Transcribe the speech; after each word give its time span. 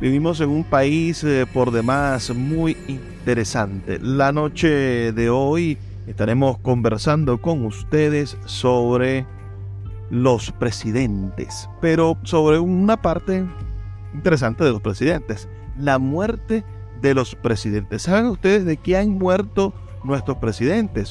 Vivimos 0.00 0.40
en 0.40 0.50
un 0.50 0.62
país 0.62 1.24
eh, 1.24 1.44
por 1.52 1.72
demás 1.72 2.30
muy 2.32 2.76
interesante. 2.86 3.98
La 4.00 4.30
noche 4.30 5.10
de 5.12 5.28
hoy 5.28 5.76
estaremos 6.06 6.56
conversando 6.58 7.42
con 7.42 7.66
ustedes 7.66 8.36
sobre 8.44 9.26
los 10.10 10.52
presidentes, 10.52 11.68
pero 11.80 12.16
sobre 12.22 12.60
una 12.60 13.02
parte 13.02 13.44
interesante 14.14 14.62
de 14.62 14.70
los 14.70 14.82
presidentes, 14.82 15.48
la 15.76 15.98
muerte 15.98 16.62
de 17.02 17.14
los 17.14 17.34
presidentes. 17.34 18.02
¿Saben 18.02 18.26
ustedes 18.26 18.64
de 18.64 18.76
qué 18.76 18.96
han 18.96 19.10
muerto 19.10 19.74
nuestros 20.04 20.36
presidentes? 20.36 21.10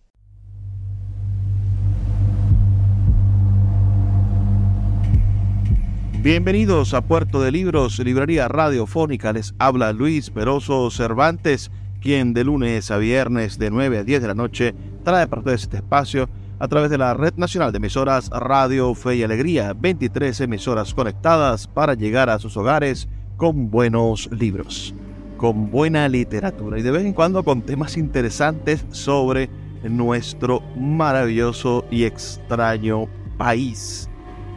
Bienvenidos 6.23 6.93
a 6.93 7.01
Puerto 7.01 7.41
de 7.41 7.51
Libros, 7.51 7.97
Librería 7.97 8.47
Radiofónica. 8.47 9.33
Les 9.33 9.55
habla 9.57 9.91
Luis 9.91 10.29
Peroso 10.29 10.91
Cervantes, 10.91 11.71
quien 11.99 12.35
de 12.35 12.43
lunes 12.43 12.91
a 12.91 12.99
viernes 12.99 13.57
de 13.57 13.71
9 13.71 13.97
a 13.97 14.03
10 14.03 14.21
de 14.21 14.27
la 14.27 14.35
noche 14.35 14.75
trae 15.03 15.25
parte 15.25 15.49
de 15.49 15.55
este 15.55 15.77
espacio 15.77 16.29
a 16.59 16.67
través 16.67 16.91
de 16.91 16.99
la 16.99 17.15
Red 17.15 17.37
Nacional 17.37 17.71
de 17.71 17.77
Emisoras 17.77 18.29
Radio 18.29 18.93
Fe 18.93 19.15
y 19.15 19.23
Alegría, 19.23 19.73
23 19.73 20.41
emisoras 20.41 20.93
conectadas 20.93 21.65
para 21.65 21.95
llegar 21.95 22.29
a 22.29 22.37
sus 22.37 22.55
hogares 22.55 23.09
con 23.35 23.71
buenos 23.71 24.29
libros, 24.31 24.93
con 25.37 25.71
buena 25.71 26.07
literatura 26.07 26.77
y 26.77 26.83
de 26.83 26.91
vez 26.91 27.03
en 27.03 27.13
cuando 27.13 27.43
con 27.43 27.63
temas 27.63 27.97
interesantes 27.97 28.85
sobre 28.91 29.49
nuestro 29.81 30.61
maravilloso 30.77 31.83
y 31.89 32.03
extraño 32.03 33.07
país. 33.39 34.10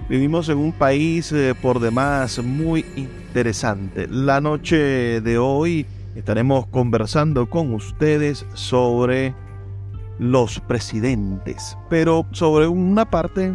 Vivimos 0.06 0.50
en 0.50 0.59
un 0.59 0.72
país 0.72 1.32
eh, 1.32 1.54
por 1.62 1.81
demás 1.81 2.38
muy 2.44 2.84
interesante. 2.94 4.06
La 4.06 4.38
noche 4.42 5.22
de 5.22 5.38
hoy 5.38 5.87
estaremos 6.15 6.66
conversando 6.66 7.48
con 7.48 7.72
ustedes 7.72 8.44
sobre 8.53 9.34
los 10.19 10.60
presidentes, 10.60 11.78
pero 11.88 12.26
sobre 12.32 12.66
una 12.66 13.09
parte 13.09 13.54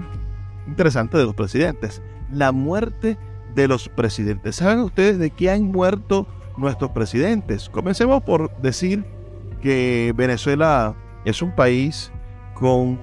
interesante 0.66 1.20
de 1.20 1.26
los 1.26 1.36
presidentes, 1.36 2.02
la 2.32 2.52
muerte 2.52 3.20
de 3.54 3.68
los 3.68 3.88
presidentes. 3.88 4.56
¿Saben 4.56 4.80
ustedes 4.80 5.20
de 5.20 5.30
qué 5.30 5.52
han 5.52 5.66
muerto 5.66 6.26
nuestros 6.58 6.90
presidentes? 6.90 7.70
Comencemos 7.70 8.24
por 8.24 8.60
decir 8.60 9.06
que 9.62 10.16
Venezuela 10.18 10.96
es 11.26 11.44
un 11.44 11.52
país 11.56 12.12
con 12.56 13.00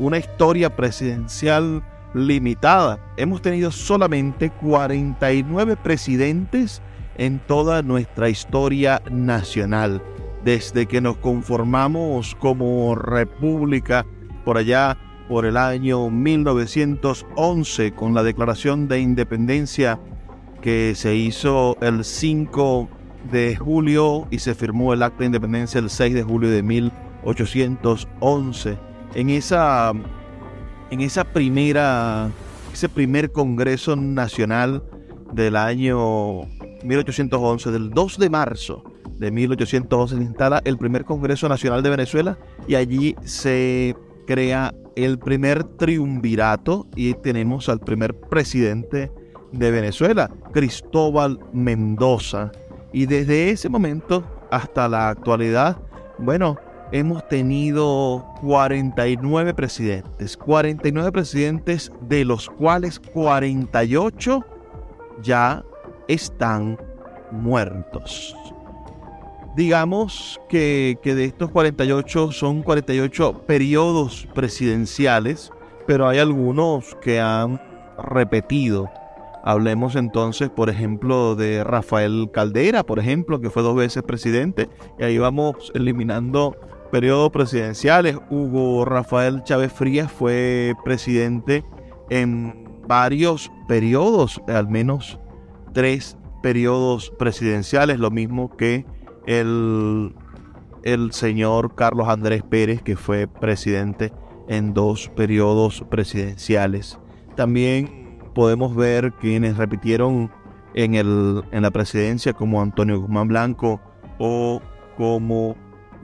una 0.00 0.18
historia 0.18 0.74
presidencial 0.74 1.84
limitada. 2.14 2.98
Hemos 3.16 3.42
tenido 3.42 3.70
solamente 3.70 4.50
49 4.50 5.76
presidentes 5.76 6.82
en 7.16 7.38
toda 7.38 7.82
nuestra 7.82 8.28
historia 8.28 9.02
nacional. 9.10 10.02
Desde 10.44 10.86
que 10.86 11.00
nos 11.00 11.18
conformamos 11.18 12.34
como 12.36 12.94
república 12.94 14.06
por 14.44 14.56
allá 14.56 14.96
por 15.28 15.44
el 15.44 15.56
año 15.56 16.10
1911 16.10 17.92
con 17.92 18.14
la 18.14 18.22
declaración 18.22 18.88
de 18.88 19.00
independencia 19.00 20.00
que 20.60 20.94
se 20.96 21.14
hizo 21.14 21.76
el 21.80 22.04
5 22.04 22.88
de 23.30 23.56
julio 23.56 24.26
y 24.30 24.38
se 24.38 24.54
firmó 24.54 24.92
el 24.92 25.02
acta 25.02 25.20
de 25.20 25.26
independencia 25.26 25.78
el 25.78 25.90
6 25.90 26.14
de 26.14 26.22
julio 26.22 26.50
de 26.50 26.62
1811. 26.62 28.78
En 29.14 29.30
esa 29.30 29.92
en 30.90 31.00
esa 31.00 31.24
primera, 31.24 32.30
ese 32.72 32.88
primer 32.88 33.30
Congreso 33.32 33.96
Nacional 33.96 34.82
del 35.32 35.56
año 35.56 36.42
1811, 36.82 37.70
del 37.70 37.90
2 37.90 38.18
de 38.18 38.30
marzo 38.30 38.84
de 39.18 39.30
1811, 39.30 40.16
se 40.16 40.22
instala 40.22 40.60
el 40.64 40.78
primer 40.78 41.04
Congreso 41.04 41.48
Nacional 41.48 41.82
de 41.82 41.90
Venezuela 41.90 42.38
y 42.66 42.74
allí 42.74 43.14
se 43.24 43.96
crea 44.26 44.74
el 44.96 45.18
primer 45.18 45.64
triunvirato 45.64 46.86
y 46.96 47.14
tenemos 47.14 47.68
al 47.68 47.80
primer 47.80 48.14
presidente 48.14 49.12
de 49.52 49.70
Venezuela, 49.70 50.30
Cristóbal 50.52 51.38
Mendoza. 51.52 52.50
Y 52.92 53.06
desde 53.06 53.50
ese 53.50 53.68
momento 53.68 54.24
hasta 54.50 54.88
la 54.88 55.10
actualidad, 55.10 55.80
bueno, 56.18 56.56
hemos 56.92 57.26
tenido 57.28 58.26
49 58.40 59.54
presidentes, 59.54 60.36
49 60.36 61.12
presidentes 61.12 61.92
de 62.02 62.24
los 62.24 62.48
cuales 62.48 62.98
48 62.98 64.44
ya 65.22 65.64
están 66.08 66.78
muertos. 67.30 68.36
Digamos 69.56 70.40
que, 70.48 70.98
de 71.02 71.24
estos 71.24 71.50
48 71.50 72.32
son 72.32 72.62
48 72.62 73.46
periodos 73.46 74.28
presidenciales, 74.34 75.52
pero 75.86 76.08
hay 76.08 76.18
algunos 76.18 76.96
que 77.02 77.20
han 77.20 77.60
repetido. 77.98 78.88
Hablemos 79.42 79.96
entonces, 79.96 80.50
por 80.50 80.70
ejemplo, 80.70 81.34
de 81.34 81.64
Rafael 81.64 82.30
Caldera, 82.32 82.84
por 82.84 82.98
ejemplo, 82.98 83.40
que 83.40 83.50
fue 83.50 83.62
dos 83.62 83.74
veces 83.74 84.02
presidente, 84.02 84.68
y 84.98 85.04
ahí 85.04 85.18
vamos 85.18 85.72
eliminando 85.74 86.56
periodos 86.90 87.30
presidenciales. 87.30 88.18
Hugo 88.30 88.84
Rafael 88.84 89.42
Chávez 89.44 89.72
Frías 89.72 90.10
fue 90.10 90.74
presidente 90.84 91.64
en 92.10 92.68
varios 92.86 93.50
periodos, 93.68 94.40
al 94.48 94.68
menos 94.68 95.18
tres 95.72 96.16
periodos 96.42 97.10
presidenciales, 97.18 97.98
lo 97.98 98.10
mismo 98.10 98.56
que 98.56 98.84
el, 99.26 100.14
el 100.82 101.12
señor 101.12 101.74
Carlos 101.74 102.08
Andrés 102.08 102.42
Pérez, 102.42 102.82
que 102.82 102.96
fue 102.96 103.26
presidente 103.28 104.12
en 104.48 104.74
dos 104.74 105.08
periodos 105.14 105.84
presidenciales. 105.88 106.98
También 107.36 108.18
podemos 108.34 108.74
ver 108.74 109.12
quienes 109.12 109.56
repitieron 109.56 110.30
en, 110.74 110.94
el, 110.94 111.42
en 111.52 111.62
la 111.62 111.70
presidencia 111.70 112.32
como 112.32 112.60
Antonio 112.60 113.00
Guzmán 113.00 113.28
Blanco 113.28 113.80
o 114.18 114.60
como 114.96 115.56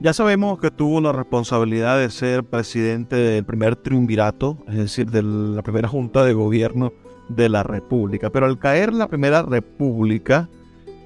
Ya 0.00 0.12
sabemos 0.12 0.58
que 0.58 0.72
tuvo 0.72 1.00
la 1.00 1.12
responsabilidad 1.12 1.98
de 1.98 2.10
ser 2.10 2.42
presidente 2.42 3.14
del 3.14 3.44
primer 3.44 3.76
triunvirato, 3.76 4.58
es 4.66 4.74
decir, 4.74 5.10
de 5.10 5.22
la 5.22 5.62
primera 5.62 5.86
junta 5.86 6.24
de 6.24 6.32
gobierno 6.34 6.92
de 7.28 7.48
la 7.48 7.62
República. 7.62 8.30
Pero 8.30 8.46
al 8.46 8.58
caer 8.58 8.92
la 8.92 9.06
primera 9.06 9.42
República, 9.42 10.48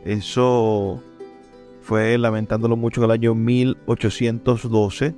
eso 0.06 1.02
fue 1.82 2.16
lamentándolo 2.16 2.76
mucho 2.76 3.02
en 3.02 3.04
el 3.04 3.10
año 3.10 3.34
1812, 3.34 5.14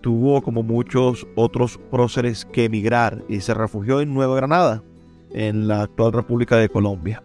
tuvo 0.00 0.40
como 0.40 0.62
muchos 0.62 1.26
otros 1.34 1.80
próceres 1.90 2.44
que 2.44 2.66
emigrar 2.66 3.24
y 3.28 3.40
se 3.40 3.54
refugió 3.54 4.00
en 4.00 4.14
Nueva 4.14 4.36
Granada 4.36 4.84
en 5.32 5.68
la 5.68 5.82
actual 5.82 6.12
República 6.12 6.56
de 6.56 6.68
Colombia. 6.68 7.22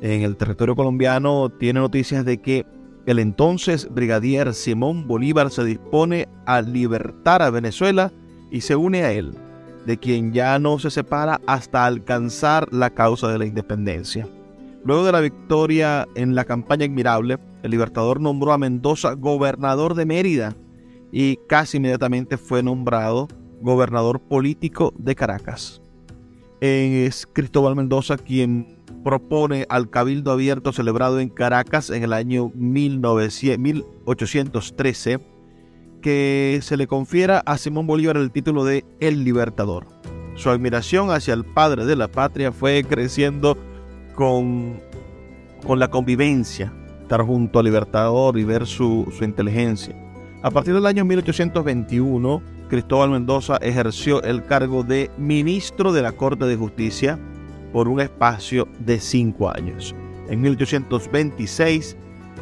En 0.00 0.22
el 0.22 0.36
territorio 0.36 0.76
colombiano 0.76 1.48
tiene 1.48 1.80
noticias 1.80 2.24
de 2.24 2.38
que 2.38 2.66
el 3.06 3.18
entonces 3.18 3.88
brigadier 3.92 4.52
Simón 4.52 5.06
Bolívar 5.06 5.50
se 5.50 5.64
dispone 5.64 6.28
a 6.44 6.60
libertar 6.60 7.40
a 7.40 7.50
Venezuela 7.50 8.12
y 8.50 8.60
se 8.60 8.76
une 8.76 9.04
a 9.04 9.12
él, 9.12 9.34
de 9.86 9.96
quien 9.96 10.32
ya 10.32 10.58
no 10.58 10.78
se 10.78 10.90
separa 10.90 11.40
hasta 11.46 11.86
alcanzar 11.86 12.72
la 12.72 12.90
causa 12.90 13.28
de 13.28 13.38
la 13.38 13.46
independencia. 13.46 14.28
Luego 14.84 15.04
de 15.04 15.12
la 15.12 15.20
victoria 15.20 16.06
en 16.14 16.34
la 16.34 16.44
campaña 16.44 16.84
admirable, 16.84 17.38
el 17.62 17.70
libertador 17.70 18.20
nombró 18.20 18.52
a 18.52 18.58
Mendoza 18.58 19.12
gobernador 19.12 19.94
de 19.94 20.06
Mérida 20.06 20.56
y 21.10 21.36
casi 21.48 21.78
inmediatamente 21.78 22.36
fue 22.36 22.62
nombrado 22.62 23.28
gobernador 23.60 24.20
político 24.20 24.92
de 24.98 25.14
Caracas 25.14 25.80
es 26.60 27.26
Cristóbal 27.32 27.76
Mendoza 27.76 28.16
quien 28.16 28.78
propone 29.04 29.66
al 29.68 29.90
Cabildo 29.90 30.32
Abierto 30.32 30.72
celebrado 30.72 31.20
en 31.20 31.28
Caracas 31.28 31.90
en 31.90 32.02
el 32.02 32.12
año 32.12 32.50
1813 32.54 35.20
que 36.02 36.58
se 36.62 36.76
le 36.76 36.86
confiera 36.86 37.40
a 37.40 37.58
Simón 37.58 37.86
Bolívar 37.86 38.16
el 38.16 38.30
título 38.30 38.64
de 38.64 38.84
El 39.00 39.24
Libertador. 39.24 39.86
Su 40.34 40.50
admiración 40.50 41.10
hacia 41.10 41.34
el 41.34 41.44
padre 41.44 41.84
de 41.84 41.96
la 41.96 42.08
patria 42.08 42.52
fue 42.52 42.84
creciendo 42.84 43.56
con, 44.14 44.80
con 45.66 45.78
la 45.78 45.88
convivencia, 45.88 46.72
estar 47.02 47.22
junto 47.22 47.58
al 47.58 47.64
Libertador 47.64 48.38
y 48.38 48.44
ver 48.44 48.66
su, 48.66 49.10
su 49.16 49.24
inteligencia. 49.24 49.96
A 50.42 50.50
partir 50.50 50.74
del 50.74 50.86
año 50.86 51.04
1821, 51.04 52.42
Cristóbal 52.68 53.10
Mendoza 53.10 53.56
ejerció 53.58 54.22
el 54.22 54.44
cargo 54.44 54.82
de 54.82 55.10
ministro 55.18 55.92
de 55.92 56.02
la 56.02 56.12
Corte 56.12 56.46
de 56.46 56.56
Justicia 56.56 57.18
por 57.72 57.88
un 57.88 58.00
espacio 58.00 58.66
de 58.80 58.98
cinco 58.98 59.50
años. 59.50 59.94
En 60.28 60.40
1826 60.40 61.96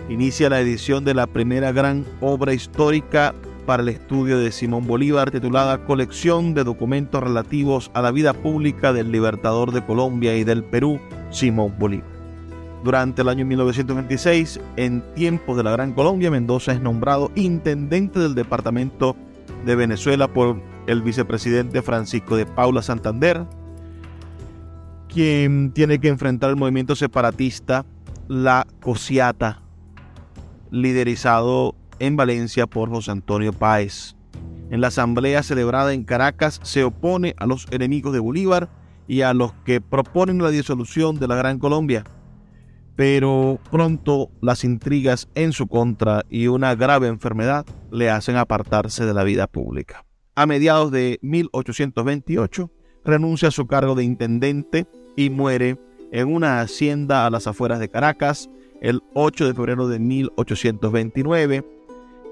inicia 0.08 0.48
la 0.48 0.60
edición 0.60 1.04
de 1.04 1.14
la 1.14 1.26
primera 1.26 1.72
gran 1.72 2.04
obra 2.20 2.54
histórica 2.54 3.34
para 3.66 3.82
el 3.82 3.88
estudio 3.88 4.38
de 4.38 4.52
Simón 4.52 4.86
Bolívar 4.86 5.30
titulada 5.30 5.84
Colección 5.84 6.54
de 6.54 6.64
documentos 6.64 7.22
relativos 7.22 7.90
a 7.94 8.02
la 8.02 8.10
vida 8.10 8.32
pública 8.32 8.92
del 8.92 9.10
libertador 9.10 9.72
de 9.72 9.84
Colombia 9.84 10.36
y 10.36 10.44
del 10.44 10.64
Perú, 10.64 11.00
Simón 11.30 11.74
Bolívar. 11.78 12.14
Durante 12.82 13.22
el 13.22 13.30
año 13.30 13.46
1926, 13.46 14.60
en 14.76 15.02
tiempos 15.14 15.56
de 15.56 15.62
la 15.62 15.70
Gran 15.70 15.94
Colombia, 15.94 16.30
Mendoza 16.30 16.72
es 16.72 16.82
nombrado 16.82 17.30
intendente 17.34 18.18
del 18.18 18.34
departamento 18.34 19.16
de 19.64 19.74
Venezuela 19.74 20.28
por 20.32 20.60
el 20.86 21.02
vicepresidente 21.02 21.82
Francisco 21.82 22.36
de 22.36 22.46
Paula 22.46 22.82
Santander, 22.82 23.46
quien 25.08 25.72
tiene 25.72 25.98
que 25.98 26.08
enfrentar 26.08 26.50
el 26.50 26.56
movimiento 26.56 26.96
separatista 26.96 27.84
La 28.28 28.66
Cosiata, 28.80 29.62
liderizado 30.70 31.74
en 31.98 32.16
Valencia 32.16 32.66
por 32.66 32.90
José 32.90 33.10
Antonio 33.10 33.52
Páez. 33.52 34.16
En 34.70 34.80
la 34.80 34.88
asamblea 34.88 35.42
celebrada 35.42 35.92
en 35.92 36.04
Caracas 36.04 36.60
se 36.62 36.84
opone 36.84 37.34
a 37.38 37.46
los 37.46 37.66
enemigos 37.70 38.12
de 38.12 38.18
Bolívar 38.18 38.68
y 39.06 39.20
a 39.20 39.34
los 39.34 39.52
que 39.64 39.80
proponen 39.80 40.42
la 40.42 40.50
disolución 40.50 41.18
de 41.18 41.28
la 41.28 41.36
Gran 41.36 41.58
Colombia 41.58 42.04
pero 42.96 43.58
pronto 43.70 44.30
las 44.40 44.64
intrigas 44.64 45.28
en 45.34 45.52
su 45.52 45.66
contra 45.66 46.24
y 46.30 46.46
una 46.46 46.74
grave 46.74 47.08
enfermedad 47.08 47.66
le 47.90 48.10
hacen 48.10 48.36
apartarse 48.36 49.04
de 49.04 49.14
la 49.14 49.24
vida 49.24 49.46
pública. 49.46 50.04
A 50.36 50.46
mediados 50.46 50.90
de 50.90 51.18
1828 51.22 52.70
renuncia 53.04 53.48
a 53.48 53.52
su 53.52 53.66
cargo 53.66 53.94
de 53.94 54.04
intendente 54.04 54.86
y 55.16 55.30
muere 55.30 55.78
en 56.12 56.32
una 56.32 56.60
hacienda 56.60 57.26
a 57.26 57.30
las 57.30 57.46
afueras 57.46 57.80
de 57.80 57.88
Caracas 57.88 58.48
el 58.80 59.02
8 59.14 59.46
de 59.46 59.54
febrero 59.54 59.88
de 59.88 59.98
1829. 59.98 61.64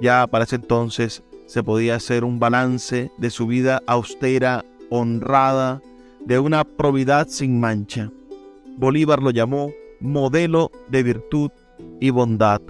Ya 0.01 0.27
para 0.27 0.45
ese 0.45 0.57
entonces 0.57 1.23
se 1.47 1.63
podía 1.63 1.97
hacer 1.97 2.25
un 2.25 2.39
balance 2.39 3.11
de 3.19 3.31
su 3.31 3.47
vida 3.47 3.83
austera, 3.87 4.65
honrada, 4.91 5.81
de 6.25 6.39
una 6.39 6.65
probidad 6.65 7.29
sin 7.29 7.59
mancha. 7.59 8.11
Bolívar 8.77 9.23
lo 9.23 9.31
llamó 9.31 9.73
modelo 10.03 10.71
de 10.89 11.03
virtud 11.03 11.51
y 12.01 12.11
bondad 12.11 12.61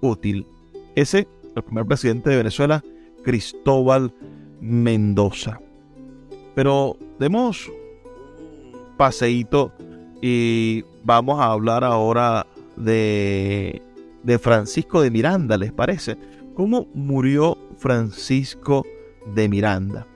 útil. 0.00 0.46
Ese, 0.94 1.28
el 1.54 1.62
primer 1.62 1.84
presidente 1.86 2.30
de 2.30 2.36
Venezuela, 2.36 2.82
Cristóbal 3.24 4.12
Mendoza. 4.60 5.60
Pero 6.54 6.96
demos 7.18 7.68
un 7.68 8.96
paseíto 8.96 9.72
y 10.22 10.84
vamos 11.04 11.40
a 11.40 11.52
hablar 11.52 11.84
ahora 11.84 12.46
de, 12.76 13.82
de 14.22 14.38
Francisco 14.38 15.02
de 15.02 15.10
Miranda, 15.10 15.56
¿les 15.56 15.72
parece? 15.72 16.16
¿Cómo 16.54 16.86
murió 16.94 17.58
Francisco 17.76 18.84
de 19.34 19.48
Miranda? 19.48 20.06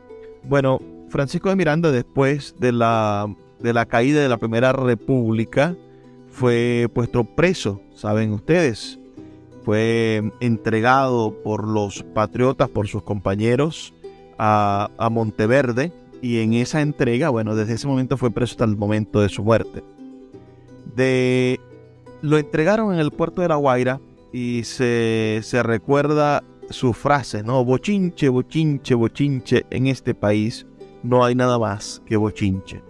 Bueno, 0.44 0.80
Francisco 1.10 1.50
de 1.50 1.56
Miranda 1.56 1.90
después 1.90 2.54
de 2.58 2.72
la, 2.72 3.32
de 3.58 3.72
la 3.72 3.86
caída 3.86 4.22
de 4.22 4.28
la 4.28 4.38
Primera 4.38 4.72
República, 4.72 5.76
fue 6.30 6.88
puesto 6.92 7.24
preso, 7.24 7.80
saben 7.94 8.32
ustedes. 8.32 8.98
Fue 9.64 10.22
entregado 10.40 11.34
por 11.42 11.68
los 11.68 12.02
patriotas, 12.14 12.68
por 12.70 12.88
sus 12.88 13.02
compañeros, 13.02 13.92
a, 14.38 14.88
Monteverde. 15.10 15.92
Y 16.22 16.38
en 16.38 16.54
esa 16.54 16.80
entrega, 16.80 17.30
bueno, 17.30 17.54
desde 17.54 17.74
ese 17.74 17.86
momento 17.86 18.16
fue 18.16 18.30
preso 18.30 18.52
hasta 18.52 18.64
el 18.64 18.76
momento 18.76 19.20
de 19.20 19.28
su 19.28 19.42
muerte. 19.42 19.82
Lo 22.22 22.36
entregaron 22.36 22.92
en 22.92 23.00
el 23.00 23.10
puerto 23.10 23.40
de 23.40 23.48
La 23.48 23.56
Guaira 23.56 24.00
y 24.32 24.64
se, 24.64 25.40
se 25.42 25.62
recuerda 25.62 26.42
su 26.68 26.92
frase, 26.92 27.42
¿no? 27.42 27.64
Bochinche, 27.64 28.28
bochinche, 28.28 28.94
bochinche. 28.94 29.66
En 29.70 29.86
este 29.86 30.14
país 30.14 30.66
no 31.02 31.24
hay 31.24 31.34
nada 31.34 31.58
más 31.58 32.02
que 32.06 32.16
bochinche. 32.16 32.82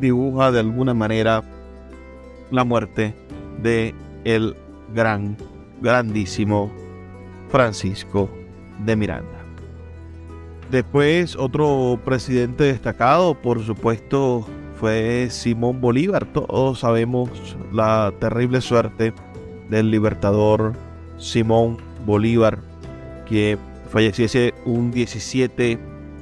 dibuja 0.00 0.50
de 0.52 0.60
alguna 0.60 0.94
manera 0.94 1.42
la 2.50 2.64
muerte 2.64 3.14
de 3.62 3.94
el 4.24 4.56
gran, 4.94 5.36
grandísimo 5.80 6.70
Francisco 7.48 8.28
de 8.84 8.96
Miranda. 8.96 9.30
Después, 10.70 11.36
otro 11.36 11.98
presidente 12.04 12.64
destacado, 12.64 13.40
por 13.40 13.64
supuesto, 13.64 14.44
fue 14.80 15.28
Simón 15.30 15.80
Bolívar. 15.80 16.26
Todos 16.26 16.80
sabemos 16.80 17.56
la 17.72 18.12
terrible 18.18 18.60
suerte 18.60 19.14
del 19.70 19.90
libertador 19.90 20.74
Simón 21.18 21.78
Bolívar, 22.04 22.58
que 23.26 23.58
falleciese 23.90 24.54
un 24.64 24.90
17 24.90 25.78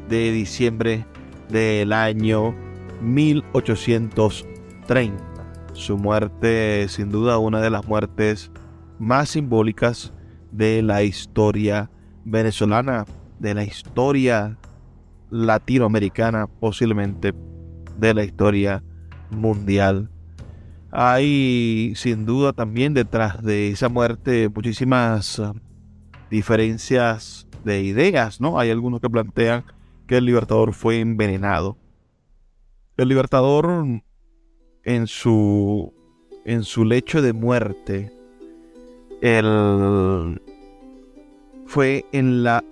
de 0.09 0.33
diciembre 0.33 1.07
del 1.49 1.93
año 1.93 2.55
1830. 3.03 5.23
Su 5.73 5.99
muerte, 5.99 6.87
sin 6.89 7.11
duda, 7.11 7.39
una 7.39 7.61
de 7.61 7.71
las 7.71 7.87
muertes 7.87 8.51
más 8.99 9.31
simbólicas 9.31 10.13
de 10.53 10.83
la 10.83 11.03
historia 11.03 11.91
venezolana, 12.25 13.07
de 13.41 13.55
la 13.55 13.65
historia 13.65 14.57
latinoamericana, 15.31 16.47
posiblemente 16.47 17.35
de 17.99 18.15
la 18.15 18.25
historia 18.25 18.85
mundial. 19.31 20.11
Hay 20.97 21.93
sin 21.97 22.25
duda 22.25 22.53
también 22.53 22.95
detrás 22.95 23.43
de 23.43 23.71
esa 23.71 23.89
muerte 23.89 24.49
muchísimas 24.49 25.41
uh, 25.41 25.53
diferencias 26.31 27.49
de 27.65 27.83
ideas, 27.83 28.41
¿no? 28.41 28.61
Hay 28.61 28.71
algunos 28.71 29.01
que 29.01 29.11
plantean 29.11 29.65
que 30.07 30.19
el 30.19 30.25
libertador 30.25 30.73
fue 30.73 31.01
envenenado. 31.01 31.77
El 32.97 33.09
libertador 33.09 33.85
en 34.85 35.07
su 35.09 35.93
en 36.45 36.63
su 36.63 36.85
lecho 36.85 37.23
de 37.23 37.33
muerte 37.33 38.13
el, 39.21 40.41
fue 41.67 42.05
en 42.13 42.45
la 42.45 42.63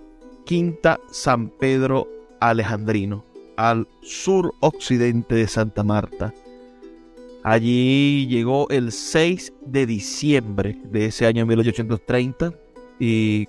Quinta 0.45 0.97
San 1.11 1.49
Pedro 1.49 2.07
Alejandrino, 2.39 3.25
al 3.57 3.85
sur 4.01 4.53
occidente 4.61 5.35
de 5.35 5.47
Santa 5.49 5.83
Marta. 5.83 6.33
Allí 7.43 8.25
llegó 8.27 8.69
el 8.69 8.93
6 8.93 9.53
de 9.65 9.85
diciembre 9.85 10.77
de 10.85 11.07
ese 11.07 11.25
año 11.25 11.45
1830 11.45 12.53
y 12.99 13.47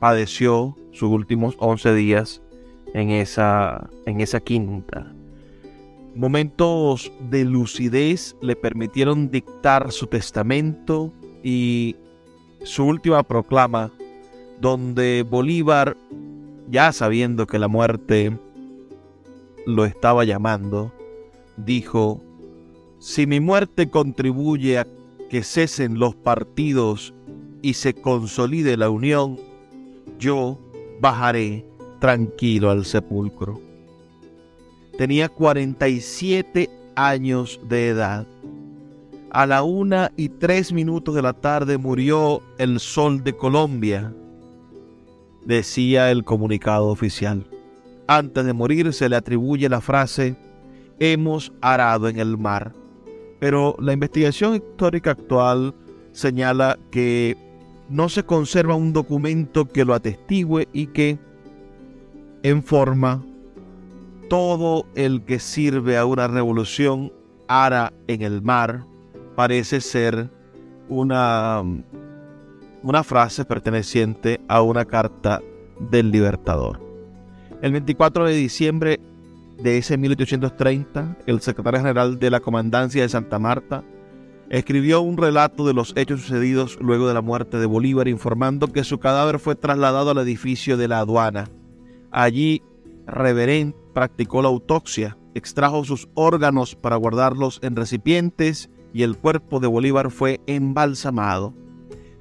padeció 0.00 0.76
sus 0.90 1.08
últimos 1.08 1.54
11 1.58 1.94
días 1.94 2.42
en 2.94 3.10
esa, 3.10 3.88
en 4.04 4.20
esa 4.20 4.40
quinta. 4.40 5.12
Momentos 6.16 7.12
de 7.30 7.44
lucidez 7.44 8.34
le 8.40 8.56
permitieron 8.56 9.30
dictar 9.30 9.92
su 9.92 10.08
testamento 10.08 11.12
y 11.44 11.94
su 12.64 12.84
última 12.84 13.22
proclama, 13.22 13.92
donde 14.60 15.24
Bolívar, 15.28 15.96
ya 16.68 16.90
sabiendo 16.90 17.46
que 17.46 17.60
la 17.60 17.68
muerte 17.68 18.36
lo 19.66 19.84
estaba 19.84 20.24
llamando, 20.24 20.92
dijo, 21.56 22.20
si 22.98 23.26
mi 23.26 23.40
muerte 23.40 23.90
contribuye 23.90 24.78
a 24.78 24.86
que 25.30 25.42
cesen 25.42 25.98
los 25.98 26.14
partidos 26.14 27.14
y 27.62 27.74
se 27.74 27.94
consolide 27.94 28.76
la 28.76 28.90
unión, 28.90 29.38
yo 30.18 30.58
bajaré 31.00 31.64
tranquilo 32.00 32.70
al 32.70 32.84
sepulcro. 32.84 33.60
Tenía 34.96 35.28
47 35.28 36.70
años 36.96 37.60
de 37.68 37.88
edad 37.88 38.26
a 39.30 39.44
la 39.46 39.62
una 39.62 40.10
y 40.16 40.30
tres 40.30 40.72
minutos 40.72 41.14
de 41.14 41.20
la 41.20 41.34
tarde 41.34 41.76
murió 41.76 42.42
el 42.56 42.80
sol 42.80 43.22
de 43.22 43.36
Colombia, 43.36 44.14
decía 45.44 46.10
el 46.10 46.24
comunicado 46.24 46.86
oficial. 46.86 47.46
Antes 48.06 48.46
de 48.46 48.54
morir 48.54 48.92
se 48.94 49.08
le 49.08 49.16
atribuye 49.16 49.68
la 49.68 49.82
frase, 49.82 50.34
hemos 50.98 51.52
arado 51.60 52.08
en 52.08 52.18
el 52.18 52.38
mar. 52.38 52.72
Pero 53.38 53.76
la 53.78 53.92
investigación 53.92 54.56
histórica 54.56 55.12
actual 55.12 55.74
señala 56.12 56.78
que 56.90 57.36
no 57.88 58.08
se 58.08 58.24
conserva 58.24 58.74
un 58.74 58.92
documento 58.92 59.66
que 59.66 59.84
lo 59.84 59.94
atestigue 59.94 60.68
y 60.72 60.88
que, 60.88 61.18
en 62.42 62.62
forma, 62.62 63.24
todo 64.28 64.86
el 64.94 65.22
que 65.24 65.38
sirve 65.38 65.96
a 65.96 66.04
una 66.04 66.28
revolución 66.28 67.12
ara 67.46 67.92
en 68.08 68.22
el 68.22 68.42
mar, 68.42 68.84
parece 69.36 69.80
ser 69.80 70.30
una, 70.88 71.62
una 72.82 73.04
frase 73.04 73.44
perteneciente 73.44 74.40
a 74.48 74.62
una 74.62 74.84
carta 74.84 75.40
del 75.90 76.10
libertador. 76.10 76.80
El 77.62 77.72
24 77.72 78.26
de 78.26 78.34
diciembre 78.34 79.00
de 79.58 79.78
ese 79.78 79.96
1830, 79.96 81.18
el 81.26 81.40
secretario 81.40 81.80
general 81.80 82.18
de 82.18 82.30
la 82.30 82.40
Comandancia 82.40 83.02
de 83.02 83.08
Santa 83.08 83.38
Marta 83.38 83.84
escribió 84.50 85.00
un 85.00 85.16
relato 85.16 85.66
de 85.66 85.74
los 85.74 85.92
hechos 85.96 86.22
sucedidos 86.22 86.78
luego 86.80 87.08
de 87.08 87.14
la 87.14 87.20
muerte 87.20 87.58
de 87.58 87.66
Bolívar, 87.66 88.08
informando 88.08 88.68
que 88.68 88.84
su 88.84 88.98
cadáver 88.98 89.38
fue 89.38 89.56
trasladado 89.56 90.10
al 90.10 90.18
edificio 90.18 90.76
de 90.76 90.88
la 90.88 91.00
aduana. 91.00 91.50
Allí, 92.10 92.62
Reverén 93.06 93.74
practicó 93.94 94.42
la 94.42 94.48
autopsia, 94.48 95.18
extrajo 95.34 95.84
sus 95.84 96.08
órganos 96.14 96.76
para 96.76 96.96
guardarlos 96.96 97.58
en 97.62 97.76
recipientes 97.76 98.70
y 98.92 99.02
el 99.02 99.16
cuerpo 99.16 99.60
de 99.60 99.66
Bolívar 99.66 100.10
fue 100.10 100.40
embalsamado. 100.46 101.54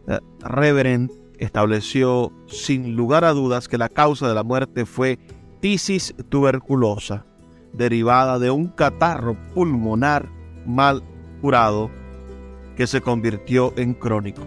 Eh, 0.07 0.19
Reverend 0.39 1.11
estableció 1.37 2.31
sin 2.47 2.95
lugar 2.95 3.23
a 3.25 3.33
dudas 3.33 3.67
que 3.67 3.77
la 3.77 3.89
causa 3.89 4.27
de 4.27 4.35
la 4.35 4.43
muerte 4.43 4.85
fue 4.85 5.19
tisis 5.59 6.13
tuberculosa, 6.29 7.25
derivada 7.73 8.39
de 8.39 8.51
un 8.51 8.67
catarro 8.67 9.35
pulmonar 9.53 10.29
mal 10.65 11.03
curado 11.41 11.89
que 12.75 12.87
se 12.87 13.01
convirtió 13.01 13.73
en 13.77 13.93
crónico. 13.93 14.43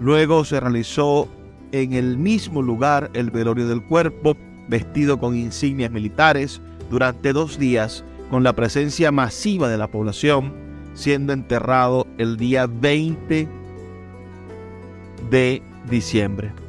Luego 0.00 0.44
se 0.44 0.60
realizó 0.60 1.28
en 1.72 1.92
el 1.92 2.18
mismo 2.18 2.62
lugar 2.62 3.10
el 3.14 3.30
velorio 3.30 3.68
del 3.68 3.84
cuerpo, 3.84 4.36
vestido 4.68 5.18
con 5.18 5.36
insignias 5.36 5.90
militares, 5.90 6.60
durante 6.90 7.32
dos 7.32 7.58
días, 7.58 8.04
con 8.30 8.42
la 8.42 8.54
presencia 8.54 9.12
masiva 9.12 9.68
de 9.68 9.78
la 9.78 9.88
población 9.88 10.64
siendo 10.94 11.32
enterrado 11.32 12.06
el 12.18 12.36
día 12.36 12.66
20 12.66 13.48
de 15.30 15.62
diciembre. 15.90 16.63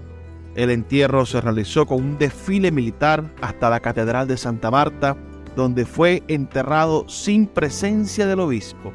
El 0.55 0.69
entierro 0.69 1.25
se 1.25 1.41
realizó 1.41 1.85
con 1.85 1.97
un 2.01 2.17
desfile 2.17 2.71
militar 2.71 3.29
hasta 3.41 3.69
la 3.69 3.81
Catedral 3.81 4.27
de 4.27 4.37
Santa 4.37 4.71
Marta, 4.71 5.17
donde 5.55 5.85
fue 5.85 6.23
enterrado 6.29 7.07
sin 7.09 7.45
presencia 7.45 8.25
del 8.25 8.39
obispo. 8.39 8.93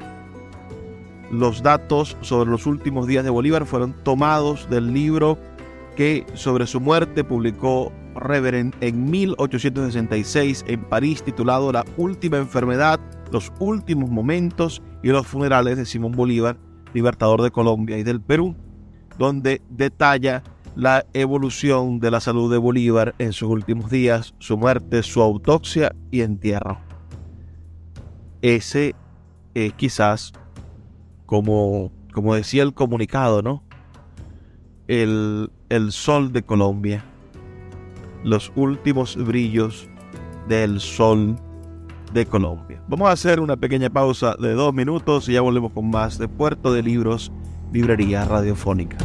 Los 1.31 1.62
datos 1.62 2.17
sobre 2.23 2.50
los 2.50 2.67
últimos 2.67 3.07
días 3.07 3.25
de 3.25 3.31
Bolívar 3.31 3.67
fueron 3.67 3.93
tomados 4.02 4.69
del 4.71 4.93
libro 4.93 5.38
que 5.97 6.26
sobre 6.35 6.67
su 6.67 6.81
muerte 6.81 7.25
publicó 7.25 7.93
Reverend 8.14 8.75
en 8.81 9.11
1866 9.11 10.64
en 10.67 10.81
París 10.85 11.23
titulado 11.23 11.73
La 11.73 11.85
última 11.99 12.38
enfermedad, 12.38 12.99
los 13.31 13.52
últimos 13.61 14.11
momentos 14.11 14.83
y 15.02 15.09
los 15.09 15.26
funerales 15.26 15.76
de 15.76 15.85
Simón 15.85 16.12
Bolívar, 16.12 16.57
libertador 16.95 17.43
de 17.43 17.50
Colombia 17.50 17.99
y 17.99 18.02
del 18.02 18.21
Perú, 18.21 18.57
donde 19.19 19.62
detalla 19.69 20.43
la 20.77 21.05
evolución 21.12 22.00
de 22.00 22.11
la 22.11 22.21
salud 22.21 22.50
de 22.50 22.59
Bolívar 22.59 23.15
en 23.19 23.33
sus 23.33 23.49
últimos 23.49 23.91
días, 23.91 24.35
su 24.39 24.57
muerte, 24.57 25.03
su 25.03 25.21
autopsia 25.21 25.95
y 26.11 26.23
entierro. 26.23 26.79
Ese 28.43 28.95
es 29.55 29.73
quizás, 29.75 30.33
como, 31.27 31.93
como 32.12 32.35
decía 32.35 32.62
el 32.62 32.73
comunicado, 32.73 33.43
¿no? 33.43 33.62
El, 34.89 35.50
el 35.69 35.93
sol 35.93 36.33
de 36.33 36.43
Colombia, 36.43 37.05
los 38.25 38.53
últimos 38.57 39.17
brillos 39.17 39.89
del 40.49 40.81
sol 40.81 41.37
de 42.12 42.27
Colombia. 42.27 42.83
Vamos 42.89 43.09
a 43.09 43.12
hacer 43.12 43.41
una 43.41 43.57
pequeña 43.57 43.91
pausa 43.91 44.35
de 44.41 44.53
dos 44.55 44.75
minutos 44.75 45.29
y 45.29 45.35
ya 45.35 45.41
volvemos 45.41 45.73
con 45.73 45.91
más 45.91 46.19
de 46.19 46.29
Puerto 46.29 46.73
de 46.73 46.83
Libros, 46.83 47.31
Librería 47.73 48.25
Radiofónica. 48.25 48.97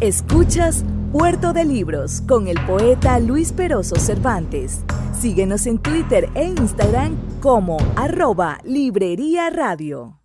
Escuchas 0.00 0.84
Puerto 1.10 1.52
de 1.52 1.64
Libros 1.64 2.20
con 2.20 2.46
el 2.46 2.56
poeta 2.68 3.18
Luis 3.18 3.52
Peroso 3.52 3.96
Cervantes. 3.96 4.82
Síguenos 5.12 5.66
en 5.66 5.78
Twitter 5.78 6.28
e 6.36 6.44
Instagram 6.44 7.16
como 7.40 7.78
arroba 7.96 8.60
Librería 8.62 9.50
Radio. 9.50 10.20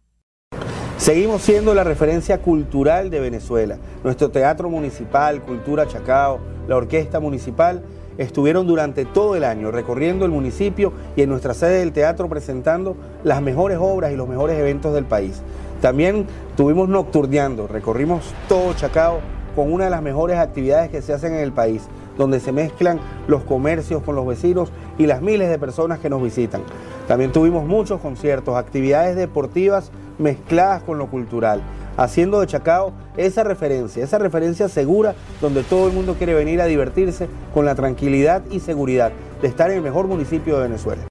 Seguimos 0.97 1.41
siendo 1.41 1.73
la 1.73 1.83
referencia 1.83 2.39
cultural 2.39 3.09
de 3.09 3.19
Venezuela. 3.19 3.79
Nuestro 4.03 4.29
teatro 4.29 4.69
municipal, 4.69 5.41
Cultura 5.41 5.87
Chacao, 5.87 6.39
la 6.67 6.75
orquesta 6.75 7.19
municipal 7.19 7.83
estuvieron 8.19 8.67
durante 8.67 9.05
todo 9.05 9.35
el 9.35 9.43
año 9.43 9.71
recorriendo 9.71 10.23
el 10.25 10.31
municipio 10.31 10.93
y 11.15 11.23
en 11.23 11.29
nuestra 11.29 11.55
sede 11.55 11.79
del 11.79 11.93
teatro 11.93 12.29
presentando 12.29 12.95
las 13.23 13.41
mejores 13.41 13.79
obras 13.81 14.11
y 14.11 14.17
los 14.17 14.29
mejores 14.29 14.55
eventos 14.59 14.93
del 14.93 15.05
país. 15.05 15.41
También 15.81 16.27
tuvimos 16.55 16.89
nocturneando, 16.89 17.65
recorrimos 17.67 18.35
todo 18.47 18.75
Chacao 18.75 19.19
con 19.55 19.71
una 19.71 19.85
de 19.85 19.89
las 19.89 20.01
mejores 20.01 20.37
actividades 20.37 20.89
que 20.89 21.01
se 21.01 21.13
hacen 21.13 21.33
en 21.33 21.39
el 21.39 21.51
país, 21.51 21.83
donde 22.17 22.39
se 22.39 22.51
mezclan 22.51 22.99
los 23.27 23.43
comercios 23.43 24.03
con 24.03 24.15
los 24.15 24.25
vecinos 24.25 24.71
y 24.97 25.07
las 25.07 25.21
miles 25.21 25.49
de 25.49 25.59
personas 25.59 25.99
que 25.99 26.09
nos 26.09 26.21
visitan. 26.21 26.61
También 27.07 27.31
tuvimos 27.31 27.65
muchos 27.65 27.99
conciertos, 27.99 28.55
actividades 28.55 29.15
deportivas 29.15 29.91
mezcladas 30.17 30.83
con 30.83 30.97
lo 30.97 31.07
cultural, 31.09 31.61
haciendo 31.97 32.39
de 32.39 32.47
Chacao 32.47 32.93
esa 33.17 33.43
referencia, 33.43 34.03
esa 34.03 34.17
referencia 34.17 34.69
segura 34.69 35.15
donde 35.41 35.63
todo 35.63 35.87
el 35.87 35.93
mundo 35.93 36.15
quiere 36.15 36.33
venir 36.33 36.61
a 36.61 36.65
divertirse 36.65 37.27
con 37.53 37.65
la 37.65 37.75
tranquilidad 37.75 38.43
y 38.51 38.59
seguridad 38.59 39.11
de 39.41 39.47
estar 39.47 39.69
en 39.69 39.77
el 39.77 39.83
mejor 39.83 40.07
municipio 40.07 40.57
de 40.57 40.63
Venezuela. 40.63 41.03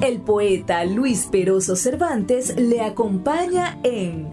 El 0.00 0.20
poeta 0.20 0.84
Luis 0.84 1.26
Peroso 1.26 1.74
Cervantes 1.74 2.54
le 2.56 2.82
acompaña 2.82 3.78
en 3.82 4.32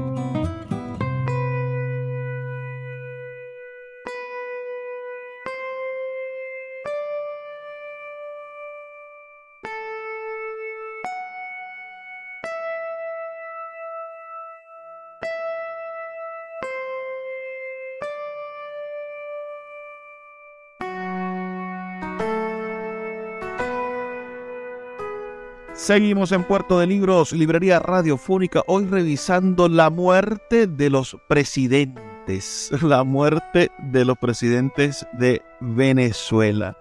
Seguimos 25.91 26.31
en 26.31 26.45
Puerto 26.45 26.79
de 26.79 26.87
Libros, 26.87 27.33
Librería 27.33 27.79
Radiofónica, 27.79 28.63
hoy 28.67 28.85
revisando 28.85 29.67
la 29.67 29.89
muerte 29.89 30.65
de 30.65 30.89
los 30.89 31.17
presidentes, 31.27 32.71
la 32.81 33.03
muerte 33.03 33.69
de 33.91 34.05
los 34.05 34.17
presidentes 34.17 35.05
de 35.19 35.41
Venezuela, 35.59 36.77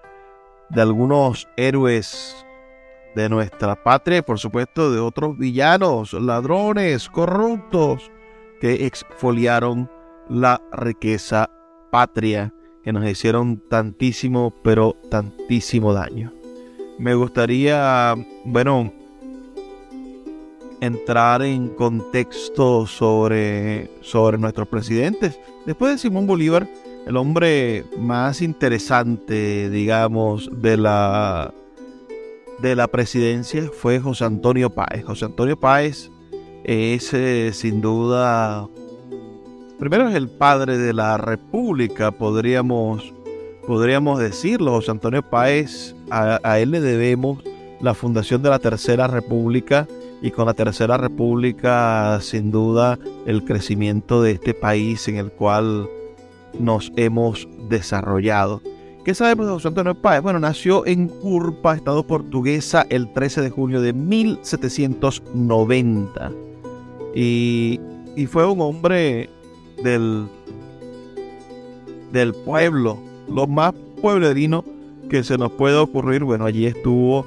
de 0.69 0.83
algunos 0.83 1.49
héroes 1.57 2.47
de 3.17 3.29
nuestra 3.29 3.83
patria 3.83 4.23
por 4.23 4.39
supuesto 4.39 4.93
de 4.93 5.01
otros 5.01 5.37
villanos, 5.37 6.13
ladrones, 6.13 7.09
corruptos, 7.09 8.13
que 8.61 8.87
exfoliaron 8.87 9.91
la 10.29 10.63
riqueza 10.71 11.51
patria, 11.91 12.55
que 12.85 12.93
nos 12.93 13.05
hicieron 13.05 13.61
tantísimo, 13.69 14.55
pero 14.63 14.95
tantísimo 15.11 15.93
daño. 15.93 16.33
Me 17.01 17.15
gustaría, 17.15 18.15
bueno, 18.45 18.93
entrar 20.81 21.43
en 21.43 21.69
contexto 21.69 22.87
sobre, 22.87 23.91
sobre 24.01 24.39
nuestros 24.39 24.69
presidentes. 24.69 25.39
Después 25.67 25.93
de 25.93 25.99
Simón 25.99 26.27
Bolívar, 26.27 26.67
el 27.07 27.17
hombre 27.17 27.85
más 27.99 28.43
interesante, 28.43 29.71
digamos, 29.71 30.49
de 30.61 30.77
la, 30.77 31.53
de 32.61 32.77
la 32.77 32.89
presidencia 32.89 33.69
fue 33.73 34.01
José 34.01 34.25
Antonio 34.25 34.71
Páez. 34.71 35.05
José 35.05 35.27
Antonio 35.27 35.59
Páez 35.59 36.11
es 36.65 37.13
eh, 37.15 37.51
sin 37.53 37.81
duda, 37.81 38.69
primero 39.79 40.09
es 40.09 40.15
el 40.15 40.29
padre 40.29 40.79
de 40.79 40.93
la 40.93 41.17
República, 41.17 42.11
podríamos 42.11 43.15
podríamos 43.67 44.19
decirlo. 44.19 44.73
José 44.73 44.91
Antonio 44.91 45.23
Páez, 45.23 45.95
a, 46.11 46.59
él 46.59 46.73
le 46.73 46.81
debemos 46.81 47.39
la 47.81 47.95
fundación 47.95 48.43
de 48.43 48.51
la 48.51 48.59
Tercera 48.59 49.07
República 49.07 49.87
y 50.23 50.31
con 50.31 50.47
la 50.47 50.55
Tercera 50.55 50.97
República 50.97 52.19
sin 52.21 52.51
duda 52.51 52.99
el 53.27 53.45
crecimiento 53.45 54.23
de 54.23 54.31
este 54.33 54.55
país 54.55 55.07
en 55.09 55.17
el 55.17 55.31
cual 55.33 55.87
nos 56.59 56.91
hemos 56.97 57.47
desarrollado. 57.69 58.63
¿Qué 59.05 59.15
sabemos 59.15 59.47
de 59.47 59.53
José 59.53 59.69
Antonio 59.69 59.95
Páez? 59.95 60.23
Bueno, 60.23 60.41
nació 60.41 60.87
en 60.87 61.09
Curpa, 61.09 61.75
Estado 61.75 62.07
portuguesa, 62.07 62.87
el 62.91 63.11
13 63.13 63.41
de 63.41 63.51
junio 63.51 63.81
de 63.81 63.95
1790 63.95 66.33
y, 67.15 67.81
y 68.15 68.27
fue 68.27 68.47
un 68.47 68.61
hombre 68.61 69.31
del, 69.83 70.27
del 72.13 72.35
pueblo, 72.35 72.99
lo 73.29 73.47
más 73.47 73.73
pueblerino 74.03 74.67
que 75.09 75.25
se 75.25 75.39
nos 75.39 75.53
puede 75.53 75.77
ocurrir. 75.77 76.25
Bueno, 76.25 76.45
allí 76.45 76.67
estuvo, 76.67 77.25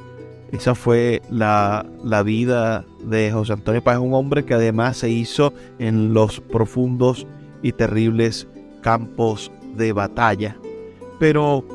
esa 0.53 0.75
fue 0.75 1.23
la, 1.31 1.83
vida 2.23 2.85
de 3.03 3.31
José 3.31 3.53
Antonio 3.53 3.83
Páez, 3.83 3.97
un 3.97 4.13
hombre 4.13 4.45
que 4.45 4.53
además 4.53 4.97
se 4.97 5.09
hizo 5.09 5.51
en 5.79 6.13
los 6.13 6.41
profundos 6.41 7.25
y 7.63 7.71
terribles 7.71 8.47
campos 8.81 9.51
de 9.75 9.93
batalla. 9.93 10.55
Pero, 11.19 11.65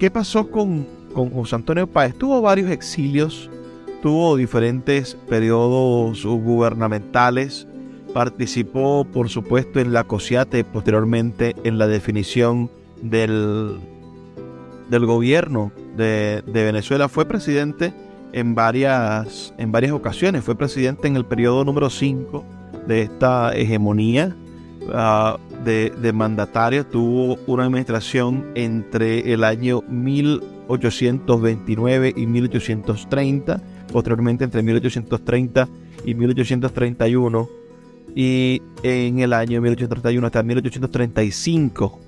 ¿qué 0.00 0.10
pasó 0.10 0.50
con, 0.50 0.84
con 1.14 1.30
José 1.30 1.54
Antonio 1.54 1.86
Páez? 1.86 2.18
Tuvo 2.18 2.40
varios 2.42 2.72
exilios, 2.72 3.48
tuvo 4.02 4.36
diferentes 4.36 5.14
periodos 5.28 6.26
gubernamentales, 6.26 7.68
participó 8.12 9.04
por 9.04 9.28
supuesto 9.28 9.78
en 9.78 9.92
la 9.92 10.02
COSIATE, 10.02 10.64
posteriormente 10.64 11.54
en 11.62 11.78
la 11.78 11.86
definición 11.86 12.68
del, 13.00 13.78
del 14.90 15.06
gobierno 15.06 15.70
de, 15.96 16.42
Venezuela. 16.46 17.08
Fue 17.08 17.26
presidente 17.26 17.92
en 18.32 18.54
varias, 18.54 19.52
en 19.58 19.72
varias 19.72 19.92
ocasiones. 19.92 20.44
Fue 20.44 20.56
presidente 20.56 21.08
en 21.08 21.16
el 21.16 21.24
periodo 21.24 21.64
número 21.64 21.90
5 21.90 22.44
de 22.86 23.02
esta 23.02 23.52
hegemonía 23.54 24.36
ah, 24.92 25.38
de, 25.64 25.90
de 25.90 26.12
mandatario. 26.12 26.86
Tuvo 26.86 27.38
una 27.46 27.64
administración 27.64 28.46
entre 28.54 29.32
el 29.32 29.42
año 29.44 29.82
1829 29.88 32.14
y 32.16 32.26
1830. 32.26 33.60
Posteriormente, 33.92 34.44
entre 34.44 34.62
1830 34.62 35.68
y 36.04 36.14
1831, 36.14 37.48
y 38.14 38.62
en 38.82 39.20
el 39.20 39.32
año 39.32 39.60
1831 39.60 40.26
hasta 40.26 40.42
1835 40.42 42.00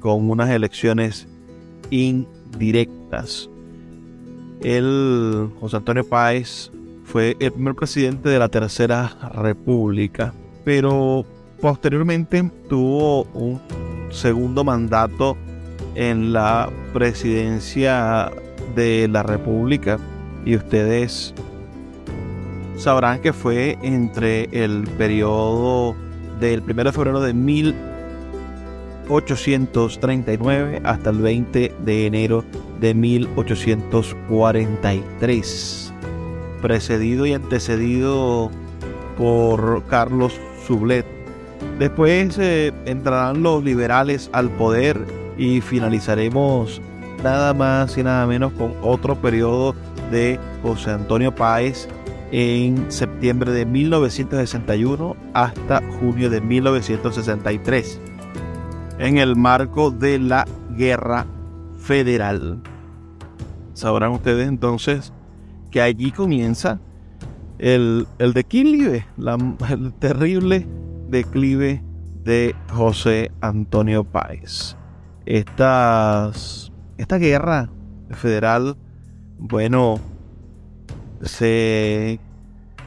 con 0.00 0.30
unas 0.30 0.50
elecciones 0.50 1.26
indirectas. 1.90 3.48
El 4.62 5.50
José 5.60 5.76
Antonio 5.76 6.08
Páez 6.08 6.70
fue 7.04 7.36
el 7.40 7.52
primer 7.52 7.74
presidente 7.74 8.28
de 8.28 8.38
la 8.38 8.48
Tercera 8.48 9.16
República, 9.34 10.32
pero 10.64 11.24
posteriormente 11.60 12.50
tuvo 12.68 13.24
un 13.34 13.60
segundo 14.10 14.64
mandato 14.64 15.36
en 15.94 16.32
la 16.32 16.70
presidencia 16.92 18.30
de 18.74 19.08
la 19.08 19.22
República. 19.22 19.98
Y 20.44 20.56
ustedes 20.56 21.34
sabrán 22.76 23.20
que 23.20 23.32
fue 23.32 23.78
entre 23.82 24.44
el 24.52 24.84
periodo 24.98 25.96
del 26.40 26.60
1 26.60 26.84
de 26.84 26.92
febrero 26.92 27.20
de 27.20 27.34
1839 29.08 30.80
hasta 30.84 31.10
el 31.10 31.18
20 31.18 31.74
de 31.84 32.06
enero 32.06 32.44
de 32.80 32.94
1843, 32.94 35.92
precedido 36.60 37.26
y 37.26 37.32
antecedido 37.32 38.50
por 39.16 39.84
Carlos 39.86 40.34
Sublet. 40.66 41.06
Después 41.78 42.36
eh, 42.38 42.72
entrarán 42.84 43.42
los 43.42 43.62
liberales 43.62 44.28
al 44.32 44.50
poder 44.50 44.98
y 45.38 45.60
finalizaremos 45.60 46.80
nada 47.22 47.54
más 47.54 47.96
y 47.98 48.02
nada 48.02 48.26
menos 48.26 48.52
con 48.52 48.74
otro 48.82 49.14
periodo 49.16 49.74
de 50.10 50.38
José 50.62 50.90
Antonio 50.90 51.34
Páez 51.34 51.88
en 52.32 52.90
septiembre 52.90 53.52
de 53.52 53.64
1961 53.64 55.16
hasta 55.32 55.82
junio 56.00 56.30
de 56.30 56.40
1963, 56.40 58.00
en 58.98 59.18
el 59.18 59.36
marco 59.36 59.90
de 59.90 60.18
la 60.18 60.46
Guerra 60.70 61.26
Federal. 61.76 62.62
Sabrán 63.74 64.12
ustedes 64.12 64.48
entonces 64.48 65.12
que 65.70 65.82
allí 65.82 66.12
comienza 66.12 66.80
el, 67.58 68.06
declive, 68.18 69.06
el 69.68 69.92
terrible 69.94 70.66
declive 71.08 71.82
de 72.24 72.54
José 72.72 73.30
Antonio 73.40 74.04
Páez. 74.04 74.76
Esta 75.24 76.32
guerra 77.18 77.70
federal, 78.10 78.76
bueno, 79.38 79.98
se, 81.22 82.20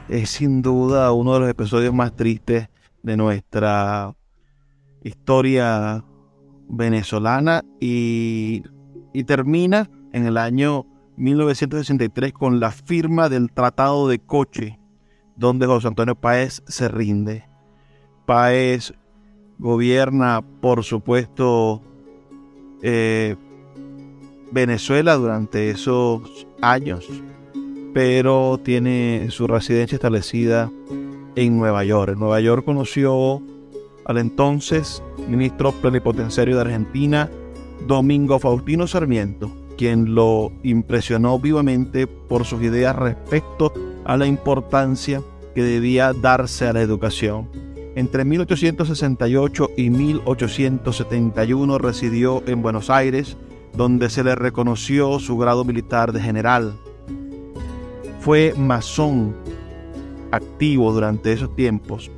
es 0.08 0.30
sin 0.30 0.62
duda 0.62 1.12
uno 1.12 1.34
de 1.34 1.40
los 1.40 1.48
episodios 1.48 1.94
más 1.94 2.14
tristes 2.14 2.68
de 3.02 3.16
nuestra 3.16 4.14
historia 5.02 6.04
venezolana 6.68 7.64
y, 7.80 8.62
y 9.12 9.24
termina 9.24 9.90
en 10.12 10.26
el 10.26 10.36
año 10.36 10.86
1963 11.16 12.32
con 12.32 12.60
la 12.60 12.70
firma 12.70 13.28
del 13.28 13.52
Tratado 13.52 14.08
de 14.08 14.18
Coche, 14.18 14.78
donde 15.36 15.66
José 15.66 15.88
Antonio 15.88 16.14
Páez 16.14 16.62
se 16.66 16.88
rinde. 16.88 17.44
Páez 18.26 18.94
gobierna, 19.58 20.42
por 20.60 20.84
supuesto, 20.84 21.82
eh, 22.82 23.36
Venezuela 24.52 25.14
durante 25.16 25.70
esos 25.70 26.46
años, 26.62 27.06
pero 27.92 28.58
tiene 28.62 29.26
su 29.30 29.46
residencia 29.46 29.96
establecida 29.96 30.70
en 31.36 31.58
Nueva 31.58 31.84
York. 31.84 32.12
En 32.14 32.18
Nueva 32.18 32.40
York 32.40 32.64
conoció 32.64 33.42
al 34.10 34.18
entonces 34.18 35.02
ministro 35.28 35.70
plenipotenciario 35.70 36.56
de 36.56 36.62
Argentina, 36.62 37.30
Domingo 37.86 38.40
Faustino 38.40 38.88
Sarmiento, 38.88 39.50
quien 39.78 40.16
lo 40.16 40.50
impresionó 40.64 41.38
vivamente 41.38 42.08
por 42.08 42.44
sus 42.44 42.60
ideas 42.60 42.96
respecto 42.96 43.72
a 44.04 44.16
la 44.16 44.26
importancia 44.26 45.22
que 45.54 45.62
debía 45.62 46.12
darse 46.12 46.66
a 46.66 46.72
la 46.72 46.82
educación. 46.82 47.48
Entre 47.94 48.24
1868 48.24 49.70
y 49.76 49.90
1871 49.90 51.78
residió 51.78 52.42
en 52.46 52.62
Buenos 52.62 52.90
Aires, 52.90 53.36
donde 53.76 54.10
se 54.10 54.24
le 54.24 54.34
reconoció 54.34 55.20
su 55.20 55.38
grado 55.38 55.64
militar 55.64 56.12
de 56.12 56.20
general. 56.20 56.74
Fue 58.20 58.54
masón 58.56 59.36
activo 60.32 60.92
durante 60.92 61.32
esos 61.32 61.54
tiempos. 61.54 62.10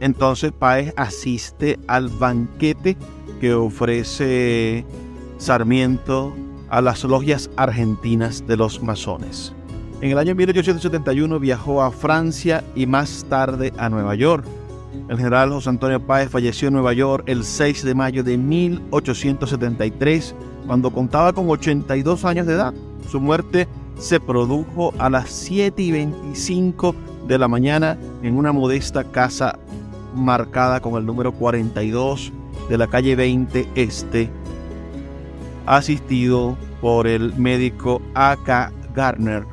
Entonces 0.00 0.52
Páez 0.52 0.92
asiste 0.96 1.78
al 1.86 2.08
banquete 2.08 2.96
que 3.40 3.54
ofrece 3.54 4.84
Sarmiento 5.38 6.34
a 6.68 6.80
las 6.80 7.04
logias 7.04 7.50
argentinas 7.56 8.46
de 8.46 8.56
los 8.56 8.82
masones. 8.82 9.52
En 10.00 10.10
el 10.10 10.18
año 10.18 10.34
1871 10.34 11.38
viajó 11.38 11.82
a 11.82 11.90
Francia 11.90 12.64
y 12.74 12.86
más 12.86 13.26
tarde 13.28 13.72
a 13.76 13.88
Nueva 13.88 14.14
York 14.14 14.44
el 15.08 15.16
general 15.16 15.50
José 15.50 15.68
Antonio 15.70 16.04
Páez 16.04 16.30
falleció 16.30 16.68
en 16.68 16.74
Nueva 16.74 16.92
York 16.92 17.24
el 17.26 17.44
6 17.44 17.84
de 17.84 17.94
mayo 17.94 18.22
de 18.22 18.36
1873, 18.36 20.34
cuando 20.66 20.90
contaba 20.90 21.32
con 21.32 21.48
82 21.48 22.24
años 22.24 22.46
de 22.46 22.54
edad. 22.54 22.74
Su 23.08 23.20
muerte 23.20 23.66
se 23.98 24.20
produjo 24.20 24.94
a 24.98 25.10
las 25.10 25.30
7 25.30 25.82
y 25.82 25.92
25 25.92 26.94
de 27.26 27.38
la 27.38 27.48
mañana 27.48 27.98
en 28.22 28.36
una 28.36 28.52
modesta 28.52 29.04
casa 29.04 29.58
marcada 30.14 30.80
con 30.80 30.94
el 30.94 31.06
número 31.06 31.32
42 31.32 32.32
de 32.68 32.78
la 32.78 32.86
calle 32.86 33.16
20 33.16 33.68
Este, 33.74 34.30
asistido 35.66 36.56
por 36.80 37.06
el 37.06 37.34
médico 37.36 38.00
A.K. 38.14 38.72
Garner. 38.94 39.44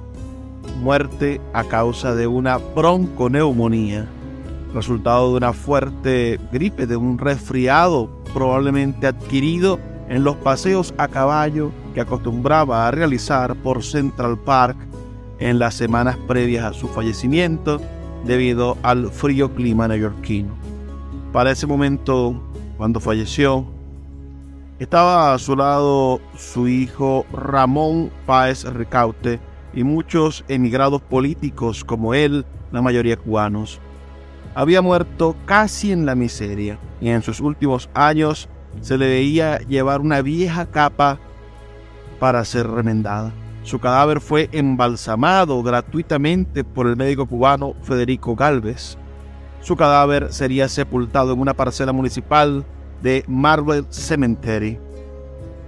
Muerte 0.81 1.41
a 1.53 1.63
causa 1.63 2.13
de 2.13 2.27
una 2.27 2.57
bronconeumonía 2.57 4.07
resultado 4.73 5.31
de 5.31 5.37
una 5.37 5.53
fuerte 5.53 6.39
gripe, 6.51 6.85
de 6.85 6.95
un 6.95 7.17
resfriado 7.17 8.09
probablemente 8.33 9.07
adquirido 9.07 9.79
en 10.09 10.23
los 10.23 10.35
paseos 10.37 10.93
a 10.97 11.07
caballo 11.07 11.71
que 11.93 12.01
acostumbraba 12.01 12.87
a 12.87 12.91
realizar 12.91 13.55
por 13.55 13.83
Central 13.83 14.37
Park 14.37 14.77
en 15.39 15.59
las 15.59 15.75
semanas 15.75 16.17
previas 16.27 16.65
a 16.65 16.73
su 16.73 16.87
fallecimiento 16.87 17.81
debido 18.27 18.77
al 18.83 19.09
frío 19.09 19.55
clima 19.55 19.87
neoyorquino. 19.87 20.53
Para 21.33 21.51
ese 21.51 21.65
momento, 21.65 22.39
cuando 22.77 22.99
falleció, 22.99 23.65
estaba 24.79 25.33
a 25.33 25.39
su 25.39 25.55
lado 25.55 26.21
su 26.37 26.67
hijo 26.67 27.25
Ramón 27.31 28.11
Páez 28.25 28.63
Ricaute 28.65 29.39
y 29.73 29.83
muchos 29.83 30.45
emigrados 30.47 31.01
políticos 31.01 31.83
como 31.83 32.13
él, 32.13 32.45
la 32.71 32.81
mayoría 32.81 33.17
cubanos 33.17 33.79
había 34.57 34.81
muerto 34.81 35.35
casi 35.45 35.91
en 35.91 36.07
la 36.07 36.15
miseria 36.15 36.79
y 36.99 37.09
en 37.09 37.21
sus 37.21 37.41
últimos 37.41 37.91
años 37.93 38.49
se 38.81 38.97
le 38.97 39.07
veía 39.07 39.59
llevar 39.59 40.01
una 40.01 40.23
vieja 40.23 40.65
capa 40.65 41.19
para 42.19 42.43
ser 42.43 42.67
remendada. 42.67 43.31
Su 43.67 43.79
cadáver 43.79 44.21
fue 44.21 44.47
embalsamado 44.53 45.61
gratuitamente 45.61 46.63
por 46.63 46.87
el 46.87 46.95
médico 46.95 47.25
cubano 47.25 47.73
Federico 47.81 48.33
Galvez. 48.33 48.97
Su 49.59 49.75
cadáver 49.75 50.31
sería 50.31 50.69
sepultado 50.69 51.33
en 51.33 51.41
una 51.41 51.53
parcela 51.53 51.91
municipal 51.91 52.63
de 53.03 53.25
Marble 53.27 53.83
Cemetery, 53.89 54.79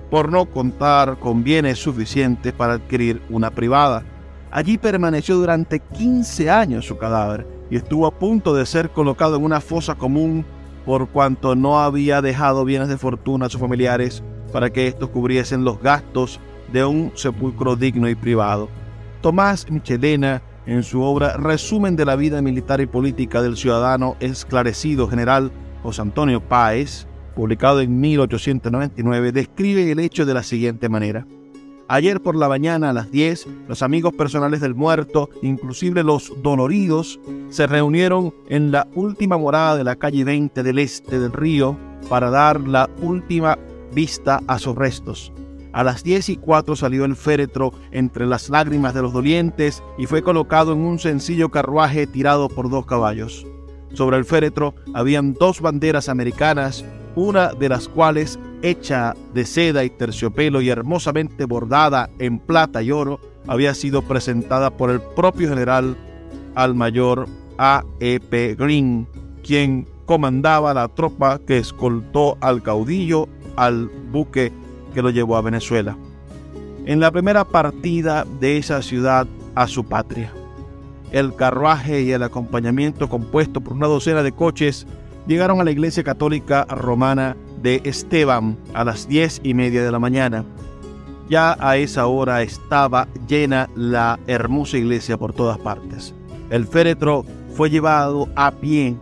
por 0.10 0.32
no 0.32 0.46
contar 0.46 1.20
con 1.20 1.44
bienes 1.44 1.78
suficientes 1.80 2.54
para 2.54 2.76
adquirir 2.76 3.22
una 3.30 3.52
privada. 3.52 4.06
Allí 4.50 4.78
permaneció 4.78 5.36
durante 5.36 5.82
15 5.82 6.50
años 6.50 6.86
su 6.86 6.98
cadáver 6.98 7.46
y 7.70 7.76
estuvo 7.76 8.08
a 8.08 8.18
punto 8.18 8.56
de 8.56 8.66
ser 8.66 8.92
colocado 8.92 9.36
en 9.36 9.44
una 9.44 9.60
fosa 9.60 9.96
común 9.96 10.46
por 10.86 11.10
cuanto 11.10 11.54
no 11.54 11.82
había 11.82 12.22
dejado 12.22 12.64
bienes 12.64 12.88
de 12.88 12.98
fortuna 12.98 13.48
a 13.48 13.50
sus 13.50 13.60
familiares 13.60 14.24
para 14.54 14.70
que 14.70 14.88
estos 14.88 15.10
cubriesen 15.10 15.66
los 15.66 15.82
gastos 15.82 16.40
de 16.72 16.86
un 16.86 17.12
sepulcro 17.16 17.76
digno 17.76 18.10
y 18.10 18.16
privado. 18.16 18.70
Tomás 19.22 19.70
Michelena, 19.70 20.42
en 20.66 20.84
su 20.84 21.02
obra 21.02 21.36
Resumen 21.38 21.96
de 21.96 22.06
la 22.06 22.16
vida 22.16 22.42
militar 22.42 22.80
y 22.80 22.86
política 22.86 23.42
del 23.42 23.58
ciudadano 23.58 24.16
esclarecido 24.20 25.08
general 25.08 25.52
José 25.84 26.02
Antonio 26.02 26.42
Páez, 26.42 27.08
publicado 27.36 27.82
en 27.82 28.00
1899, 28.00 29.32
describe 29.32 29.92
el 29.92 30.00
hecho 30.00 30.26
de 30.26 30.34
la 30.34 30.44
siguiente 30.44 30.90
manera. 30.90 31.26
Ayer 31.88 32.22
por 32.22 32.36
la 32.36 32.48
mañana 32.48 32.92
a 32.92 32.94
las 32.94 33.10
10, 33.10 33.48
los 33.68 33.82
amigos 33.82 34.14
personales 34.14 34.62
del 34.62 34.76
muerto, 34.76 35.30
inclusive 35.42 36.04
los 36.04 36.32
doloridos, 36.44 37.20
se 37.50 37.66
reunieron 37.66 38.32
en 38.48 38.72
la 38.72 38.88
última 38.94 39.38
morada 39.38 39.76
de 39.76 39.84
la 39.84 39.96
calle 39.96 40.24
20 40.24 40.62
del 40.62 40.78
este 40.78 41.20
del 41.20 41.34
río 41.34 41.76
para 42.08 42.30
dar 42.30 42.62
la 42.62 42.88
última 43.02 43.58
vista 43.92 44.40
a 44.46 44.60
sus 44.60 44.76
restos. 44.76 45.34
A 45.72 45.84
las 45.84 46.04
10 46.04 46.30
y 46.30 46.36
4 46.38 46.76
salió 46.76 47.06
el 47.06 47.16
féretro 47.16 47.72
entre 47.92 48.26
las 48.26 48.50
lágrimas 48.50 48.94
de 48.94 49.02
los 49.02 49.14
dolientes 49.14 49.84
y 49.98 50.08
fue 50.08 50.24
colocado 50.24 50.74
en 50.74 50.80
un 50.80 51.00
sencillo 51.00 51.50
carruaje 51.50 52.08
tirado 52.08 52.50
por 52.50 52.70
dos 52.70 52.86
caballos. 52.86 53.46
Sobre 53.94 54.18
el 54.18 54.26
féretro 54.26 54.76
habían 54.94 55.34
dos 55.34 55.62
banderas 55.62 56.10
americanas, 56.10 56.86
una 57.16 57.54
de 57.54 57.70
las 57.70 57.88
cuales, 57.88 58.40
hecha 58.62 59.16
de 59.34 59.46
seda 59.46 59.84
y 59.84 59.90
terciopelo 59.90 60.62
y 60.62 60.70
hermosamente 60.70 61.46
bordada 61.46 62.10
en 62.20 62.40
plata 62.40 62.82
y 62.82 62.92
oro, 62.92 63.20
había 63.48 63.74
sido 63.74 64.02
presentada 64.02 64.72
por 64.72 64.90
el 64.90 65.02
propio 65.02 65.50
general 65.50 65.98
al 66.56 66.76
mayor 66.76 67.28
A. 67.58 67.84
E. 68.00 68.20
P. 68.20 68.56
Green, 68.56 69.08
quien 69.44 69.88
comandaba 70.06 70.74
la 70.74 70.88
tropa 70.88 71.40
que 71.40 71.58
escoltó 71.58 72.38
al 72.42 72.64
caudillo 72.64 73.28
al 73.56 73.90
buque 74.12 74.52
que 74.94 75.02
lo 75.02 75.10
llevó 75.10 75.38
a 75.38 75.42
Venezuela. 75.42 75.98
En 76.86 77.00
la 77.00 77.12
primera 77.12 77.46
partida 77.46 78.26
de 78.40 78.58
esa 78.58 78.82
ciudad 78.82 79.28
a 79.56 79.68
su 79.68 79.84
patria, 79.86 80.32
el 81.12 81.36
carruaje 81.36 82.02
y 82.02 82.12
el 82.12 82.24
acompañamiento 82.24 83.10
compuesto 83.10 83.62
por 83.62 83.74
una 83.74 83.88
docena 83.88 84.24
de 84.24 84.32
coches 84.32 84.86
llegaron 85.28 85.60
a 85.60 85.64
la 85.64 85.72
iglesia 85.72 86.04
católica 86.04 86.66
romana 86.66 87.36
de 87.62 87.82
Esteban 87.84 88.58
a 88.74 88.84
las 88.84 89.08
diez 89.08 89.42
y 89.44 89.54
media 89.54 89.84
de 89.84 89.92
la 89.92 90.00
mañana. 90.00 90.46
Ya 91.30 91.56
a 91.60 91.78
esa 91.78 92.08
hora 92.08 92.42
estaba 92.42 93.08
llena 93.28 93.70
la 93.76 94.20
hermosa 94.28 94.78
iglesia 94.78 95.18
por 95.18 95.34
todas 95.34 95.60
partes. 95.60 96.16
El 96.50 96.66
féretro 96.66 97.26
fue 97.54 97.70
llevado 97.70 98.28
a 98.36 98.52
pie 98.52 98.96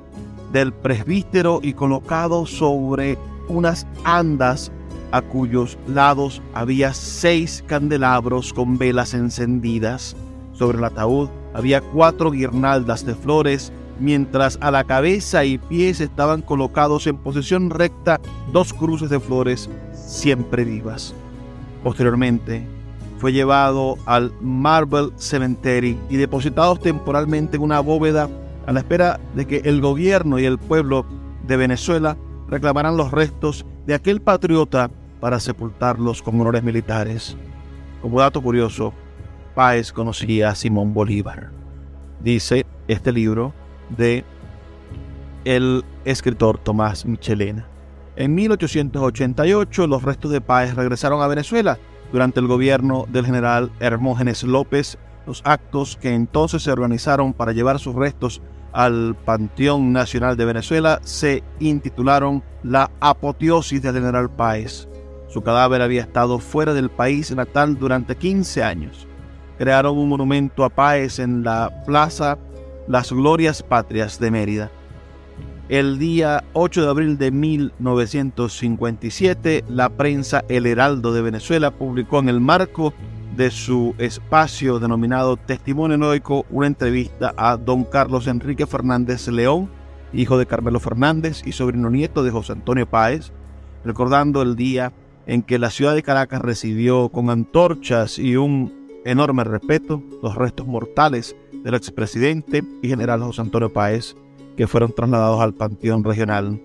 del 0.51 0.73
presbítero 0.73 1.59
y 1.61 1.73
colocado 1.73 2.45
sobre 2.45 3.17
unas 3.47 3.87
andas 4.03 4.71
a 5.11 5.21
cuyos 5.21 5.77
lados 5.87 6.41
había 6.53 6.93
seis 6.93 7.63
candelabros 7.67 8.53
con 8.53 8.77
velas 8.77 9.13
encendidas. 9.13 10.15
Sobre 10.53 10.77
el 10.77 10.83
ataúd 10.83 11.29
había 11.53 11.81
cuatro 11.81 12.31
guirnaldas 12.31 13.05
de 13.05 13.15
flores, 13.15 13.71
mientras 13.99 14.57
a 14.61 14.71
la 14.71 14.83
cabeza 14.83 15.45
y 15.45 15.57
pies 15.57 16.01
estaban 16.01 16.41
colocados 16.41 17.07
en 17.07 17.17
posición 17.17 17.69
recta 17.69 18.19
dos 18.51 18.73
cruces 18.73 19.09
de 19.09 19.19
flores 19.19 19.69
siempre 19.93 20.63
vivas. 20.63 21.13
Posteriormente, 21.83 22.67
fue 23.19 23.33
llevado 23.33 23.97
al 24.05 24.31
Marble 24.41 25.09
Cemetery 25.17 25.97
y 26.09 26.17
depositados 26.17 26.79
temporalmente 26.79 27.57
en 27.57 27.63
una 27.63 27.79
bóveda 27.79 28.29
a 28.67 28.71
la 28.71 28.79
espera 28.79 29.19
de 29.35 29.47
que 29.47 29.57
el 29.65 29.81
gobierno 29.81 30.39
y 30.39 30.45
el 30.45 30.57
pueblo 30.57 31.05
de 31.47 31.57
Venezuela 31.57 32.17
reclamaran 32.47 32.97
los 32.97 33.11
restos 33.11 33.65
de 33.87 33.95
aquel 33.95 34.21
patriota 34.21 34.91
para 35.21 35.39
sepultarlos 35.39 36.21
con 36.21 36.39
honores 36.39 36.61
militares. 36.61 37.37
Como 38.01 38.19
dato 38.19 38.41
curioso, 38.41 38.93
Páez 39.55 39.93
conocía 39.93 40.49
a 40.49 40.55
Simón 40.55 40.93
Bolívar. 40.93 41.49
Dice 42.19 42.65
este 42.89 43.13
libro 43.13 43.53
de 43.97 44.25
el 45.45 45.85
escritor 46.03 46.57
Tomás 46.57 47.05
Michelena. 47.05 47.65
En 48.17 48.35
1888 48.35 49.87
los 49.87 50.03
restos 50.03 50.31
de 50.31 50.41
Páez 50.41 50.75
regresaron 50.75 51.21
a 51.21 51.27
Venezuela 51.27 51.79
durante 52.11 52.41
el 52.41 52.47
gobierno 52.47 53.05
del 53.07 53.25
general 53.25 53.71
Hermógenes 53.79 54.43
López. 54.43 54.97
Los 55.25 55.41
actos 55.45 55.95
que 55.95 56.13
entonces 56.13 56.61
se 56.61 56.71
organizaron 56.71 57.31
para 57.31 57.53
llevar 57.53 57.79
sus 57.79 57.95
restos 57.95 58.41
al 58.77 59.17
Panteón 59.25 59.91
Nacional 59.91 60.37
de 60.37 60.45
Venezuela 60.45 61.01
se 61.03 61.43
intitularon 61.59 62.41
La 62.61 62.91
apoteosis 62.99 63.81
del 63.81 63.95
general 63.95 64.29
Páez. 64.29 64.87
Su 65.29 65.41
cadáver 65.41 65.81
había 65.81 66.03
estado 66.03 66.37
fuera 66.37 66.75
del 66.75 66.91
país 66.91 67.35
natal 67.35 67.79
durante 67.79 68.15
15 68.15 68.63
años. 68.63 69.07
Crearon 69.57 69.97
un 69.97 70.07
monumento 70.07 70.63
a 70.63 70.69
Páez 70.69 71.17
en 71.17 71.43
la 71.43 71.71
Plaza 71.87 72.37
Las 72.87 73.11
Glorias 73.11 73.63
Patrias 73.63 74.19
de 74.19 74.29
Mérida. 74.29 74.69
El 75.69 75.97
día 75.97 76.43
8 76.53 76.83
de 76.83 76.87
abril 76.87 77.17
de 77.17 77.31
1957, 77.31 79.63
la 79.69 79.89
prensa 79.89 80.45
El 80.49 80.67
Heraldo 80.67 81.13
de 81.13 81.23
Venezuela 81.23 81.71
publicó 81.71 82.19
en 82.19 82.29
el 82.29 82.39
marco 82.39 82.93
de 83.37 83.49
su 83.51 83.93
espacio 83.99 84.79
denominado 84.79 85.37
Testimonio 85.37 85.95
Heroico 85.95 86.45
una 86.49 86.67
entrevista 86.67 87.33
a 87.37 87.55
don 87.55 87.83
Carlos 87.83 88.25
Enrique 88.25 88.65
Fernández 88.65 89.27
León, 89.27 89.69
hijo 90.11 90.39
de 90.39 90.47
Carmelo 90.47 90.79
Fernández 90.79 91.43
y 91.45 91.51
sobrino 91.51 91.91
nieto 91.91 92.23
de 92.23 92.31
José 92.31 92.53
Antonio 92.53 92.89
Páez, 92.89 93.31
recordando 93.85 94.41
el 94.41 94.55
día 94.55 94.91
en 95.27 95.43
que 95.43 95.59
la 95.59 95.69
ciudad 95.69 95.93
de 95.93 96.01
Caracas 96.01 96.41
recibió 96.41 97.09
con 97.09 97.29
antorchas 97.29 98.17
y 98.17 98.37
un 98.37 98.73
enorme 99.05 99.43
respeto 99.43 100.01
los 100.23 100.33
restos 100.35 100.65
mortales 100.65 101.35
del 101.63 101.75
expresidente 101.75 102.63
y 102.81 102.89
general 102.89 103.21
José 103.21 103.41
Antonio 103.41 103.71
Páez, 103.71 104.15
que 104.57 104.65
fueron 104.65 104.93
trasladados 104.93 105.41
al 105.41 105.53
Panteón 105.53 106.03
Regional, 106.03 106.59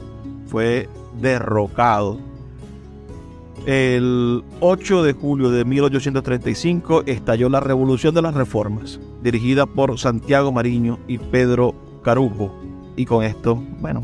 fue 0.47 0.89
derrocado 1.21 2.19
el 3.65 4.43
8 4.59 5.03
de 5.03 5.13
julio 5.13 5.49
de 5.49 5.63
1835 5.65 7.03
estalló 7.05 7.49
la 7.49 7.61
Revolución 7.61 8.13
de 8.13 8.21
las 8.21 8.35
Reformas, 8.35 8.99
dirigida 9.23 9.65
por 9.65 9.97
Santiago 9.97 10.51
Mariño 10.51 10.99
y 11.07 11.17
Pedro 11.17 11.73
Carujo, 12.03 12.53
y 12.95 13.05
con 13.05 13.23
esto, 13.23 13.55
bueno, 13.79 14.03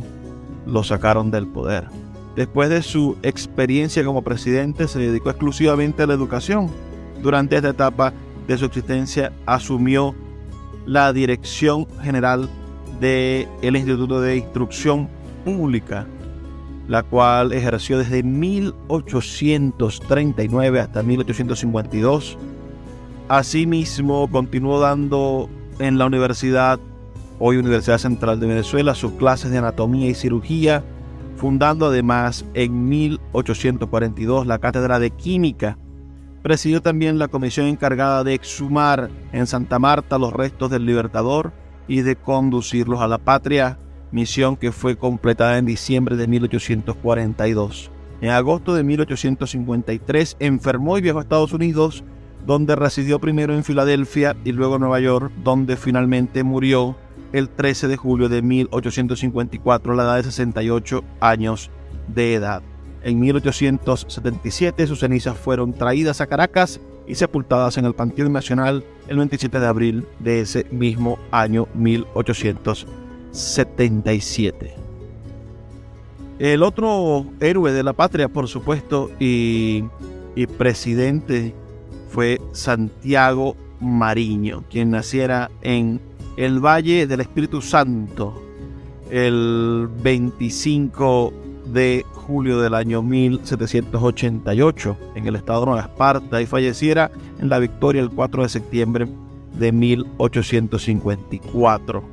lo 0.65 0.83
sacaron 0.83 1.29
del 1.29 1.45
poder. 1.45 1.89
Después 2.35 2.69
de 2.69 2.81
su 2.81 3.17
experiencia 3.21 4.03
como 4.03 4.23
presidente, 4.23 4.87
se 4.87 4.97
dedicó 4.97 5.29
exclusivamente 5.29 6.01
a 6.03 6.07
la 6.07 6.13
educación. 6.13 6.71
Durante 7.21 7.57
esta 7.57 7.69
etapa 7.69 8.13
de 8.47 8.57
su 8.57 8.65
existencia, 8.65 9.31
asumió 9.45 10.15
la 10.85 11.13
dirección 11.13 11.87
general 12.01 12.49
del 12.99 13.75
Instituto 13.75 14.21
de 14.21 14.37
Instrucción 14.37 15.07
Pública 15.45 16.07
la 16.91 17.01
cual 17.03 17.53
ejerció 17.53 17.99
desde 17.99 18.21
1839 18.21 20.81
hasta 20.81 21.01
1852. 21.03 22.37
Asimismo, 23.29 24.29
continuó 24.29 24.81
dando 24.81 25.47
en 25.79 25.97
la 25.97 26.05
universidad, 26.05 26.81
hoy 27.39 27.55
Universidad 27.55 27.97
Central 27.97 28.41
de 28.41 28.47
Venezuela, 28.47 28.93
sus 28.93 29.13
clases 29.13 29.51
de 29.51 29.59
anatomía 29.59 30.09
y 30.09 30.15
cirugía, 30.15 30.83
fundando 31.37 31.85
además 31.85 32.43
en 32.55 32.89
1842 32.89 34.45
la 34.45 34.59
Cátedra 34.59 34.99
de 34.99 35.11
Química. 35.11 35.77
Presidió 36.41 36.81
también 36.81 37.19
la 37.19 37.27
comisión 37.27 37.67
encargada 37.67 38.23
de 38.23 38.33
exhumar 38.33 39.09
en 39.31 39.45
Santa 39.45 39.77
Marta 39.77 40.17
los 40.17 40.33
restos 40.33 40.71
del 40.71 40.85
Libertador 40.85 41.53
y 41.87 42.01
de 42.01 42.15
conducirlos 42.15 43.01
a 43.01 43.07
la 43.07 43.19
patria 43.19 43.77
misión 44.11 44.57
que 44.57 44.71
fue 44.71 44.97
completada 44.97 45.57
en 45.57 45.65
diciembre 45.65 46.15
de 46.15 46.27
1842. 46.27 47.91
En 48.21 48.29
agosto 48.29 48.73
de 48.73 48.83
1853 48.83 50.37
enfermó 50.39 50.97
y 50.97 51.01
viajó 51.01 51.19
a 51.19 51.23
Estados 51.23 51.53
Unidos, 51.53 52.03
donde 52.45 52.75
residió 52.75 53.19
primero 53.19 53.53
en 53.53 53.63
Filadelfia 53.63 54.35
y 54.43 54.51
luego 54.51 54.75
en 54.75 54.81
Nueva 54.81 54.99
York, 54.99 55.31
donde 55.43 55.75
finalmente 55.77 56.43
murió 56.43 56.95
el 57.33 57.49
13 57.49 57.87
de 57.87 57.97
julio 57.97 58.29
de 58.29 58.41
1854 58.41 59.93
a 59.93 59.95
la 59.95 60.03
edad 60.03 60.15
de 60.17 60.23
68 60.23 61.03
años 61.19 61.71
de 62.07 62.33
edad. 62.33 62.61
En 63.03 63.19
1877 63.19 64.87
sus 64.87 64.99
cenizas 64.99 65.37
fueron 65.37 65.73
traídas 65.73 66.21
a 66.21 66.27
Caracas 66.27 66.79
y 67.07 67.15
sepultadas 67.15 67.77
en 67.77 67.85
el 67.85 67.93
Panteón 67.93 68.31
Nacional 68.31 68.83
el 69.07 69.17
27 69.17 69.59
de 69.59 69.67
abril 69.67 70.05
de 70.19 70.41
ese 70.41 70.65
mismo 70.71 71.17
año 71.31 71.67
1877. 71.73 73.01
77. 73.31 74.75
El 76.39 76.63
otro 76.63 77.25
héroe 77.39 77.71
de 77.71 77.83
la 77.83 77.93
patria, 77.93 78.27
por 78.27 78.47
supuesto, 78.47 79.11
y, 79.19 79.83
presidente 80.57 81.53
fue 82.09 82.41
Santiago 82.51 83.55
Mariño, 83.79 84.63
quien 84.69 84.91
naciera 84.91 85.51
en 85.61 86.01
el 86.37 86.59
Valle 86.59 87.07
del 87.07 87.21
Espíritu 87.21 87.61
Santo 87.61 88.41
el 89.09 89.87
25 90.01 91.33
de 91.71 92.05
julio 92.13 92.61
del 92.61 92.73
año 92.73 93.01
1788 93.01 94.97
en 95.15 95.27
el 95.27 95.35
estado 95.35 95.59
de 95.61 95.65
Nueva 95.67 95.81
Esparta 95.81 96.41
y 96.41 96.45
falleciera 96.45 97.11
en 97.39 97.49
la 97.49 97.59
victoria 97.59 98.01
el 98.01 98.09
4 98.09 98.43
de 98.43 98.49
septiembre 98.49 99.07
de 99.57 99.71
1854. 99.71 102.03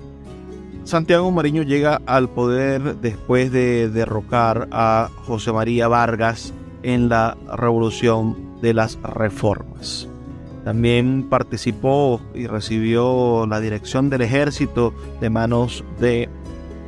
Santiago 0.85 1.31
Mariño 1.31 1.63
llega 1.63 2.01
al 2.07 2.31
poder 2.31 2.97
después 2.97 3.53
de 3.53 3.91
derrocar 3.91 4.69
a 4.71 5.11
José 5.27 5.53
María 5.53 5.89
Vargas 5.89 6.55
en 6.83 7.09
la 7.09 7.37
Revolución 7.55 8.61
de 8.63 8.75
las 8.75 8.99
Reformas. 9.03 10.09
También 10.65 11.27
participó 11.29 12.21
y 12.35 12.47
recibió 12.47 13.47
la 13.47 13.61
dirección 13.61 14.11
del 14.11 14.23
ejército 14.23 14.93
de 15.21 15.31
manos 15.31 15.85
de 16.01 16.29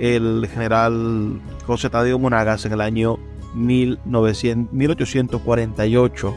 el 0.01 0.49
general 0.49 1.41
José 1.67 1.91
Tadeo 1.91 2.19
Monagas 2.19 2.65
en 2.65 2.73
el 2.73 2.81
año 2.81 3.19
1848. 3.55 6.35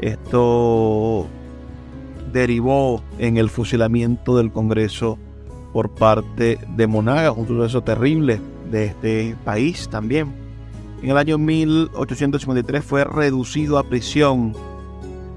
Esto 0.00 1.28
derivó 2.32 3.04
en 3.18 3.36
el 3.36 3.48
fusilamiento 3.48 4.36
del 4.36 4.50
Congreso 4.50 5.18
por 5.72 5.90
parte 5.90 6.58
de 6.76 6.86
Monagas, 6.86 7.34
un 7.36 7.46
suceso 7.46 7.82
terrible 7.82 8.40
de 8.70 8.86
este 8.86 9.36
país 9.44 9.88
también. 9.88 10.34
En 11.02 11.10
el 11.10 11.18
año 11.18 11.38
1853 11.38 12.84
fue 12.84 13.04
reducido 13.04 13.78
a 13.78 13.84
prisión 13.84 14.54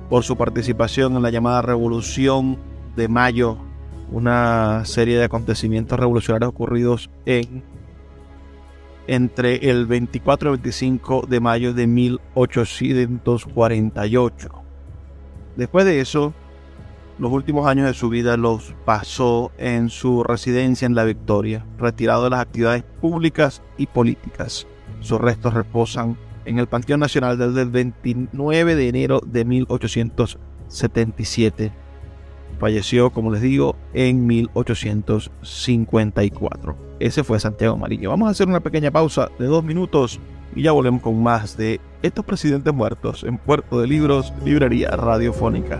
por 0.10 0.24
su 0.24 0.36
participación 0.36 1.16
en 1.16 1.22
la 1.22 1.30
llamada 1.30 1.62
Revolución 1.62 2.58
de 2.96 3.08
Mayo, 3.08 3.58
una 4.12 4.84
serie 4.86 5.18
de 5.18 5.26
acontecimientos 5.26 6.00
revolucionarios 6.00 6.50
ocurridos 6.50 7.10
en 7.26 7.64
entre 9.08 9.72
el 9.72 9.88
24 9.88 10.50
y 10.50 10.52
25 10.52 11.26
de 11.28 11.40
mayo 11.40 11.74
de 11.74 11.88
1848. 11.88 14.50
Después 15.56 15.86
de 15.86 16.00
eso, 16.00 16.36
los 17.18 17.32
últimos 17.32 17.66
años 17.66 17.88
de 17.88 17.96
su 17.96 18.10
vida 18.10 18.38
los 18.38 18.76
pasó 18.86 19.52
en 19.58 19.90
su 19.90 20.24
residencia 20.24 20.86
en 20.86 20.94
La 20.94 21.06
Victoria, 21.06 21.66
retirado 21.80 22.26
de 22.26 22.30
las 22.30 22.42
actividades 22.42 22.84
públicas 23.02 23.64
y 23.78 23.88
políticas. 23.88 24.68
Sus 25.02 25.20
restos 25.20 25.56
reposan 25.56 26.16
en 26.46 26.60
el 26.60 26.68
Panteón 26.68 27.00
Nacional 27.00 27.36
desde 27.38 27.64
el 27.64 27.72
29 27.72 28.76
de 28.76 28.90
enero 28.90 29.22
de 29.26 29.44
1877. 29.44 31.89
Falleció, 32.60 33.12
como 33.12 33.32
les 33.32 33.42
digo, 33.42 33.78
en 33.94 34.28
1854. 34.28 36.76
Ese 37.00 37.24
fue 37.24 37.40
Santiago 37.40 37.76
Amarillo. 37.76 38.10
Vamos 38.10 38.28
a 38.28 38.32
hacer 38.32 38.48
una 38.48 38.60
pequeña 38.60 38.92
pausa 38.92 39.32
de 39.40 39.46
dos 39.46 39.64
minutos 39.64 40.20
y 40.56 40.64
ya 40.64 40.74
volvemos 40.74 41.02
con 41.02 41.24
más 41.24 41.56
de 41.56 41.80
estos 42.02 42.26
presidentes 42.26 42.74
muertos 42.74 43.24
en 43.24 43.38
Puerto 43.38 43.80
de 43.80 43.88
Libros, 43.88 44.34
Librería 44.44 44.90
Radiofónica. 44.90 45.80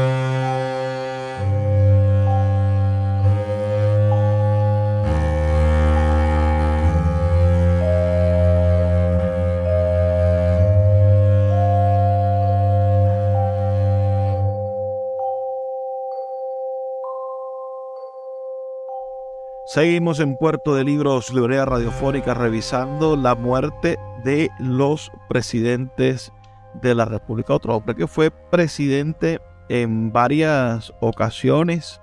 Seguimos 19.71 20.19
en 20.19 20.35
Puerto 20.35 20.75
de 20.75 20.83
Libros, 20.83 21.33
Librería 21.33 21.63
Radiofónica, 21.63 22.33
revisando 22.33 23.15
la 23.15 23.35
muerte 23.35 23.97
de 24.21 24.49
los 24.59 25.13
presidentes 25.29 26.33
de 26.81 26.93
la 26.93 27.05
República. 27.05 27.53
Otro 27.53 27.77
hombre 27.77 27.95
que 27.95 28.05
fue 28.05 28.31
presidente 28.31 29.39
en 29.69 30.11
varias 30.11 30.91
ocasiones. 30.99 32.01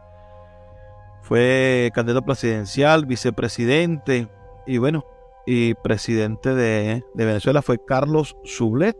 Fue 1.20 1.90
candidato 1.92 2.24
presidencial, 2.24 3.04
vicepresidente 3.04 4.28
y 4.66 4.78
bueno, 4.78 5.04
y 5.44 5.74
presidente 5.74 6.54
de, 6.54 7.04
de 7.12 7.24
Venezuela 7.26 7.60
fue 7.60 7.84
Carlos 7.84 8.34
Sublet. 8.44 8.96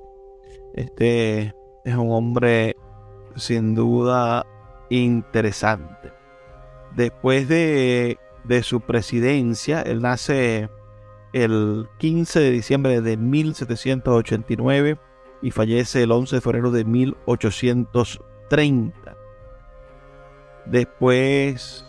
Este 0.74 1.54
es 1.86 1.94
un 1.94 2.10
hombre 2.10 2.76
sin 3.34 3.74
duda 3.74 4.44
interesante. 4.90 6.12
Después 6.94 7.48
de 7.48 8.18
de 8.48 8.64
su 8.64 8.80
presidencia. 8.80 9.82
Él 9.82 10.02
nace 10.02 10.68
el 11.32 11.88
15 11.98 12.40
de 12.40 12.50
diciembre 12.50 13.00
de 13.00 13.16
1789 13.16 14.98
y 15.42 15.52
fallece 15.52 16.02
el 16.02 16.10
11 16.10 16.34
de 16.36 16.40
febrero 16.40 16.72
de 16.72 16.84
1830. 16.84 19.16
Después 20.66 21.84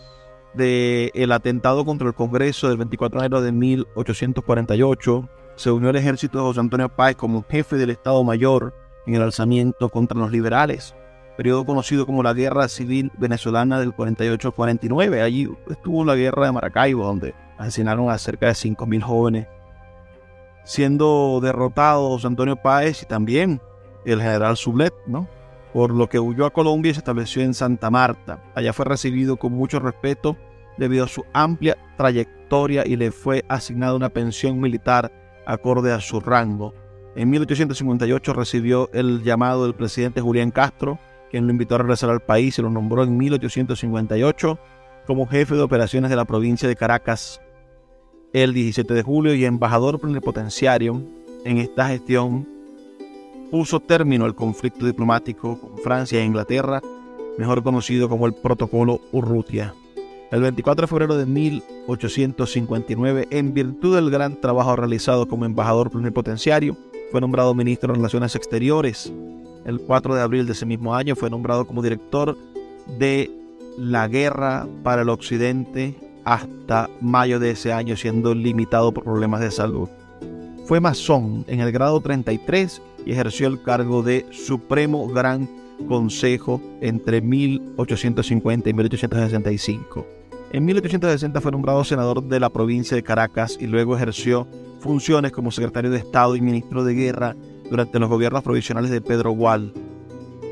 del 0.54 1.12
el 1.14 1.32
atentado 1.32 1.86
contra 1.86 2.08
el 2.08 2.14
Congreso 2.14 2.68
del 2.68 2.78
24 2.78 3.20
de 3.20 3.26
enero 3.26 3.42
de 3.42 3.52
1848, 3.52 5.30
se 5.56 5.72
unió 5.72 5.90
al 5.90 5.96
ejército 5.96 6.38
de 6.38 6.44
José 6.44 6.60
Antonio 6.60 6.90
Páez 6.90 7.16
como 7.16 7.44
jefe 7.50 7.78
del 7.78 7.90
Estado 7.90 8.24
Mayor 8.24 8.76
en 9.06 9.16
el 9.16 9.22
alzamiento 9.22 9.90
contra 9.90 10.20
los 10.20 10.32
liberales 10.32 10.96
periodo 11.40 11.66
conocido 11.66 12.06
como 12.06 12.22
la 12.22 12.34
Guerra 12.34 12.68
Civil 12.68 13.14
Venezolana 13.18 13.80
del 13.80 13.96
48-49. 13.96 15.24
Allí 15.24 15.50
estuvo 15.70 16.04
la 16.04 16.18
guerra 16.18 16.48
de 16.48 16.52
Maracaibo, 16.52 17.06
donde 17.06 17.34
asesinaron 17.58 18.10
a 18.10 18.18
cerca 18.18 18.48
de 18.48 18.52
5.000 18.52 19.02
jóvenes, 19.02 19.48
siendo 20.66 21.40
derrotados 21.42 22.26
Antonio 22.26 22.58
Páez 22.58 23.04
y 23.04 23.06
también 23.06 23.62
el 24.04 24.20
general 24.20 24.58
Sublet, 24.58 24.94
¿no? 25.08 25.30
por 25.72 25.92
lo 25.92 26.10
que 26.10 26.20
huyó 26.20 26.46
a 26.46 26.52
Colombia 26.52 26.92
y 26.92 26.96
se 26.96 27.00
estableció 27.00 27.42
en 27.42 27.54
Santa 27.54 27.90
Marta. 27.90 28.44
Allá 28.54 28.74
fue 28.74 28.84
recibido 28.84 29.38
con 29.38 29.54
mucho 29.54 29.80
respeto 29.80 30.36
debido 30.78 31.06
a 31.06 31.08
su 31.08 31.24
amplia 31.32 31.78
trayectoria 31.96 32.86
y 32.86 32.98
le 32.98 33.12
fue 33.12 33.46
asignada 33.48 33.96
una 33.96 34.10
pensión 34.10 34.60
militar 34.60 35.10
acorde 35.46 35.94
a 35.94 36.02
su 36.02 36.20
rango. 36.20 36.74
En 37.16 37.30
1858 37.30 38.34
recibió 38.34 38.90
el 38.92 39.24
llamado 39.24 39.64
del 39.64 39.74
presidente 39.74 40.20
Julián 40.20 40.52
Castro, 40.52 41.00
quien 41.30 41.46
lo 41.46 41.52
invitó 41.52 41.76
a 41.76 41.80
regresar 41.80 42.10
al 42.10 42.22
país 42.22 42.58
y 42.58 42.62
lo 42.62 42.70
nombró 42.70 43.04
en 43.04 43.18
1858 43.18 44.60
como 45.08 45.28
jefe 45.28 45.56
de 45.56 45.62
operaciones 45.62 46.10
de 46.10 46.16
la 46.16 46.26
provincia 46.26 46.68
de 46.68 46.76
Caracas 46.76 47.42
el 48.34 48.54
17 48.54 48.94
de 48.94 49.04
julio 49.04 49.34
y 49.34 49.46
embajador 49.46 50.00
plenipotenciario 50.00 51.02
en 51.46 51.58
esta 51.58 51.88
gestión 51.88 52.48
puso 53.50 53.80
término 53.80 54.26
al 54.26 54.36
conflicto 54.36 54.86
diplomático 54.86 55.60
con 55.60 55.78
Francia 55.80 56.20
e 56.20 56.26
Inglaterra, 56.26 56.82
mejor 57.38 57.64
conocido 57.64 58.08
como 58.08 58.28
el 58.28 58.34
Protocolo 58.34 59.02
Urrutia. 59.12 59.74
El 60.32 60.42
24 60.42 60.84
de 60.84 60.88
febrero 60.88 61.18
de 61.18 61.26
1859, 61.26 63.30
en 63.32 63.54
virtud 63.56 63.96
del 63.96 64.12
gran 64.12 64.40
trabajo 64.40 64.76
realizado 64.76 65.28
como 65.28 65.46
embajador 65.46 65.90
plenipotenciario, 65.90 66.78
fue 67.12 67.22
nombrado 67.22 67.56
ministro 67.56 67.92
de 67.92 67.98
Relaciones 67.98 68.36
Exteriores. 68.36 69.12
El 69.66 69.80
4 69.80 70.16
de 70.16 70.22
abril 70.22 70.46
de 70.46 70.54
ese 70.54 70.66
mismo 70.66 70.96
año 70.96 71.16
fue 71.16 71.30
nombrado 71.30 71.66
como 71.66 71.82
director 71.82 72.38
de 72.98 73.30
la 73.78 74.08
Guerra 74.08 74.68
para 74.84 75.04
el 75.04 75.10
Occidente 75.10 75.96
hasta 76.26 76.90
mayo 77.02 77.40
de 77.40 77.52
ese 77.52 77.74
año, 77.74 77.96
siendo 77.96 78.36
limitado 78.36 78.92
por 78.92 79.04
problemas 79.04 79.42
de 79.42 79.52
salud. 79.52 79.90
Fue 80.66 80.80
masón 80.80 81.46
en 81.48 81.62
el 81.62 81.72
grado 81.72 82.00
33 82.00 82.82
y 83.06 83.12
ejerció 83.12 83.48
el 83.48 83.62
cargo 83.62 84.04
de 84.04 84.26
Supremo 84.32 85.08
Gran 85.08 85.50
Consejo 85.88 86.62
entre 86.82 87.22
1850 87.22 88.70
y 88.70 88.74
1865. 88.74 90.06
En 90.52 90.66
1860 90.66 91.42
fue 91.42 91.52
nombrado 91.52 91.84
senador 91.84 92.24
de 92.24 92.40
la 92.40 92.50
provincia 92.50 92.96
de 92.96 93.04
Caracas 93.04 93.58
y 93.60 93.68
luego 93.68 93.96
ejerció 93.96 94.48
funciones 94.80 95.32
como 95.32 95.52
secretario 95.52 95.92
de 95.92 96.00
Estado 96.00 96.36
y 96.36 96.42
ministro 96.42 96.84
de 96.84 96.94
Guerra 96.94 97.36
durante 97.70 98.00
los 98.00 98.10
gobiernos 98.10 98.44
provisionales 98.44 98.92
de 98.92 99.02
Pedro 99.02 99.32
Gual. 99.32 99.74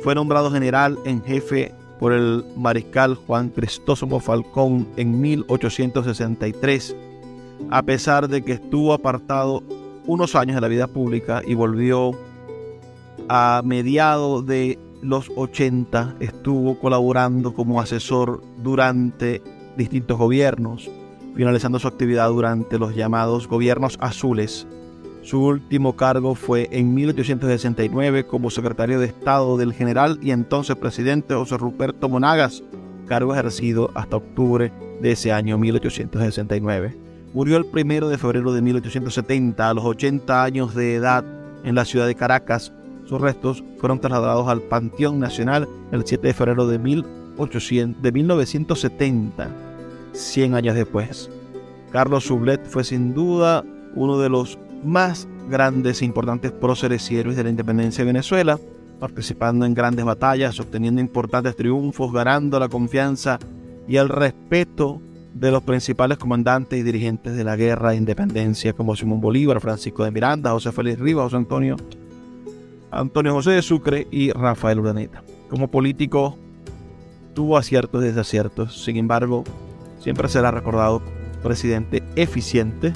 Fue 0.03 0.15
nombrado 0.15 0.51
general 0.51 0.97
en 1.05 1.24
jefe 1.24 1.74
por 1.99 2.13
el 2.13 2.45
mariscal 2.55 3.15
Juan 3.15 3.49
Cristóstomo 3.49 4.20
Falcón 4.20 4.88
en 4.97 5.20
1863, 5.20 6.95
a 7.70 7.82
pesar 7.84 8.28
de 8.28 8.43
que 8.43 8.53
estuvo 8.53 8.93
apartado 8.93 9.63
unos 10.05 10.36
años 10.36 10.55
de 10.55 10.61
la 10.61 10.68
vida 10.68 10.88
pública 10.88 11.41
y 11.45 11.53
volvió 11.53 12.11
a 13.30 13.61
mediados 13.65 14.45
de 14.45 14.80
los 15.01 15.30
80, 15.36 16.15
estuvo 16.20 16.80
colaborando 16.80 17.53
como 17.53 17.82
asesor 17.82 18.41
durante 18.63 19.41
distintos 19.76 20.18
gobiernos, 20.18 20.89
finalizando 21.36 21.80
su 21.80 21.88
actividad 21.88 22.30
durante 22.30 22.80
los 22.80 22.95
llamados 22.95 23.47
gobiernos 23.47 23.97
azules. 24.01 24.65
Su 25.28 25.43
último 25.43 25.97
cargo 25.97 26.36
fue 26.36 26.69
en 26.71 26.93
1869 26.93 28.28
como 28.28 28.49
secretario 28.49 28.97
de 28.97 29.07
Estado 29.07 29.57
del 29.57 29.73
general 29.73 30.17
y 30.21 30.32
entonces 30.32 30.78
presidente 30.78 31.34
José 31.34 31.57
Ruperto 31.57 32.07
Monagas, 32.07 32.63
cargo 33.07 33.34
ejercido 33.34 33.91
hasta 33.93 34.15
octubre 34.15 34.71
de 35.01 35.11
ese 35.11 35.34
año 35.34 35.57
1869. 35.57 36.95
Murió 37.34 37.57
el 37.57 37.65
primero 37.65 38.07
de 38.07 38.17
febrero 38.17 38.53
de 38.53 38.61
1870 38.61 39.69
a 39.69 39.73
los 39.73 39.84
80 39.84 40.45
años 40.45 40.73
de 40.73 40.95
edad 40.95 41.25
en 41.65 41.75
la 41.75 41.84
ciudad 41.84 42.07
de 42.07 42.15
Caracas. 42.15 42.71
Sus 43.03 43.19
restos 43.19 43.65
fueron 43.80 43.99
trasladados 43.99 44.47
al 44.47 44.61
Panteón 44.61 45.19
Nacional 45.19 45.67
el 45.91 46.05
7 46.05 46.25
de 46.25 46.34
febrero 46.34 46.67
de, 46.67 46.80
1800, 46.80 48.01
de 48.01 48.11
1970, 48.13 49.49
100 50.13 50.55
años 50.55 50.73
después. 50.73 51.30
Carlos 51.91 52.23
Sublet 52.23 52.65
fue 52.65 52.86
sin 52.86 53.13
duda 53.13 53.65
uno 53.93 54.19
de 54.19 54.30
los 54.30 54.57
más 54.84 55.28
grandes 55.49 56.01
e 56.01 56.05
importantes 56.05 56.51
próceres 56.51 57.09
y 57.11 57.17
héroes 57.17 57.38
de 57.38 57.43
la 57.43 57.49
independencia 57.49 58.03
de 58.03 58.11
Venezuela, 58.11 58.59
participando 58.99 59.65
en 59.65 59.73
grandes 59.73 60.05
batallas, 60.05 60.59
obteniendo 60.59 61.01
importantes 61.01 61.55
triunfos, 61.55 62.11
ganando 62.11 62.59
la 62.59 62.69
confianza 62.69 63.39
y 63.88 63.97
el 63.97 64.09
respeto 64.09 65.01
de 65.34 65.51
los 65.51 65.63
principales 65.63 66.17
comandantes 66.17 66.80
y 66.80 66.84
dirigentes 66.84 67.36
de 67.36 67.43
la 67.43 67.55
guerra 67.55 67.91
de 67.91 67.97
independencia 67.97 68.73
como 68.73 68.95
Simón 68.95 69.21
Bolívar, 69.21 69.61
Francisco 69.61 70.03
de 70.03 70.11
Miranda, 70.11 70.51
José 70.51 70.71
Félix 70.71 70.99
Rivas, 70.99 71.25
José 71.25 71.36
Antonio, 71.38 71.78
Antonio 72.89 73.34
José 73.34 73.51
de 73.51 73.61
Sucre 73.61 74.07
y 74.09 74.32
Rafael 74.32 74.80
Urdaneta. 74.80 75.23
Como 75.49 75.69
político 75.69 76.38
tuvo 77.34 77.57
aciertos 77.57 78.03
y 78.03 78.07
desaciertos, 78.07 78.84
sin 78.84 78.97
embargo, 78.97 79.43
siempre 79.99 80.28
será 80.28 80.49
recordado 80.49 81.01
presidente 81.43 82.01
eficiente, 82.15 82.93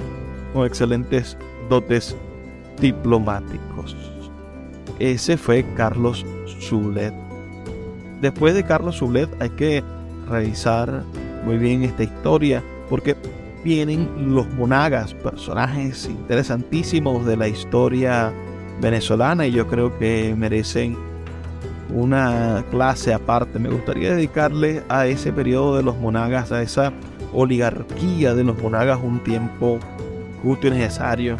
con 0.53 0.65
excelentes 0.65 1.37
diplomáticos. 2.79 3.95
Ese 4.99 5.37
fue 5.37 5.65
Carlos 5.75 6.25
Zulet. 6.59 7.13
Después 8.21 8.53
de 8.53 8.63
Carlos 8.63 8.97
Zulet 8.97 9.29
hay 9.41 9.49
que 9.51 9.83
revisar 10.29 11.03
muy 11.45 11.57
bien 11.57 11.83
esta 11.83 12.03
historia 12.03 12.63
porque 12.89 13.15
vienen 13.63 14.33
los 14.33 14.47
monagas, 14.53 15.13
personajes 15.13 16.05
interesantísimos 16.05 17.25
de 17.25 17.37
la 17.37 17.47
historia 17.47 18.31
venezolana 18.81 19.47
y 19.47 19.51
yo 19.51 19.67
creo 19.67 19.97
que 19.97 20.35
merecen 20.37 20.97
una 21.93 22.63
clase 22.71 23.13
aparte. 23.13 23.59
Me 23.59 23.69
gustaría 23.69 24.13
dedicarle 24.13 24.83
a 24.89 25.07
ese 25.07 25.31
periodo 25.31 25.77
de 25.77 25.83
los 25.83 25.97
monagas, 25.97 26.51
a 26.51 26.61
esa 26.61 26.91
oligarquía 27.33 28.33
de 28.33 28.43
los 28.43 28.61
monagas 28.61 28.99
un 29.01 29.19
tiempo 29.23 29.79
justo 30.43 30.67
y 30.67 30.71
necesario 30.71 31.37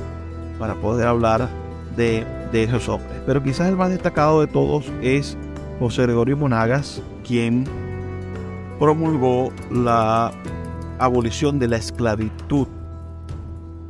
para 0.62 0.76
poder 0.76 1.08
hablar 1.08 1.50
de, 1.98 2.24
de 2.52 2.64
esos 2.64 2.88
hombres. 2.88 3.20
Pero 3.26 3.42
quizás 3.42 3.68
el 3.68 3.76
más 3.76 3.90
destacado 3.90 4.42
de 4.42 4.48
todos 4.48 4.86
es 5.02 5.36
José 5.80 6.04
Gregorio 6.04 6.38
Monagas, 6.38 7.02
quien 7.28 7.64
promulgó 8.80 9.52
la 9.72 10.32
abolición 11.00 11.58
de 11.58 11.68
la 11.68 11.78
esclavitud. 11.78 12.68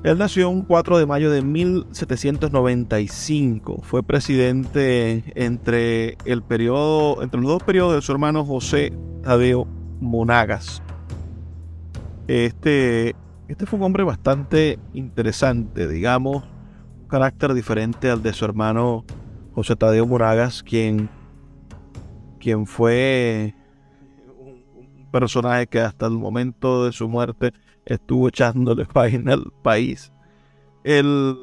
Él 0.03 0.17
nació 0.17 0.49
un 0.49 0.61
4 0.61 0.97
de 0.97 1.05
mayo 1.05 1.29
de 1.29 1.41
1795. 1.41 3.81
Fue 3.83 4.01
presidente 4.01 5.25
entre 5.35 6.17
el 6.23 6.41
periodo, 6.41 7.21
entre 7.21 7.41
los 7.41 7.51
dos 7.51 7.63
periodos 7.63 7.95
de 7.95 8.01
su 8.01 8.13
hermano 8.13 8.45
José 8.45 8.93
Tadeo 9.23 9.67
Monagas. 9.99 10.81
Este, 12.27 13.13
este 13.49 13.65
fue 13.65 13.77
un 13.77 13.83
hombre 13.83 14.03
bastante 14.03 14.79
interesante, 14.93 15.89
digamos, 15.89 16.45
carácter 17.11 17.53
diferente 17.53 18.09
al 18.09 18.23
de 18.23 18.31
su 18.31 18.45
hermano 18.45 19.03
José 19.53 19.75
Tadeo 19.75 20.07
Moragas, 20.07 20.63
quien, 20.63 21.09
quien 22.39 22.65
fue 22.65 23.53
un 24.39 25.11
personaje 25.11 25.67
que 25.67 25.81
hasta 25.81 26.05
el 26.05 26.13
momento 26.13 26.85
de 26.85 26.93
su 26.93 27.09
muerte 27.09 27.51
estuvo 27.85 28.29
echándole 28.29 28.85
página 28.93 29.33
al 29.33 29.51
país. 29.61 30.13
El, 30.85 31.37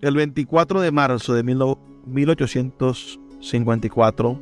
el 0.00 0.16
24 0.16 0.80
de 0.80 0.90
marzo 0.90 1.32
de 1.32 1.44
1854 1.44 4.40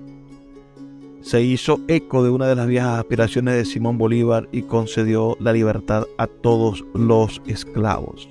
se 1.20 1.42
hizo 1.42 1.80
eco 1.86 2.24
de 2.24 2.30
una 2.30 2.46
de 2.46 2.56
las 2.56 2.66
viejas 2.66 2.98
aspiraciones 2.98 3.56
de 3.56 3.66
Simón 3.66 3.98
Bolívar 3.98 4.48
y 4.52 4.62
concedió 4.62 5.36
la 5.38 5.52
libertad 5.52 6.04
a 6.16 6.26
todos 6.26 6.82
los 6.94 7.42
esclavos. 7.46 8.26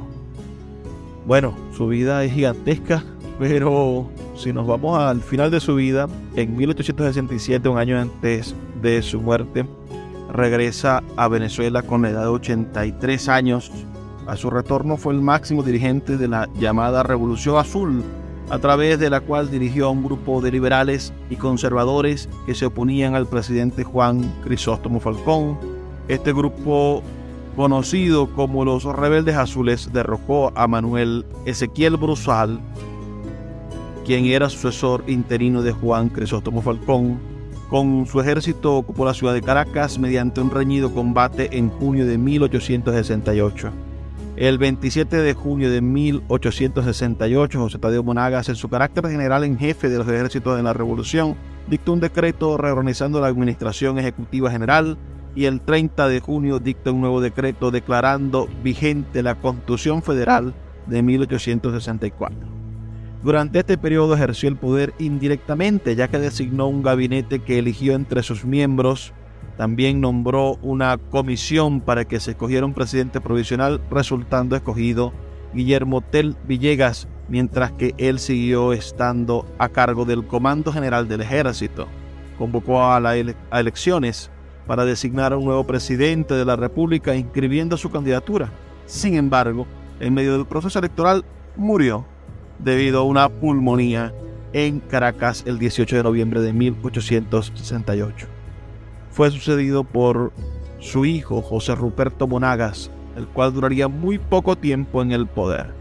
Bueno, 1.25 1.53
su 1.75 1.87
vida 1.87 2.23
es 2.23 2.31
gigantesca, 2.31 3.03
pero 3.39 4.07
si 4.37 4.53
nos 4.53 4.67
vamos 4.67 4.99
al 4.99 5.21
final 5.21 5.49
de 5.51 5.59
su 5.59 5.75
vida, 5.75 6.07
en 6.35 6.55
1867, 6.55 7.67
un 7.67 7.79
año 7.79 7.99
antes 7.99 8.55
de 8.81 9.01
su 9.01 9.19
muerte, 9.19 9.65
regresa 10.31 11.03
a 11.17 11.27
Venezuela 11.27 11.81
con 11.81 12.03
la 12.03 12.11
edad 12.11 12.21
de 12.21 12.27
83 12.27 13.27
años 13.29 13.71
A 14.29 14.37
su 14.37 14.51
retorno 14.51 14.95
fue 14.95 15.15
el 15.15 15.21
máximo 15.21 15.63
dirigente 15.63 16.15
de 16.15 16.27
la 16.27 16.47
llamada 16.59 17.01
Revolución 17.01 17.57
Azul, 17.57 18.03
a 18.51 18.59
través 18.59 18.99
de 18.99 19.09
la 19.09 19.21
cual 19.21 19.49
dirigió 19.49 19.87
a 19.87 19.89
un 19.89 20.03
grupo 20.03 20.39
de 20.39 20.51
liberales 20.51 21.11
y 21.31 21.35
conservadores 21.35 22.29
que 22.45 22.53
se 22.53 22.67
oponían 22.67 23.15
al 23.15 23.25
presidente 23.25 23.83
Juan 23.83 24.31
Crisóstomo 24.43 24.99
Falcón. 24.99 25.57
Este 26.07 26.31
grupo, 26.31 27.01
conocido 27.55 28.31
como 28.35 28.63
los 28.65 28.83
Rebeldes 28.83 29.35
Azules, 29.35 29.91
derrocó 29.91 30.51
a 30.53 30.67
Manuel 30.67 31.25
Ezequiel 31.45 31.97
Brusal, 31.97 32.59
quien 34.05 34.27
era 34.27 34.47
sucesor 34.47 35.03
interino 35.07 35.63
de 35.63 35.71
Juan 35.71 36.09
Crisóstomo 36.09 36.61
Falcón. 36.61 37.17
Con 37.67 38.05
su 38.05 38.21
ejército 38.21 38.75
ocupó 38.75 39.05
la 39.05 39.15
ciudad 39.15 39.33
de 39.33 39.41
Caracas 39.41 39.97
mediante 39.97 40.39
un 40.39 40.51
reñido 40.51 40.93
combate 40.93 41.57
en 41.57 41.69
junio 41.69 42.05
de 42.05 42.19
1868. 42.19 43.88
El 44.35 44.57
27 44.57 45.17
de 45.17 45.33
junio 45.33 45.69
de 45.69 45.81
1868, 45.81 47.59
José 47.59 47.77
Tadeo 47.77 48.03
Monagas, 48.03 48.47
en 48.47 48.55
su 48.55 48.69
carácter 48.69 49.07
general 49.07 49.43
en 49.43 49.57
jefe 49.57 49.89
de 49.89 49.97
los 49.97 50.07
ejércitos 50.07 50.55
de 50.55 50.63
la 50.63 50.73
Revolución, 50.73 51.35
dictó 51.67 51.91
un 51.93 51.99
decreto 51.99 52.57
reorganizando 52.57 53.19
la 53.19 53.27
Administración 53.27 53.99
Ejecutiva 53.99 54.49
General 54.49 54.97
y 55.35 55.45
el 55.45 55.61
30 55.61 56.07
de 56.07 56.19
junio 56.19 56.59
dicta 56.59 56.91
un 56.91 57.01
nuevo 57.01 57.21
decreto 57.21 57.69
declarando 57.69 58.47
vigente 58.63 59.23
la 59.23 59.35
Constitución 59.35 60.01
Federal 60.01 60.53
de 60.87 61.03
1864. 61.03 62.39
Durante 63.21 63.59
este 63.59 63.77
periodo 63.77 64.15
ejerció 64.15 64.47
el 64.47 64.55
poder 64.55 64.93
indirectamente, 64.97 65.95
ya 65.95 66.07
que 66.07 66.19
designó 66.19 66.67
un 66.67 66.81
gabinete 66.81 67.39
que 67.39 67.59
eligió 67.59 67.93
entre 67.93 68.23
sus 68.23 68.45
miembros 68.45 69.13
también 69.59 69.99
nombró 69.99 70.57
una 70.61 70.97
comisión 70.97 71.81
para 71.81 72.05
que 72.05 72.21
se 72.21 72.31
escogiera 72.31 72.65
un 72.65 72.73
presidente 72.73 73.19
provisional, 73.19 73.81
resultando 73.91 74.55
escogido 74.55 75.11
Guillermo 75.53 75.99
Tel 75.99 76.37
Villegas, 76.47 77.09
mientras 77.27 77.73
que 77.73 77.93
él 77.97 78.19
siguió 78.19 78.71
estando 78.71 79.45
a 79.57 79.67
cargo 79.67 80.05
del 80.05 80.25
Comando 80.25 80.71
General 80.71 81.09
del 81.09 81.19
Ejército. 81.19 81.87
Convocó 82.37 82.85
a, 82.85 83.01
las 83.01 83.17
elecciones 83.51 84.31
para 84.65 84.85
designar 84.85 85.33
a 85.33 85.37
un 85.37 85.43
nuevo 85.43 85.67
presidente 85.67 86.35
de 86.35 86.45
la 86.45 86.55
República, 86.55 87.17
inscribiendo 87.17 87.75
su 87.75 87.91
candidatura. 87.91 88.49
Sin 88.85 89.15
embargo, 89.15 89.67
en 89.99 90.13
medio 90.13 90.37
del 90.37 90.45
proceso 90.45 90.79
electoral 90.79 91.25
murió 91.57 92.05
debido 92.59 93.01
a 93.01 93.03
una 93.03 93.27
pulmonía 93.27 94.13
en 94.53 94.79
Caracas 94.79 95.43
el 95.45 95.59
18 95.59 95.97
de 95.97 96.03
noviembre 96.03 96.39
de 96.39 96.53
1868 96.53 98.38
fue 99.19 99.31
sucedido 99.31 99.83
por 99.83 100.31
su 100.79 101.03
hijo 101.03 101.41
José 101.41 101.75
Ruperto 101.75 102.25
Monagas, 102.25 102.89
el 103.17 103.27
cual 103.27 103.53
duraría 103.53 103.89
muy 103.89 104.17
poco 104.17 104.55
tiempo 104.55 105.01
en 105.01 105.11
el 105.11 105.27
poder. 105.27 105.73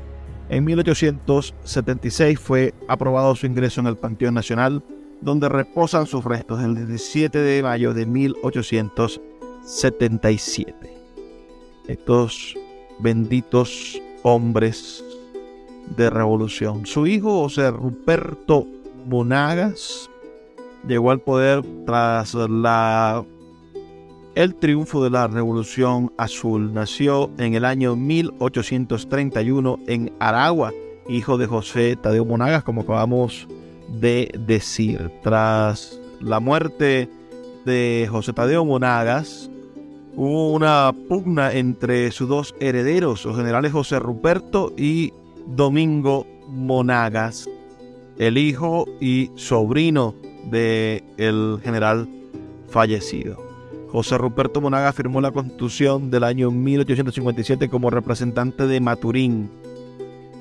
En 0.48 0.64
1876 0.64 2.40
fue 2.40 2.74
aprobado 2.88 3.36
su 3.36 3.46
ingreso 3.46 3.80
en 3.80 3.86
el 3.86 3.96
Panteón 3.96 4.34
Nacional, 4.34 4.82
donde 5.20 5.48
reposan 5.48 6.08
sus 6.08 6.24
restos 6.24 6.64
el 6.64 6.74
17 6.74 7.38
de 7.38 7.62
mayo 7.62 7.94
de 7.94 8.06
1877. 8.06 10.74
Estos 11.86 12.56
benditos 12.98 14.02
hombres 14.24 15.04
de 15.96 16.10
revolución. 16.10 16.86
Su 16.86 17.06
hijo 17.06 17.42
José 17.42 17.70
Ruperto 17.70 18.66
Monagas 19.06 20.07
llegó 20.88 21.10
al 21.10 21.20
poder 21.20 21.62
tras 21.86 22.34
la, 22.34 23.24
el 24.34 24.54
triunfo 24.54 25.04
de 25.04 25.10
la 25.10 25.28
Revolución 25.28 26.10
Azul. 26.16 26.72
Nació 26.72 27.30
en 27.38 27.54
el 27.54 27.64
año 27.64 27.94
1831 27.94 29.78
en 29.86 30.12
Aragua, 30.18 30.72
hijo 31.08 31.38
de 31.38 31.46
José 31.46 31.96
Tadeo 31.96 32.24
Monagas, 32.24 32.64
como 32.64 32.80
acabamos 32.80 33.46
de 34.00 34.30
decir. 34.46 35.12
Tras 35.22 36.00
la 36.20 36.40
muerte 36.40 37.08
de 37.64 38.08
José 38.10 38.32
Tadeo 38.32 38.64
Monagas, 38.64 39.50
hubo 40.16 40.52
una 40.52 40.92
pugna 41.08 41.52
entre 41.52 42.10
sus 42.10 42.28
dos 42.28 42.54
herederos, 42.60 43.24
los 43.24 43.36
generales 43.36 43.72
José 43.72 43.98
Ruperto 43.98 44.72
y 44.76 45.12
Domingo 45.46 46.26
Monagas, 46.48 47.48
el 48.18 48.38
hijo 48.38 48.86
y 49.00 49.30
sobrino 49.36 50.14
del 50.50 51.02
el 51.16 51.60
general 51.62 52.08
fallecido. 52.68 53.36
José 53.90 54.18
Ruperto 54.18 54.60
Monaga 54.60 54.92
firmó 54.92 55.20
la 55.20 55.30
constitución 55.30 56.10
del 56.10 56.24
año 56.24 56.50
1857 56.50 57.68
como 57.68 57.88
representante 57.88 58.66
de 58.66 58.80
Maturín 58.80 59.50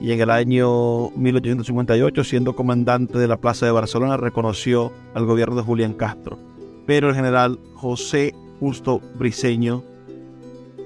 y 0.02 0.12
en 0.12 0.22
el 0.22 0.30
año 0.30 1.10
1858, 1.12 2.24
siendo 2.24 2.56
comandante 2.56 3.18
de 3.18 3.28
la 3.28 3.38
Plaza 3.38 3.66
de 3.66 3.72
Barcelona, 3.72 4.18
reconoció 4.18 4.92
al 5.16 5.26
gobierno 5.26 5.56
de 5.56 5.64
Julián 5.64 5.94
Castro. 5.94 6.38
Pero 6.86 7.10
el 7.10 7.16
general 7.16 7.60
José 7.74 8.36
Justo 8.60 9.02
Briceño, 9.18 9.84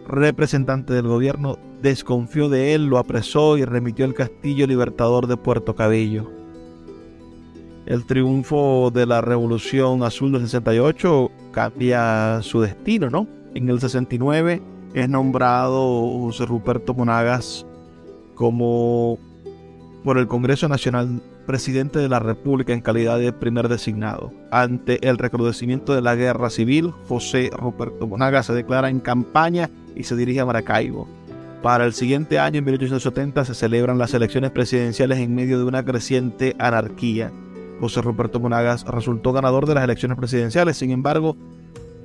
representante 0.08 0.94
del 0.94 1.08
gobierno, 1.08 1.58
desconfió 1.82 2.48
de 2.48 2.74
él, 2.74 2.86
lo 2.86 3.00
apresó 3.00 3.58
y 3.58 3.66
remitió 3.66 4.06
al 4.06 4.14
Castillo 4.14 4.66
Libertador 4.66 5.28
de 5.28 5.36
Puerto 5.36 5.76
Cabello 5.76 6.41
el 7.92 8.06
triunfo 8.06 8.90
de 8.90 9.06
la 9.06 9.20
Revolución 9.20 10.02
Azul 10.04 10.32
del 10.32 10.44
68 10.44 11.30
cambia 11.52 12.40
su 12.42 12.62
destino, 12.62 13.10
¿no? 13.10 13.28
En 13.54 13.68
el 13.68 13.82
69 13.82 14.62
es 14.94 15.10
nombrado 15.10 16.08
José 16.22 16.46
Ruperto 16.46 16.94
Monagas 16.94 17.66
como 18.34 19.20
por 20.06 20.18
el 20.18 20.28
Congreso 20.28 20.70
Nacional 20.70 21.22
presidente 21.46 22.00
de 22.00 22.08
la 22.08 22.20
República 22.20 22.72
en 22.72 22.80
calidad 22.80 23.20
de 23.20 23.34
primer 23.34 23.68
designado. 23.68 24.32
Ante 24.52 25.06
el 25.06 25.18
recrudecimiento 25.18 25.94
de 25.94 26.02
la 26.02 26.16
guerra 26.16 26.50
civil, 26.50 26.94
José 27.10 27.50
Ruperto 27.52 28.08
Monagas 28.08 28.46
se 28.46 28.54
declara 28.54 28.90
en 28.90 29.02
campaña 29.02 29.70
y 29.98 30.04
se 30.04 30.16
dirige 30.16 30.40
a 30.40 30.46
Maracaibo. 30.46 31.10
Para 31.62 31.84
el 31.86 31.92
siguiente 31.92 32.40
año, 32.40 32.60
en 32.60 32.66
1870, 32.66 33.44
se 33.44 33.54
celebran 33.54 33.98
las 33.98 34.14
elecciones 34.14 34.52
presidenciales 34.52 35.20
en 35.20 35.36
medio 35.36 35.58
de 35.58 35.66
una 35.66 35.84
creciente 35.84 36.56
anarquía. 36.58 37.34
José 37.82 38.02
Roberto 38.02 38.40
Monagas 38.40 38.86
resultó 38.86 39.34
ganador 39.34 39.66
de 39.66 39.74
las 39.74 39.84
elecciones 39.84 40.18
presidenciales. 40.18 40.78
Sin 40.78 40.92
embargo, 40.92 41.36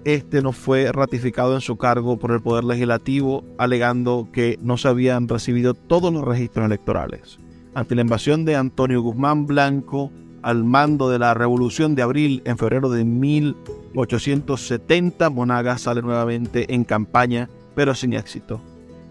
este 0.05 0.41
no 0.41 0.53
fue 0.53 0.91
ratificado 0.91 1.55
en 1.55 1.61
su 1.61 1.77
cargo 1.77 2.19
por 2.19 2.33
el 2.33 2.41
Poder 2.41 2.65
Legislativo, 2.65 3.45
alegando 3.59 4.29
que 4.33 4.59
no 4.63 4.79
se 4.79 4.89
habían 4.89 5.29
recibido 5.29 5.75
todos 5.75 6.11
los 6.13 6.25
registros 6.25 6.65
electorales. 6.65 7.39
Ante 7.75 7.95
la 7.95 8.01
invasión 8.01 8.47
de 8.47 8.57
Antonio 8.57 9.03
Guzmán 9.03 9.47
Blanco 9.47 10.11
al 10.43 10.65
mando 10.65 11.11
de 11.11 11.19
la 11.19 11.35
Revolución 11.35 11.95
de 11.95 12.01
Abril 12.03 12.41
en 12.47 12.57
febrero 12.57 12.89
de 12.89 13.05
1870, 13.05 15.29
Monagas 15.29 15.83
sale 15.83 16.01
nuevamente 16.01 16.73
en 16.73 16.85
campaña, 16.85 17.51
pero 17.75 17.95
sin 17.95 18.15
éxito. 18.15 18.63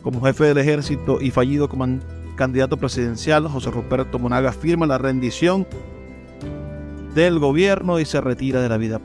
Como 0.01 0.19
jefe 0.21 0.45
del 0.45 0.57
ejército 0.57 1.21
y 1.21 1.29
fallido 1.29 1.69
como 1.69 1.99
candidato 2.35 2.77
presidencial, 2.77 3.47
José 3.49 3.69
Ruperto 3.69 4.17
Monagas 4.17 4.55
firma 4.55 4.87
la 4.87 4.97
rendición 4.97 5.67
del 7.15 7.39
gobierno 7.39 7.99
y 7.99 8.05
se 8.05 8.21
retira 8.21 8.61
de 8.61 8.69
la 8.69 8.77
vida. 8.77 9.01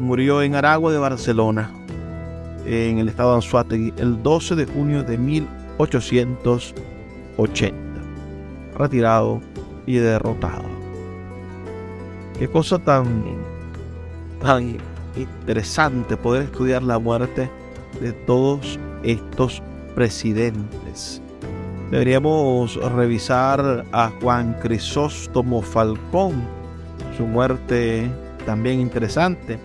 Murió 0.00 0.42
en 0.42 0.56
Aragua 0.56 0.90
de 0.90 0.98
Barcelona, 0.98 1.70
en 2.66 2.98
el 2.98 3.08
estado 3.08 3.30
de 3.30 3.36
Anzuategui, 3.36 3.94
el 3.98 4.20
12 4.22 4.56
de 4.56 4.66
junio 4.66 5.04
de 5.04 5.18
1880. 5.18 7.76
Retirado 8.76 9.40
y 9.86 9.94
derrotado. 9.96 10.64
Qué 12.38 12.48
cosa 12.48 12.78
tan, 12.80 13.24
tan 14.40 14.78
interesante 15.14 16.16
poder 16.16 16.44
estudiar 16.44 16.82
la 16.82 16.98
muerte 16.98 17.50
de 18.00 18.12
todos 18.12 18.78
estos 19.04 19.62
presidentes. 19.94 21.20
Deberíamos 21.90 22.76
revisar 22.92 23.84
a 23.92 24.10
Juan 24.20 24.56
Crisóstomo 24.60 25.62
Falcón, 25.62 26.44
su 27.16 27.26
muerte 27.26 28.10
también 28.46 28.80
interesante. 28.80 29.58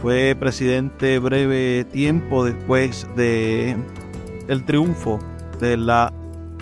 Fue 0.00 0.36
presidente 0.38 1.18
breve 1.18 1.84
tiempo 1.84 2.44
después 2.44 3.06
de 3.16 3.76
el 4.48 4.64
triunfo 4.64 5.18
de 5.60 5.76
la 5.76 6.12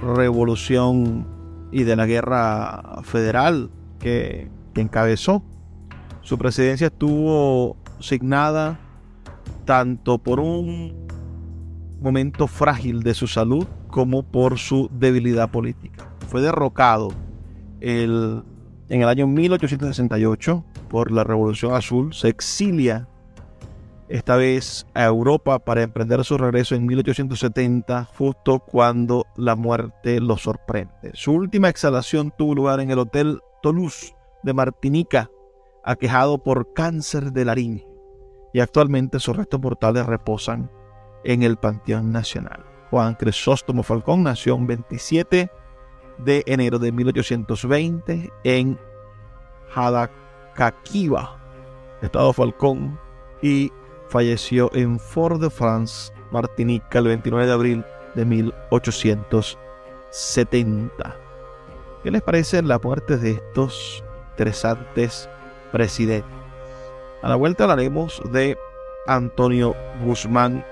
revolución 0.03 1.26
y 1.70 1.84
de 1.84 1.96
la 1.96 2.07
guerra 2.07 3.01
federal 3.03 3.70
que, 4.01 4.51
que 4.74 4.80
encabezó. 4.80 5.42
Su 6.22 6.36
presidencia 6.36 6.88
estuvo 6.88 7.76
signada 8.01 8.78
tanto 9.64 10.18
por 10.18 10.40
un 10.40 11.07
momento 12.01 12.46
frágil 12.46 13.03
de 13.03 13.14
su 13.14 13.26
salud 13.26 13.66
como 13.88 14.22
por 14.22 14.59
su 14.59 14.90
debilidad 14.92 15.51
política. 15.51 16.09
Fue 16.28 16.40
derrocado 16.40 17.11
el 17.80 18.42
en 18.89 19.03
el 19.03 19.09
año 19.09 19.26
1868, 19.26 20.64
por 20.89 21.12
la 21.12 21.24
Revolución 21.24 21.74
Azul, 21.74 22.14
se 22.14 22.28
exilia 22.28 23.09
esta 24.09 24.36
vez 24.36 24.86
a 24.95 25.05
Europa 25.05 25.59
para 25.59 25.82
emprender 25.82 26.24
su 26.24 26.39
regreso 26.39 26.74
en 26.74 26.86
1870, 26.86 28.05
justo 28.16 28.61
cuando 28.61 29.26
la 29.36 29.55
muerte 29.55 30.20
lo 30.20 30.39
sorprende. 30.39 31.11
Su 31.12 31.32
última 31.32 31.68
exhalación 31.68 32.32
tuvo 32.36 32.55
lugar 32.55 32.80
en 32.80 32.91
el 32.91 32.99
Hotel 32.99 33.41
Toulouse 33.62 34.14
de 34.43 34.55
Martinica, 34.55 35.30
aquejado 35.84 36.43
por 36.43 36.72
cáncer 36.72 37.32
de 37.32 37.45
laringe, 37.45 37.86
y 38.55 38.61
actualmente 38.61 39.20
sus 39.20 39.36
restos 39.36 39.61
mortales 39.61 40.07
reposan 40.07 40.70
en 41.24 41.43
el 41.43 41.59
Panteón 41.59 42.11
Nacional. 42.11 42.64
Juan 42.91 43.14
Crisóstomo 43.14 43.82
Falcón 43.82 44.22
nació 44.22 44.57
el 44.57 44.66
27 44.66 45.51
de 46.18 46.44
enero 46.46 46.78
de 46.78 46.92
1820 46.92 48.32
en 48.44 48.78
Hadacaquiva, 49.74 51.36
Estado 52.02 52.32
Falcón, 52.32 53.00
y 53.42 53.72
falleció 54.08 54.70
en 54.74 54.98
Fort-de-France, 54.98 56.12
Martinica, 56.30 56.98
el 56.98 57.08
29 57.08 57.46
de 57.46 57.52
abril 57.52 57.84
de 58.14 58.24
1870. 58.24 61.16
¿Qué 62.02 62.10
les 62.10 62.22
parece 62.22 62.62
la 62.62 62.78
muerte 62.78 63.16
de 63.16 63.32
estos 63.32 64.04
interesantes 64.30 65.28
presidentes? 65.72 66.30
A 67.22 67.28
la 67.28 67.36
vuelta 67.36 67.64
hablaremos 67.64 68.22
de 68.30 68.56
Antonio 69.06 69.74
Guzmán 70.04 70.64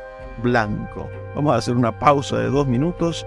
Blanco. 0.42 1.09
Vamos 1.34 1.55
a 1.55 1.57
hacer 1.57 1.74
una 1.74 1.99
pausa 1.99 2.38
de 2.38 2.51
dos 2.51 2.66
minutos 2.66 3.26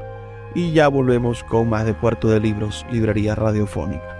y 0.56 0.72
ya 0.72 0.88
volvemos 0.88 1.44
con 1.44 1.70
más 1.70 1.86
de 1.86 1.94
Puerto 1.94 2.28
de 2.28 2.40
Libros, 2.40 2.86
Librería 2.92 3.36
Radiofónica. 3.36 4.20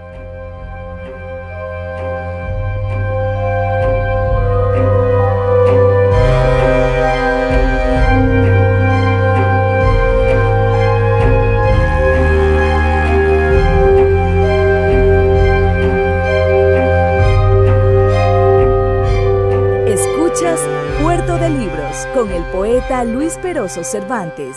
Luis 23.04 23.38
Peroso 23.38 23.84
Cervantes. 23.84 24.56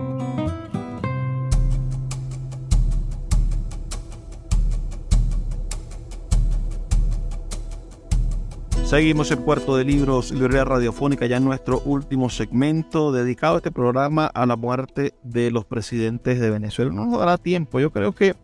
Seguimos 8.91 9.31
en 9.31 9.41
Puerto 9.45 9.77
de 9.77 9.85
Libros, 9.85 10.31
Librería 10.31 10.65
Radiofónica, 10.65 11.25
ya 11.25 11.37
en 11.37 11.45
nuestro 11.45 11.79
último 11.85 12.29
segmento 12.29 13.13
dedicado 13.13 13.53
a 13.53 13.57
este 13.59 13.71
programa 13.71 14.25
a 14.25 14.45
la 14.45 14.57
muerte 14.57 15.13
de 15.23 15.49
los 15.49 15.63
presidentes 15.63 16.41
de 16.41 16.49
Venezuela. 16.49 16.91
No 16.91 17.05
nos 17.05 17.17
dará 17.17 17.37
tiempo, 17.37 17.79
yo 17.79 17.93
creo 17.93 18.11
que 18.11 18.35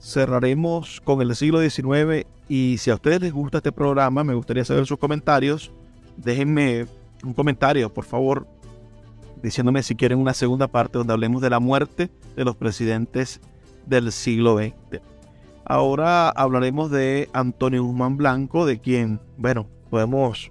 cerraremos 0.00 1.00
con 1.00 1.22
el 1.22 1.36
siglo 1.36 1.60
XIX 1.60 2.26
y 2.48 2.78
si 2.78 2.90
a 2.90 2.96
ustedes 2.96 3.20
les 3.20 3.32
gusta 3.32 3.58
este 3.58 3.70
programa, 3.70 4.24
me 4.24 4.34
gustaría 4.34 4.64
saber 4.64 4.84
sus 4.84 4.98
comentarios. 4.98 5.70
Déjenme 6.16 6.86
un 7.22 7.32
comentario, 7.32 7.88
por 7.88 8.04
favor, 8.04 8.48
diciéndome 9.44 9.84
si 9.84 9.94
quieren 9.94 10.18
una 10.18 10.34
segunda 10.34 10.66
parte 10.66 10.98
donde 10.98 11.12
hablemos 11.12 11.40
de 11.40 11.50
la 11.50 11.60
muerte 11.60 12.10
de 12.34 12.44
los 12.44 12.56
presidentes 12.56 13.40
del 13.86 14.10
siglo 14.10 14.58
XX. 14.58 15.11
Ahora 15.64 16.30
hablaremos 16.30 16.90
de 16.90 17.28
Antonio 17.32 17.84
Guzmán 17.84 18.16
Blanco, 18.16 18.66
de 18.66 18.80
quien, 18.80 19.20
bueno, 19.36 19.68
podemos 19.90 20.50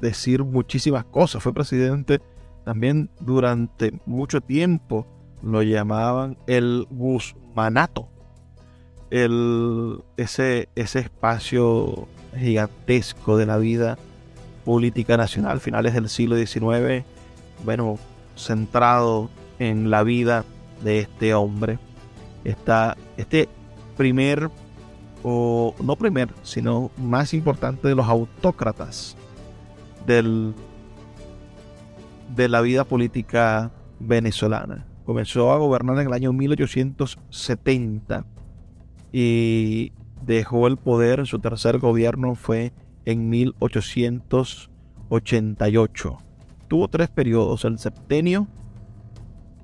decir 0.00 0.44
muchísimas 0.44 1.04
cosas. 1.04 1.42
Fue 1.42 1.54
presidente 1.54 2.20
también 2.64 3.10
durante 3.20 3.98
mucho 4.04 4.40
tiempo. 4.40 5.06
Lo 5.42 5.62
llamaban 5.62 6.36
el 6.46 6.86
Guzmanato. 6.90 8.08
El, 9.10 10.02
ese, 10.16 10.68
ese 10.74 10.98
espacio 10.98 12.08
gigantesco 12.36 13.36
de 13.36 13.46
la 13.46 13.56
vida 13.56 13.96
política 14.64 15.16
nacional, 15.16 15.60
finales 15.60 15.94
del 15.94 16.08
siglo 16.08 16.36
XIX, 16.36 17.04
bueno, 17.64 17.98
centrado 18.34 19.30
en 19.60 19.90
la 19.90 20.02
vida 20.02 20.44
de 20.82 20.98
este 20.98 21.34
hombre. 21.34 21.78
Está, 22.44 22.96
este 23.16 23.48
primer, 23.96 24.50
o 25.22 25.74
no 25.82 25.96
primer, 25.96 26.28
sino 26.42 26.90
más 26.96 27.34
importante 27.34 27.88
de 27.88 27.94
los 27.94 28.06
autócratas 28.06 29.16
del, 30.06 30.54
de 32.34 32.48
la 32.48 32.60
vida 32.60 32.84
política 32.84 33.70
venezolana. 33.98 34.86
Comenzó 35.04 35.52
a 35.52 35.58
gobernar 35.58 35.98
en 35.98 36.06
el 36.06 36.12
año 36.12 36.32
1870 36.32 38.24
y 39.12 39.92
dejó 40.24 40.66
el 40.66 40.76
poder, 40.76 41.26
su 41.26 41.38
tercer 41.38 41.78
gobierno 41.78 42.34
fue 42.34 42.72
en 43.04 43.30
1888. 43.30 46.18
Tuvo 46.68 46.88
tres 46.88 47.08
periodos, 47.08 47.64
el 47.64 47.78
septenio, 47.78 48.48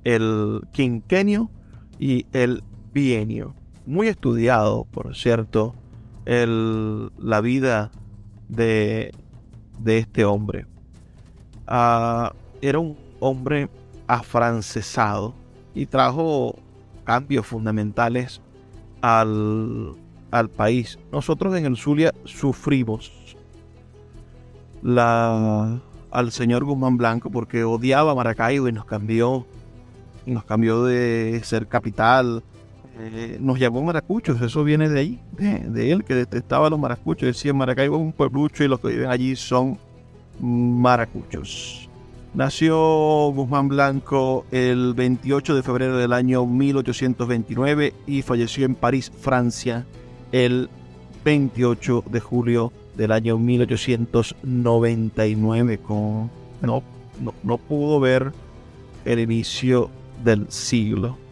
el 0.03 0.61
quinquenio 0.71 1.51
y 1.99 2.25
el 2.31 2.63
bienio 2.93 3.53
muy 3.85 4.07
estudiado, 4.07 4.85
por 4.91 5.15
cierto, 5.15 5.75
el, 6.25 7.11
la 7.17 7.41
vida 7.41 7.91
de, 8.47 9.13
de 9.79 9.97
este 9.97 10.25
hombre. 10.25 10.65
Ah, 11.67 12.33
era 12.61 12.79
un 12.79 12.97
hombre 13.19 13.69
afrancesado 14.07 15.33
y 15.73 15.85
trajo 15.85 16.55
cambios 17.03 17.45
fundamentales 17.45 18.41
al, 19.01 19.93
al 20.31 20.49
país. 20.49 20.99
Nosotros 21.11 21.55
en 21.55 21.65
el 21.65 21.77
Zulia 21.77 22.13
sufrimos 22.25 23.11
la, 24.81 25.81
al 26.11 26.31
señor 26.31 26.63
Guzmán 26.63 26.97
Blanco 26.97 27.29
porque 27.29 27.63
odiaba 27.63 28.15
Maracaibo 28.15 28.67
y 28.67 28.71
nos 28.71 28.85
cambió, 28.85 29.45
nos 30.25 30.43
cambió 30.45 30.83
de 30.85 31.41
ser 31.43 31.67
capital 31.67 32.43
eh, 32.99 33.37
nos 33.39 33.57
llamó 33.57 33.81
maracuchos, 33.81 34.39
eso 34.41 34.63
viene 34.63 34.87
de 34.87 34.99
ahí, 34.99 35.19
de, 35.31 35.91
él 35.91 36.03
que 36.03 36.13
detestaba 36.13 36.67
a 36.67 36.69
los 36.69 36.79
maracuchos, 36.79 37.25
decía 37.25 37.51
Maracaibo 37.51 37.95
es 37.95 38.01
un 38.03 38.11
pueblucho 38.11 38.63
y 38.63 38.67
los 38.67 38.79
que 38.79 38.89
viven 38.89 39.09
allí 39.09 39.35
son 39.35 39.79
maracuchos. 40.39 41.89
Nació 42.35 43.31
Guzmán 43.31 43.67
Blanco 43.67 44.45
el 44.51 44.93
28 44.93 45.55
de 45.55 45.63
febrero 45.63 45.97
del 45.97 46.13
año 46.13 46.45
1829 46.45 47.95
y 48.05 48.21
falleció 48.21 48.65
en 48.65 48.75
París, 48.75 49.11
Francia, 49.19 49.87
el 50.31 50.69
28 51.25 52.03
de 52.11 52.19
julio 52.19 52.71
del 52.95 53.11
año 53.11 53.39
1899. 53.39 55.79
Con, 55.79 56.29
no 56.61 56.83
pudo 57.57 57.99
ver 57.99 58.33
el 59.05 59.19
inicio 59.19 59.89
del 60.23 60.45
siglo 60.49 61.22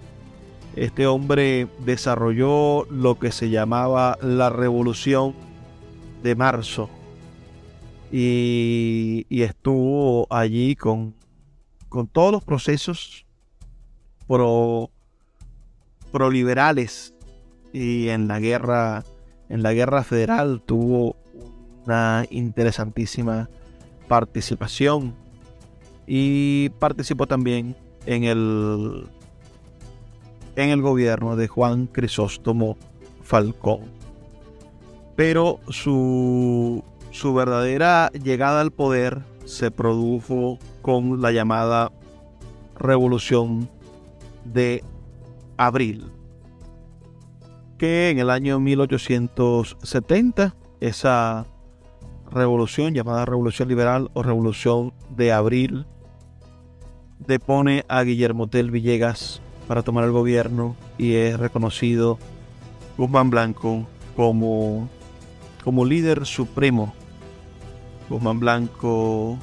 Este 0.75 1.05
hombre 1.05 1.67
desarrolló 1.85 2.85
lo 2.89 3.19
que 3.19 3.31
se 3.31 3.49
llamaba 3.49 4.17
la 4.21 4.49
revolución 4.49 5.33
de 6.23 6.35
marzo. 6.35 6.89
Y, 8.11 9.25
estuvo 9.29 10.27
allí 10.29 10.75
con, 10.75 11.15
con 11.89 12.07
todos 12.07 12.31
los 12.31 12.43
procesos 12.43 13.25
pro, 14.27 14.89
proliberales. 16.11 17.13
Y 17.73 18.09
en 18.09 18.27
la 18.27 18.39
guerra 18.39 19.03
en 19.51 19.63
la 19.63 19.73
guerra 19.73 20.03
federal 20.03 20.61
tuvo 20.65 21.17
una 21.85 22.25
interesantísima 22.29 23.49
participación. 24.07 25.13
Y 26.07 26.69
participó 26.79 27.27
también 27.27 27.75
en 28.05 28.23
el 28.23 29.09
en 30.55 30.69
el 30.69 30.81
gobierno 30.81 31.35
de 31.35 31.47
Juan 31.47 31.87
Crisóstomo 31.87 32.77
Falcón. 33.23 33.81
Pero 35.15 35.59
su, 35.69 36.83
su 37.11 37.33
verdadera 37.33 38.09
llegada 38.11 38.61
al 38.61 38.71
poder 38.71 39.21
se 39.45 39.71
produjo 39.71 40.57
con 40.81 41.21
la 41.21 41.31
llamada 41.31 41.91
Revolución 42.77 43.69
de 44.45 44.83
Abril, 45.57 46.11
que 47.77 48.09
en 48.09 48.19
el 48.19 48.29
año 48.29 48.59
1870 48.59 50.55
esa 50.79 51.45
revolución 52.31 52.93
llamada 52.93 53.25
Revolución 53.25 53.67
Liberal 53.67 54.09
o 54.13 54.23
Revolución 54.23 54.93
de 55.15 55.31
Abril 55.31 55.85
depone 57.19 57.85
a 57.87 58.01
Guillermo 58.03 58.47
Tell 58.47 58.71
Villegas 58.71 59.41
para 59.71 59.83
tomar 59.83 60.03
el 60.03 60.11
gobierno 60.11 60.75
y 60.97 61.13
es 61.13 61.39
reconocido 61.39 62.19
Guzmán 62.97 63.29
Blanco 63.29 63.87
como, 64.17 64.89
como 65.63 65.85
líder 65.85 66.25
supremo. 66.25 66.93
Guzmán 68.09 68.41
Blanco 68.41 69.37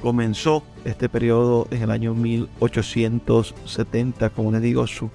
comenzó 0.00 0.62
este 0.84 1.08
periodo 1.08 1.66
en 1.72 1.82
el 1.82 1.90
año 1.90 2.14
1870, 2.14 4.30
como 4.30 4.52
les 4.52 4.62
digo, 4.62 4.86
su 4.86 5.10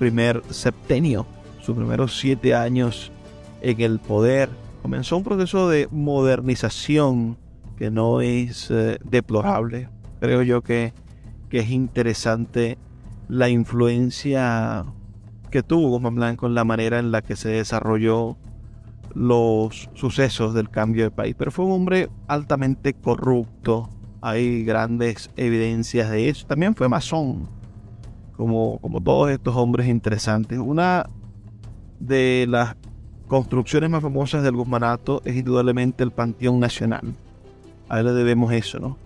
primer 0.00 0.42
septenio, 0.50 1.24
sus 1.62 1.76
primeros 1.76 2.18
siete 2.18 2.56
años 2.56 3.12
en 3.62 3.80
el 3.82 4.00
poder. 4.00 4.50
Comenzó 4.82 5.16
un 5.16 5.22
proceso 5.22 5.68
de 5.68 5.86
modernización 5.92 7.38
que 7.78 7.92
no 7.92 8.20
es 8.20 8.68
eh, 8.72 8.98
deplorable. 9.04 9.90
Creo 10.18 10.42
yo 10.42 10.62
que, 10.62 10.92
que 11.48 11.60
es 11.60 11.70
interesante 11.70 12.78
la 13.28 13.48
influencia 13.48 14.84
que 15.50 15.62
tuvo 15.62 15.90
Guzmán 15.90 16.16
Blanco 16.16 16.46
en 16.46 16.54
la 16.54 16.64
manera 16.64 16.98
en 16.98 17.12
la 17.12 17.22
que 17.22 17.36
se 17.36 17.48
desarrolló 17.48 18.36
los 19.14 19.88
sucesos 19.94 20.54
del 20.54 20.68
cambio 20.68 21.04
de 21.04 21.10
país. 21.10 21.34
Pero 21.38 21.50
fue 21.50 21.64
un 21.64 21.72
hombre 21.72 22.10
altamente 22.26 22.94
corrupto. 22.94 23.88
Hay 24.20 24.64
grandes 24.64 25.30
evidencias 25.36 26.10
de 26.10 26.28
eso. 26.28 26.46
También 26.46 26.74
fue 26.74 26.88
masón, 26.88 27.48
como, 28.36 28.78
como 28.80 29.00
todos 29.00 29.30
estos 29.30 29.54
hombres 29.54 29.86
interesantes. 29.86 30.58
Una 30.58 31.08
de 32.00 32.46
las 32.48 32.76
construcciones 33.28 33.90
más 33.90 34.02
famosas 34.02 34.42
del 34.42 34.56
Guzmanato 34.56 35.22
es 35.24 35.36
indudablemente 35.36 36.02
el 36.02 36.10
Panteón 36.10 36.58
Nacional. 36.58 37.14
A 37.88 38.00
él 38.00 38.06
le 38.06 38.12
debemos 38.12 38.52
eso, 38.52 38.78
¿no? 38.78 39.03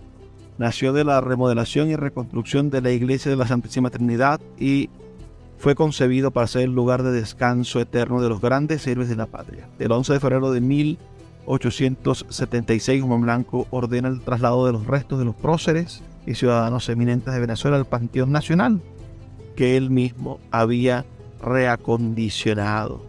Nació 0.59 0.93
de 0.93 1.03
la 1.03 1.21
remodelación 1.21 1.89
y 1.89 1.95
reconstrucción 1.95 2.69
de 2.69 2.81
la 2.81 2.91
iglesia 2.91 3.31
de 3.31 3.37
la 3.37 3.47
Santísima 3.47 3.89
Trinidad 3.89 4.39
y 4.59 4.91
fue 5.57 5.73
concebido 5.73 6.29
para 6.31 6.47
ser 6.47 6.63
el 6.63 6.75
lugar 6.75 7.01
de 7.01 7.11
descanso 7.11 7.79
eterno 7.79 8.21
de 8.21 8.29
los 8.29 8.41
grandes 8.41 8.85
héroes 8.85 9.09
de 9.09 9.15
la 9.15 9.25
patria. 9.25 9.67
El 9.79 9.91
11 9.91 10.13
de 10.13 10.19
febrero 10.19 10.51
de 10.51 10.61
1876, 10.61 13.01
Juan 13.01 13.21
Blanco 13.21 13.65
ordena 13.71 14.09
el 14.09 14.21
traslado 14.21 14.65
de 14.65 14.73
los 14.73 14.85
restos 14.85 15.17
de 15.17 15.25
los 15.25 15.35
próceres 15.35 16.03
y 16.25 16.35
ciudadanos 16.35 16.89
eminentes 16.89 17.33
de 17.33 17.39
Venezuela 17.39 17.77
al 17.77 17.85
Panteón 17.85 18.31
Nacional, 18.31 18.81
que 19.55 19.77
él 19.77 19.89
mismo 19.89 20.39
había 20.51 21.05
reacondicionado. 21.41 23.08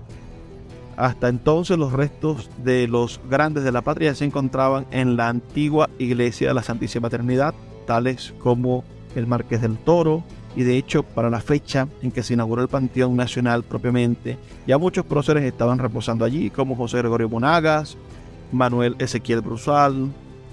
Hasta 1.01 1.31
entonces 1.31 1.79
los 1.79 1.95
restos 1.95 2.51
de 2.63 2.87
los 2.87 3.23
grandes 3.31 3.65
de 3.65 3.73
la 3.73 3.81
patria 3.81 4.15
se 4.15 4.27
encontraban 4.27 4.85
en 4.91 5.17
la 5.17 5.31
antigua 5.31 5.89
iglesia 5.99 6.49
de 6.49 6.55
la 6.55 6.63
Santísima 6.63 7.09
Trinidad, 7.09 7.55
tales 7.87 8.35
como 8.39 8.85
el 9.15 9.27
Marqués 9.27 9.63
del 9.63 9.79
Toro, 9.79 10.23
y 10.55 10.63
de 10.63 10.77
hecho 10.77 11.03
para 11.03 11.31
la 11.31 11.41
fecha 11.41 11.89
en 12.03 12.11
que 12.11 12.23
se 12.23 12.35
inauguró 12.35 12.61
el 12.61 12.69
Panteón 12.69 13.17
Nacional 13.17 13.63
propiamente, 13.63 14.37
ya 14.67 14.77
muchos 14.77 15.07
próceres 15.07 15.43
estaban 15.45 15.79
reposando 15.79 16.27
allí, 16.27 16.51
como 16.51 16.77
José 16.77 16.99
Gregorio 16.99 17.31
Monagas, 17.31 17.97
Manuel 18.53 18.95
Ezequiel 18.99 19.41
Brusal, 19.41 20.11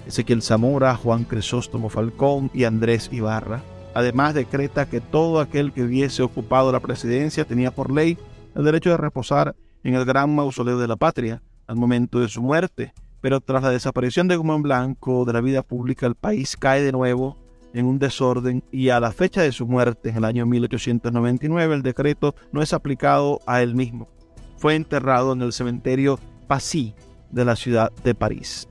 Ezequiel 0.08 0.42
Zamora, 0.42 0.96
Juan 0.96 1.26
Crisóstomo 1.26 1.90
Falcón 1.90 2.50
y 2.54 2.64
Andrés 2.64 3.10
Ibarra. 3.12 3.64
Además 3.94 4.34
decreta 4.34 4.86
que 4.86 5.02
todo 5.02 5.42
aquel 5.42 5.74
que 5.74 5.84
hubiese 5.84 6.24
ocupado 6.24 6.72
la 6.72 6.80
presidencia 6.80 7.44
tenía 7.44 7.72
por 7.72 7.92
ley 7.92 8.18
el 8.56 8.64
derecho 8.64 8.92
de 8.92 8.98
reposar 8.98 9.54
en 9.88 9.96
el 9.96 10.04
gran 10.04 10.36
mausoleo 10.36 10.78
de 10.78 10.88
la 10.88 10.98
patria 10.98 11.42
al 11.66 11.78
momento 11.78 12.20
de 12.20 12.28
su 12.28 12.42
muerte, 12.42 12.94
pero 13.22 13.40
tras 13.40 13.64
la 13.64 13.70
desaparición 13.70 14.28
de 14.28 14.36
Guzmán 14.36 14.62
Blanco 14.62 15.24
de 15.24 15.32
la 15.32 15.40
vida 15.40 15.64
pública 15.64 16.06
el 16.06 16.16
país 16.16 16.58
cae 16.58 16.82
de 16.82 16.92
nuevo 16.92 17.38
en 17.74 17.86
un 17.86 17.98
desorden 17.98 18.66
y 18.70 18.90
a 18.90 19.00
la 19.00 19.14
fecha 19.14 19.42
de 19.42 19.54
su 19.54 19.66
muerte 19.66 20.10
en 20.10 20.18
el 20.18 20.26
año 20.26 20.46
1899 20.46 21.74
el 21.74 21.84
decreto 21.84 22.36
no 22.52 22.62
es 22.62 22.74
aplicado 22.74 23.40
a 23.46 23.62
él 23.62 23.76
mismo. 23.76 24.10
Fue 24.58 24.76
enterrado 24.76 25.32
en 25.32 25.42
el 25.42 25.54
cementerio 25.54 26.20
Passy 26.48 26.94
de 27.32 27.46
la 27.46 27.56
ciudad 27.56 27.94
de 28.04 28.14
París. 28.14 28.68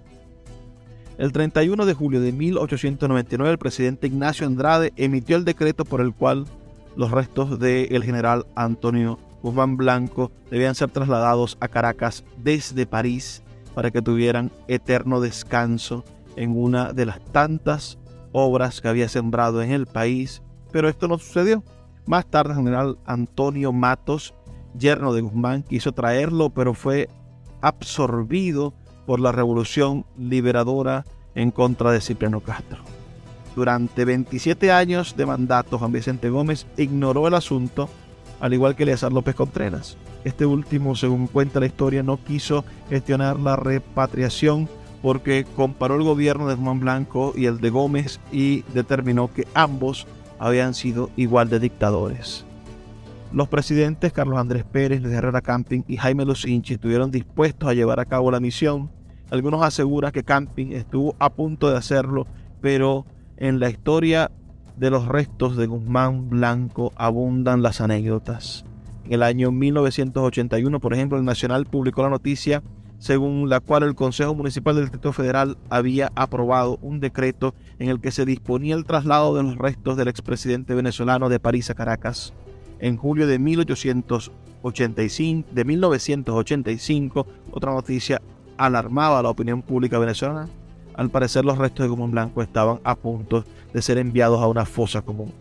El 1.16 1.32
31 1.32 1.86
de 1.86 1.94
julio 1.94 2.20
de 2.20 2.32
1899 2.32 3.52
el 3.52 3.58
presidente 3.58 4.06
Ignacio 4.06 4.46
Andrade 4.46 4.92
emitió 4.96 5.38
el 5.38 5.46
decreto 5.46 5.86
por 5.86 6.02
el 6.02 6.12
cual 6.12 6.44
los 6.94 7.10
restos 7.10 7.58
del 7.58 8.04
general 8.04 8.44
Antonio 8.54 9.18
Guzmán 9.42 9.76
Blanco 9.76 10.32
debían 10.50 10.74
ser 10.74 10.90
trasladados 10.90 11.56
a 11.60 11.68
Caracas 11.68 12.24
desde 12.36 12.86
París 12.86 13.42
para 13.74 13.90
que 13.90 14.02
tuvieran 14.02 14.50
eterno 14.68 15.20
descanso 15.20 16.04
en 16.36 16.56
una 16.56 16.92
de 16.92 17.06
las 17.06 17.20
tantas 17.32 17.98
obras 18.32 18.80
que 18.80 18.88
había 18.88 19.08
sembrado 19.08 19.62
en 19.62 19.70
el 19.70 19.86
país, 19.86 20.42
pero 20.72 20.88
esto 20.88 21.08
no 21.08 21.18
sucedió. 21.18 21.62
Más 22.06 22.26
tarde 22.26 22.50
el 22.50 22.58
general 22.58 22.98
Antonio 23.04 23.72
Matos, 23.72 24.34
yerno 24.78 25.12
de 25.12 25.22
Guzmán, 25.22 25.62
quiso 25.62 25.92
traerlo, 25.92 26.50
pero 26.50 26.74
fue 26.74 27.08
absorbido 27.60 28.74
por 29.06 29.20
la 29.20 29.32
revolución 29.32 30.04
liberadora 30.18 31.04
en 31.34 31.50
contra 31.50 31.90
de 31.92 32.00
Cipriano 32.00 32.40
Castro. 32.40 32.78
Durante 33.54 34.04
27 34.04 34.70
años 34.70 35.16
de 35.16 35.24
mandato, 35.24 35.78
Juan 35.78 35.92
Vicente 35.92 36.28
Gómez 36.28 36.66
ignoró 36.76 37.26
el 37.26 37.34
asunto 37.34 37.88
al 38.40 38.54
igual 38.54 38.76
que 38.76 38.82
Eleazar 38.82 39.12
López 39.12 39.34
Contreras. 39.34 39.96
Este 40.24 40.46
último, 40.46 40.96
según 40.96 41.26
cuenta 41.26 41.60
la 41.60 41.66
historia, 41.66 42.02
no 42.02 42.22
quiso 42.22 42.64
gestionar 42.88 43.38
la 43.38 43.56
repatriación 43.56 44.68
porque 45.02 45.46
comparó 45.56 45.96
el 45.96 46.02
gobierno 46.02 46.48
de 46.48 46.56
Juan 46.56 46.80
Blanco 46.80 47.32
y 47.36 47.46
el 47.46 47.60
de 47.60 47.70
Gómez 47.70 48.20
y 48.32 48.62
determinó 48.74 49.32
que 49.32 49.46
ambos 49.54 50.06
habían 50.38 50.74
sido 50.74 51.10
igual 51.16 51.48
de 51.48 51.60
dictadores. 51.60 52.44
Los 53.32 53.48
presidentes 53.48 54.12
Carlos 54.12 54.38
Andrés 54.38 54.64
Pérez, 54.64 55.00
Luis 55.02 55.14
Herrera 55.14 55.42
Camping 55.42 55.82
y 55.88 55.96
Jaime 55.96 56.24
Lucinchi 56.24 56.74
estuvieron 56.74 57.10
dispuestos 57.10 57.68
a 57.68 57.74
llevar 57.74 58.00
a 58.00 58.04
cabo 58.04 58.30
la 58.30 58.40
misión. 58.40 58.90
Algunos 59.30 59.62
aseguran 59.62 60.12
que 60.12 60.24
Camping 60.24 60.72
estuvo 60.72 61.16
a 61.18 61.30
punto 61.30 61.70
de 61.70 61.76
hacerlo, 61.76 62.26
pero 62.60 63.04
en 63.36 63.60
la 63.60 63.68
historia 63.68 64.30
de 64.76 64.90
los 64.90 65.06
restos 65.06 65.56
de 65.56 65.66
Guzmán 65.66 66.28
Blanco 66.28 66.92
abundan 66.96 67.62
las 67.62 67.80
anécdotas. 67.80 68.64
En 69.04 69.14
el 69.14 69.22
año 69.22 69.52
1981, 69.52 70.80
por 70.80 70.92
ejemplo, 70.92 71.18
el 71.18 71.24
Nacional 71.24 71.66
publicó 71.66 72.02
la 72.02 72.10
noticia 72.10 72.62
según 72.98 73.48
la 73.48 73.60
cual 73.60 73.82
el 73.82 73.94
Consejo 73.94 74.34
Municipal 74.34 74.74
del 74.74 74.84
Distrito 74.84 75.12
Federal 75.12 75.58
había 75.68 76.10
aprobado 76.14 76.78
un 76.82 77.00
decreto 77.00 77.54
en 77.78 77.90
el 77.90 78.00
que 78.00 78.10
se 78.10 78.24
disponía 78.24 78.74
el 78.74 78.84
traslado 78.84 79.36
de 79.36 79.42
los 79.42 79.56
restos 79.56 79.96
del 79.96 80.08
expresidente 80.08 80.74
venezolano 80.74 81.28
de 81.28 81.38
París 81.38 81.70
a 81.70 81.74
Caracas. 81.74 82.32
En 82.78 82.96
julio 82.96 83.26
de 83.26 83.38
1885, 83.38 85.48
de 85.52 85.64
1985, 85.64 87.26
otra 87.52 87.72
noticia 87.72 88.20
alarmaba 88.56 89.18
a 89.18 89.22
la 89.22 89.30
opinión 89.30 89.62
pública 89.62 89.98
venezolana 89.98 90.48
al 90.96 91.10
parecer 91.10 91.44
los 91.44 91.58
restos 91.58 91.84
de 91.84 91.88
Guzmán 91.88 92.10
Blanco 92.10 92.42
estaban 92.42 92.80
a 92.82 92.94
punto 92.94 93.44
de 93.72 93.82
ser 93.82 93.98
enviados 93.98 94.40
a 94.40 94.46
una 94.46 94.64
fosa 94.64 95.02
común. 95.02 95.32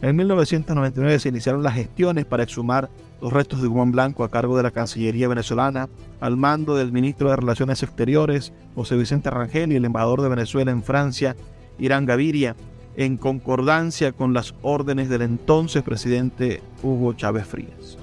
En 0.00 0.14
1999 0.14 1.18
se 1.18 1.30
iniciaron 1.30 1.62
las 1.62 1.74
gestiones 1.74 2.24
para 2.24 2.44
exhumar 2.44 2.88
los 3.20 3.32
restos 3.32 3.60
de 3.60 3.68
Guzmán 3.68 3.90
Blanco 3.90 4.22
a 4.22 4.30
cargo 4.30 4.56
de 4.56 4.62
la 4.62 4.70
Cancillería 4.70 5.26
venezolana, 5.26 5.88
al 6.20 6.36
mando 6.36 6.76
del 6.76 6.92
ministro 6.92 7.30
de 7.30 7.36
Relaciones 7.36 7.82
Exteriores, 7.82 8.52
José 8.76 8.96
Vicente 8.96 9.30
Rangel, 9.30 9.72
y 9.72 9.76
el 9.76 9.84
embajador 9.84 10.22
de 10.22 10.28
Venezuela 10.28 10.70
en 10.70 10.84
Francia, 10.84 11.34
Irán 11.78 12.06
Gaviria. 12.06 12.54
en 12.96 13.16
concordancia 13.16 14.10
con 14.10 14.34
las 14.34 14.56
órdenes 14.60 15.08
del 15.08 15.22
entonces 15.22 15.84
presidente 15.84 16.60
Hugo 16.82 17.12
Chávez 17.12 17.46
Frías. 17.46 17.96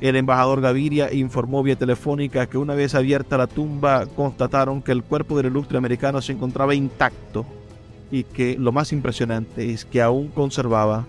El 0.00 0.16
embajador 0.16 0.62
Gaviria 0.62 1.12
informó 1.12 1.62
vía 1.62 1.76
telefónica 1.76 2.46
que 2.46 2.56
una 2.56 2.74
vez 2.74 2.94
abierta 2.94 3.36
la 3.36 3.46
tumba 3.46 4.06
constataron 4.06 4.80
que 4.80 4.92
el 4.92 5.02
cuerpo 5.02 5.36
del 5.36 5.46
ilustre 5.46 5.76
americano 5.76 6.22
se 6.22 6.32
encontraba 6.32 6.74
intacto 6.74 7.44
y 8.10 8.24
que 8.24 8.56
lo 8.58 8.72
más 8.72 8.92
impresionante 8.92 9.70
es 9.70 9.84
que 9.84 10.00
aún 10.00 10.28
conservaba 10.28 11.06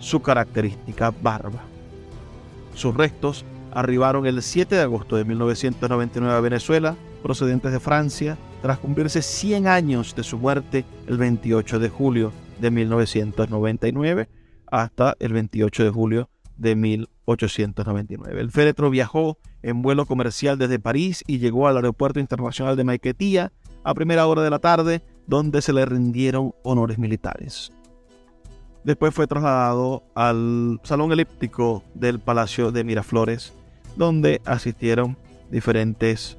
su 0.00 0.20
característica 0.22 1.12
barba. 1.22 1.62
Sus 2.74 2.94
restos 2.94 3.44
arribaron 3.70 4.26
el 4.26 4.42
7 4.42 4.74
de 4.74 4.82
agosto 4.82 5.16
de 5.16 5.24
1999 5.24 6.36
a 6.36 6.40
Venezuela, 6.40 6.96
procedentes 7.22 7.70
de 7.70 7.78
Francia, 7.78 8.36
tras 8.60 8.78
cumplirse 8.78 9.22
100 9.22 9.68
años 9.68 10.16
de 10.16 10.24
su 10.24 10.36
muerte 10.38 10.84
el 11.06 11.16
28 11.16 11.78
de 11.78 11.88
julio 11.88 12.32
de 12.60 12.72
1999 12.72 14.28
hasta 14.66 15.16
el 15.20 15.32
28 15.32 15.84
de 15.84 15.90
julio 15.90 16.28
de 16.56 16.74
1899. 17.32 18.40
El 18.40 18.50
féretro 18.50 18.90
viajó 18.90 19.38
en 19.62 19.82
vuelo 19.82 20.06
comercial 20.06 20.58
desde 20.58 20.78
París 20.78 21.22
y 21.26 21.38
llegó 21.38 21.68
al 21.68 21.76
aeropuerto 21.76 22.20
internacional 22.20 22.76
de 22.76 22.84
Maiquetía 22.84 23.52
a 23.84 23.94
primera 23.94 24.26
hora 24.26 24.42
de 24.42 24.50
la 24.50 24.58
tarde, 24.58 25.02
donde 25.26 25.62
se 25.62 25.72
le 25.72 25.84
rindieron 25.84 26.54
honores 26.62 26.98
militares. 26.98 27.72
Después 28.84 29.14
fue 29.14 29.26
trasladado 29.26 30.02
al 30.14 30.80
Salón 30.82 31.12
Elíptico 31.12 31.84
del 31.94 32.18
Palacio 32.18 32.72
de 32.72 32.84
Miraflores, 32.84 33.52
donde 33.96 34.40
asistieron 34.44 35.16
diferentes 35.50 36.36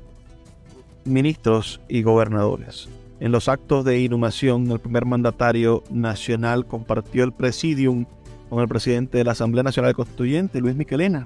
ministros 1.06 1.80
y 1.88 2.02
gobernadores. 2.04 2.89
En 3.20 3.32
los 3.32 3.48
actos 3.48 3.86
de 3.86 4.02
inhumación, 4.02 4.70
el 4.72 4.80
primer 4.80 5.06
mandatario 5.06 5.84
nacional 5.89 6.66
compartió 6.66 7.24
el 7.24 7.32
presidium 7.32 8.06
con 8.54 8.62
el 8.62 8.70
presidente 8.70 9.18
de 9.18 9.24
la 9.24 9.32
Asamblea 9.32 9.64
Nacional 9.64 9.95
Constituyente, 9.95 10.62
Luis 10.62 10.76
Miquelena, 10.76 11.26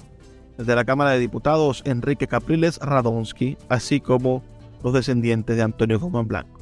desde 0.57 0.75
la 0.75 0.85
Cámara 0.85 1.11
de 1.11 1.19
Diputados, 1.19 1.83
Enrique 1.85 2.25
Capriles 2.25 2.77
Radonsky, 2.77 3.57
así 3.67 3.99
como 3.99 4.41
los 4.81 4.93
descendientes 4.93 5.57
de 5.57 5.63
Antonio 5.63 5.99
Guzmán 5.99 6.29
Blanco. 6.29 6.61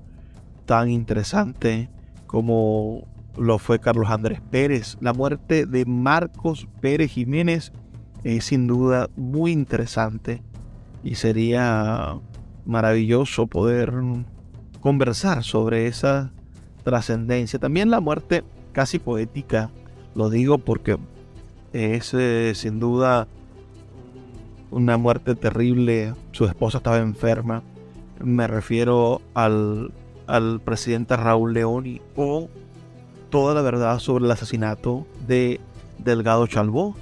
tan 0.64 0.90
interesante 0.90 1.90
como 2.26 3.06
lo 3.36 3.58
fue 3.58 3.80
Carlos 3.80 4.10
Andrés 4.10 4.40
Pérez. 4.50 4.96
La 5.00 5.12
muerte 5.12 5.66
de 5.66 5.84
Marcos 5.84 6.68
Pérez 6.80 7.12
Jiménez 7.12 7.72
es 8.24 8.44
sin 8.44 8.66
duda 8.66 9.08
muy 9.16 9.52
interesante 9.52 10.42
y 11.02 11.16
sería 11.16 12.18
maravilloso 12.64 13.46
poder 13.46 13.92
conversar 14.80 15.42
sobre 15.42 15.86
esa 15.86 16.32
trascendencia. 16.84 17.58
También 17.58 17.90
la 17.90 18.00
muerte 18.00 18.44
casi 18.72 18.98
poética, 18.98 19.70
lo 20.14 20.30
digo 20.30 20.58
porque 20.58 20.98
es 21.72 22.12
eh, 22.14 22.52
sin 22.54 22.78
duda 22.80 23.26
una 24.70 24.96
muerte 24.96 25.34
terrible. 25.34 26.14
Su 26.32 26.44
esposa 26.46 26.78
estaba 26.78 26.98
enferma. 26.98 27.62
Me 28.22 28.46
refiero 28.46 29.20
al, 29.34 29.92
al 30.26 30.60
presidente 30.60 31.16
Raúl 31.16 31.54
Leoni 31.54 32.00
o 32.16 32.48
toda 33.32 33.54
la 33.54 33.62
verdad 33.62 33.98
sobre 33.98 34.26
el 34.26 34.30
asesinato 34.30 35.04
de 35.26 35.58
Delgado 35.98 36.46
Chalbó. 36.46 36.94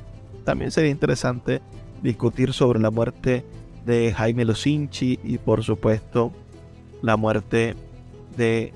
También 0.44 0.70
sería 0.70 0.92
interesante 0.92 1.60
discutir 2.02 2.52
sobre 2.52 2.78
la 2.78 2.92
muerte 2.92 3.44
de 3.84 4.14
Jaime 4.16 4.44
Losinchi 4.44 5.18
y 5.24 5.38
por 5.38 5.64
supuesto 5.64 6.30
la 7.02 7.16
muerte 7.16 7.74
de 8.36 8.72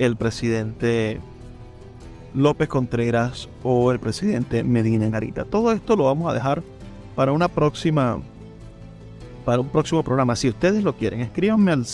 el 0.00 0.16
presidente 0.16 1.20
López 2.34 2.68
Contreras 2.68 3.48
o 3.62 3.92
el 3.92 4.00
presidente 4.00 4.64
Medina 4.64 5.08
Narita. 5.08 5.44
Todo 5.44 5.70
esto 5.70 5.94
lo 5.94 6.02
vamos 6.04 6.28
a 6.28 6.34
dejar 6.34 6.64
para 7.14 7.30
una 7.30 7.46
próxima 7.46 8.18
para 9.44 9.60
un 9.60 9.68
próximo 9.68 10.02
programa. 10.02 10.34
Si 10.34 10.48
ustedes 10.48 10.82
lo 10.82 10.96
quieren, 10.96 11.20
escríbanme 11.20 11.70
al 11.70 11.84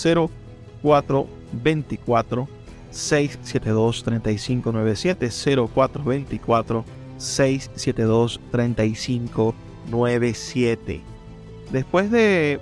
0424 0.83 2.49
672 2.95 4.05
3597 4.05 5.29
0424 5.69 6.85
672 7.19 8.41
3597 8.51 11.15
Después 11.75 12.09
de, 12.11 12.61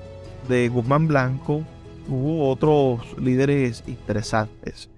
Guzmán 0.72 1.06
Blanco, 1.06 1.64
hubo 2.08 2.48
otros 2.48 3.00
líderes 3.18 3.84
interesantes. 3.86 4.88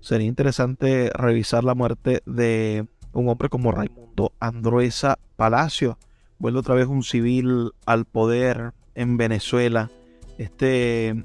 Sería 0.00 0.26
interesante 0.26 1.10
revisar 1.14 1.64
la 1.64 1.74
muerte 1.74 2.22
de 2.26 2.86
un 3.14 3.28
hombre 3.28 3.48
como 3.48 3.72
Raimundo 3.72 4.32
Androesa 4.38 5.18
Palacio. 5.36 5.96
Vuelve 6.38 6.58
otra 6.58 6.74
vez 6.74 6.88
un 6.88 7.02
civil 7.02 7.72
al 7.86 8.04
poder 8.04 8.74
en 8.94 9.16
Venezuela. 9.16 9.90
Este, 10.36 11.24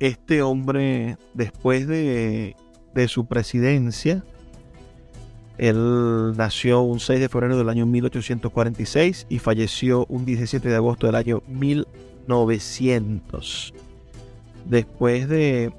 este 0.00 0.42
hombre, 0.42 1.18
después 1.34 1.86
de, 1.86 2.56
de 2.94 3.08
su 3.08 3.26
presidencia, 3.26 4.24
él 5.58 6.32
nació 6.36 6.82
un 6.82 7.00
6 7.00 7.18
de 7.20 7.28
febrero 7.28 7.56
del 7.56 7.68
año 7.68 7.86
1846 7.86 9.26
y 9.28 9.38
falleció 9.38 10.04
un 10.08 10.24
17 10.24 10.68
de 10.68 10.74
agosto 10.74 11.06
del 11.06 11.14
año 11.16 11.42
1900. 11.48 13.74
Después 14.66 15.28
de, 15.28 15.72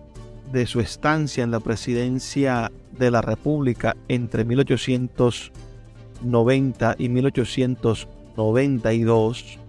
su 0.66 0.80
estancia 0.80 1.44
en 1.44 1.52
la 1.52 1.60
presidencia 1.60 2.72
de 2.98 3.12
la 3.12 3.22
República 3.22 3.98
entre 4.08 4.46
1890 4.46 6.96
y 6.98 7.10
1892, 7.10 9.60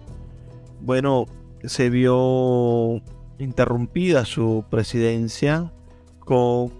bueno, 0.81 1.25
se 1.65 1.89
vio 1.89 3.01
interrumpida 3.39 4.25
su 4.25 4.65
presidencia 4.69 5.71
con 6.19 6.71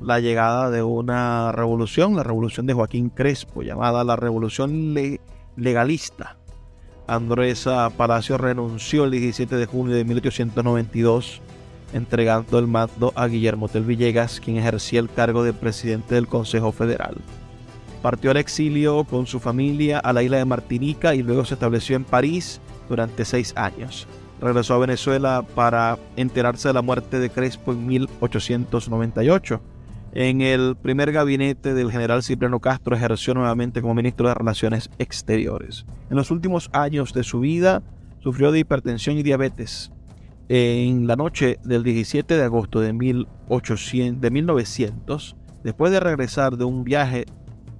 la 0.00 0.18
llegada 0.18 0.70
de 0.70 0.82
una 0.82 1.52
revolución, 1.52 2.16
la 2.16 2.22
revolución 2.22 2.66
de 2.66 2.72
Joaquín 2.72 3.10
Crespo, 3.10 3.62
llamada 3.62 4.02
la 4.02 4.16
revolución 4.16 4.94
legalista. 5.56 6.38
Andresa 7.06 7.90
Palacio 7.90 8.38
renunció 8.38 9.04
el 9.04 9.10
17 9.10 9.56
de 9.56 9.66
junio 9.66 9.94
de 9.94 10.04
1892, 10.04 11.42
entregando 11.92 12.58
el 12.58 12.66
mando 12.66 13.12
a 13.14 13.26
Guillermo 13.26 13.68
Tel 13.68 13.84
Villegas, 13.84 14.40
quien 14.40 14.56
ejercía 14.56 15.00
el 15.00 15.10
cargo 15.10 15.42
de 15.42 15.52
presidente 15.52 16.14
del 16.14 16.28
Consejo 16.28 16.72
Federal. 16.72 17.16
Partió 18.00 18.30
al 18.30 18.38
exilio 18.38 19.04
con 19.04 19.26
su 19.26 19.40
familia 19.40 19.98
a 19.98 20.12
la 20.14 20.22
isla 20.22 20.38
de 20.38 20.44
Martinica 20.46 21.14
y 21.14 21.22
luego 21.22 21.44
se 21.44 21.54
estableció 21.54 21.96
en 21.96 22.04
París 22.04 22.60
durante 22.88 23.26
seis 23.26 23.52
años. 23.56 24.06
Regresó 24.40 24.74
a 24.74 24.78
Venezuela 24.78 25.44
para 25.54 25.98
enterarse 26.16 26.68
de 26.68 26.74
la 26.74 26.82
muerte 26.82 27.18
de 27.18 27.30
Crespo 27.30 27.72
en 27.72 27.86
1898 27.86 29.60
en 30.12 30.40
el 30.40 30.76
primer 30.76 31.12
gabinete 31.12 31.72
del 31.72 31.92
general 31.92 32.24
Cipriano 32.24 32.58
Castro 32.58 32.96
ejerció 32.96 33.32
nuevamente 33.32 33.80
como 33.80 33.94
ministro 33.94 34.26
de 34.26 34.34
Relaciones 34.34 34.90
Exteriores. 34.98 35.86
En 36.10 36.16
los 36.16 36.32
últimos 36.32 36.68
años 36.72 37.12
de 37.12 37.22
su 37.22 37.40
vida 37.40 37.82
sufrió 38.18 38.50
de 38.50 38.58
hipertensión 38.58 39.16
y 39.16 39.22
diabetes. 39.22 39.92
En 40.48 41.06
la 41.06 41.14
noche 41.14 41.60
del 41.62 41.84
17 41.84 42.36
de 42.36 42.42
agosto 42.42 42.80
de, 42.80 42.92
1800, 42.92 44.20
de 44.20 44.30
1900, 44.32 45.36
después 45.62 45.92
de 45.92 46.00
regresar 46.00 46.56
de 46.56 46.64
un 46.64 46.82
viaje 46.82 47.26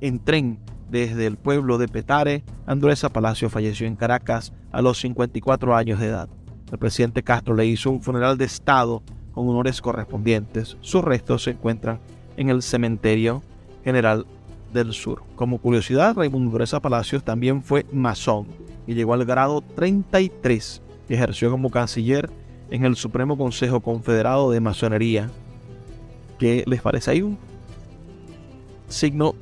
en 0.00 0.20
tren 0.20 0.60
desde 0.88 1.26
el 1.26 1.36
pueblo 1.36 1.78
de 1.78 1.88
Petare, 1.88 2.44
Andrés 2.64 3.04
Palacio 3.12 3.50
falleció 3.50 3.88
en 3.88 3.96
Caracas 3.96 4.52
a 4.70 4.82
los 4.82 5.00
54 5.00 5.74
años 5.74 5.98
de 5.98 6.06
edad. 6.06 6.28
El 6.70 6.78
presidente 6.78 7.22
Castro 7.22 7.54
le 7.54 7.66
hizo 7.66 7.90
un 7.90 8.02
funeral 8.02 8.38
de 8.38 8.44
Estado 8.44 9.02
con 9.32 9.48
honores 9.48 9.80
correspondientes. 9.80 10.76
Sus 10.80 11.02
restos 11.02 11.44
se 11.44 11.50
encuentran 11.50 11.98
en 12.36 12.48
el 12.48 12.62
cementerio 12.62 13.42
general 13.84 14.26
del 14.72 14.92
sur. 14.92 15.22
Como 15.36 15.58
curiosidad, 15.58 16.14
Raimundo 16.14 16.50
Dureza 16.50 16.80
Palacios 16.80 17.24
también 17.24 17.62
fue 17.62 17.86
masón 17.92 18.46
y 18.86 18.94
llegó 18.94 19.14
al 19.14 19.24
grado 19.24 19.62
33 19.62 20.82
y 21.08 21.14
ejerció 21.14 21.50
como 21.50 21.70
canciller 21.70 22.30
en 22.70 22.84
el 22.84 22.96
Supremo 22.96 23.36
Consejo 23.36 23.80
Confederado 23.80 24.50
de 24.50 24.60
Masonería. 24.60 25.28
¿Qué 26.38 26.64
les 26.66 26.80
parece? 26.80 27.10
Hay 27.10 27.22
un 27.22 27.36
signo 28.88 29.34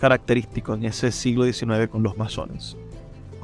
característico 0.00 0.74
en 0.74 0.84
ese 0.84 1.10
siglo 1.10 1.44
XIX 1.44 1.88
con 1.90 2.02
los 2.02 2.16
masones. 2.16 2.76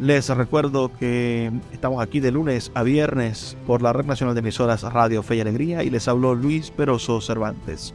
Les 0.01 0.29
recuerdo 0.29 0.91
que 0.99 1.53
estamos 1.73 2.03
aquí 2.03 2.19
de 2.19 2.33
lunes 2.33 2.73
a 2.75 2.83
viernes 2.83 3.57
por 3.65 3.81
la 3.81 3.93
Red 3.93 4.07
Nacional 4.07 4.35
de 4.35 4.41
Emisoras 4.41 4.83
Radio 4.83 5.23
Fe 5.23 5.37
y 5.37 5.41
Alegría 5.41 5.85
y 5.85 5.91
les 5.91 6.09
habló 6.09 6.35
Luis 6.35 6.73
Peroso 6.73 7.21
Cervantes. 7.21 7.95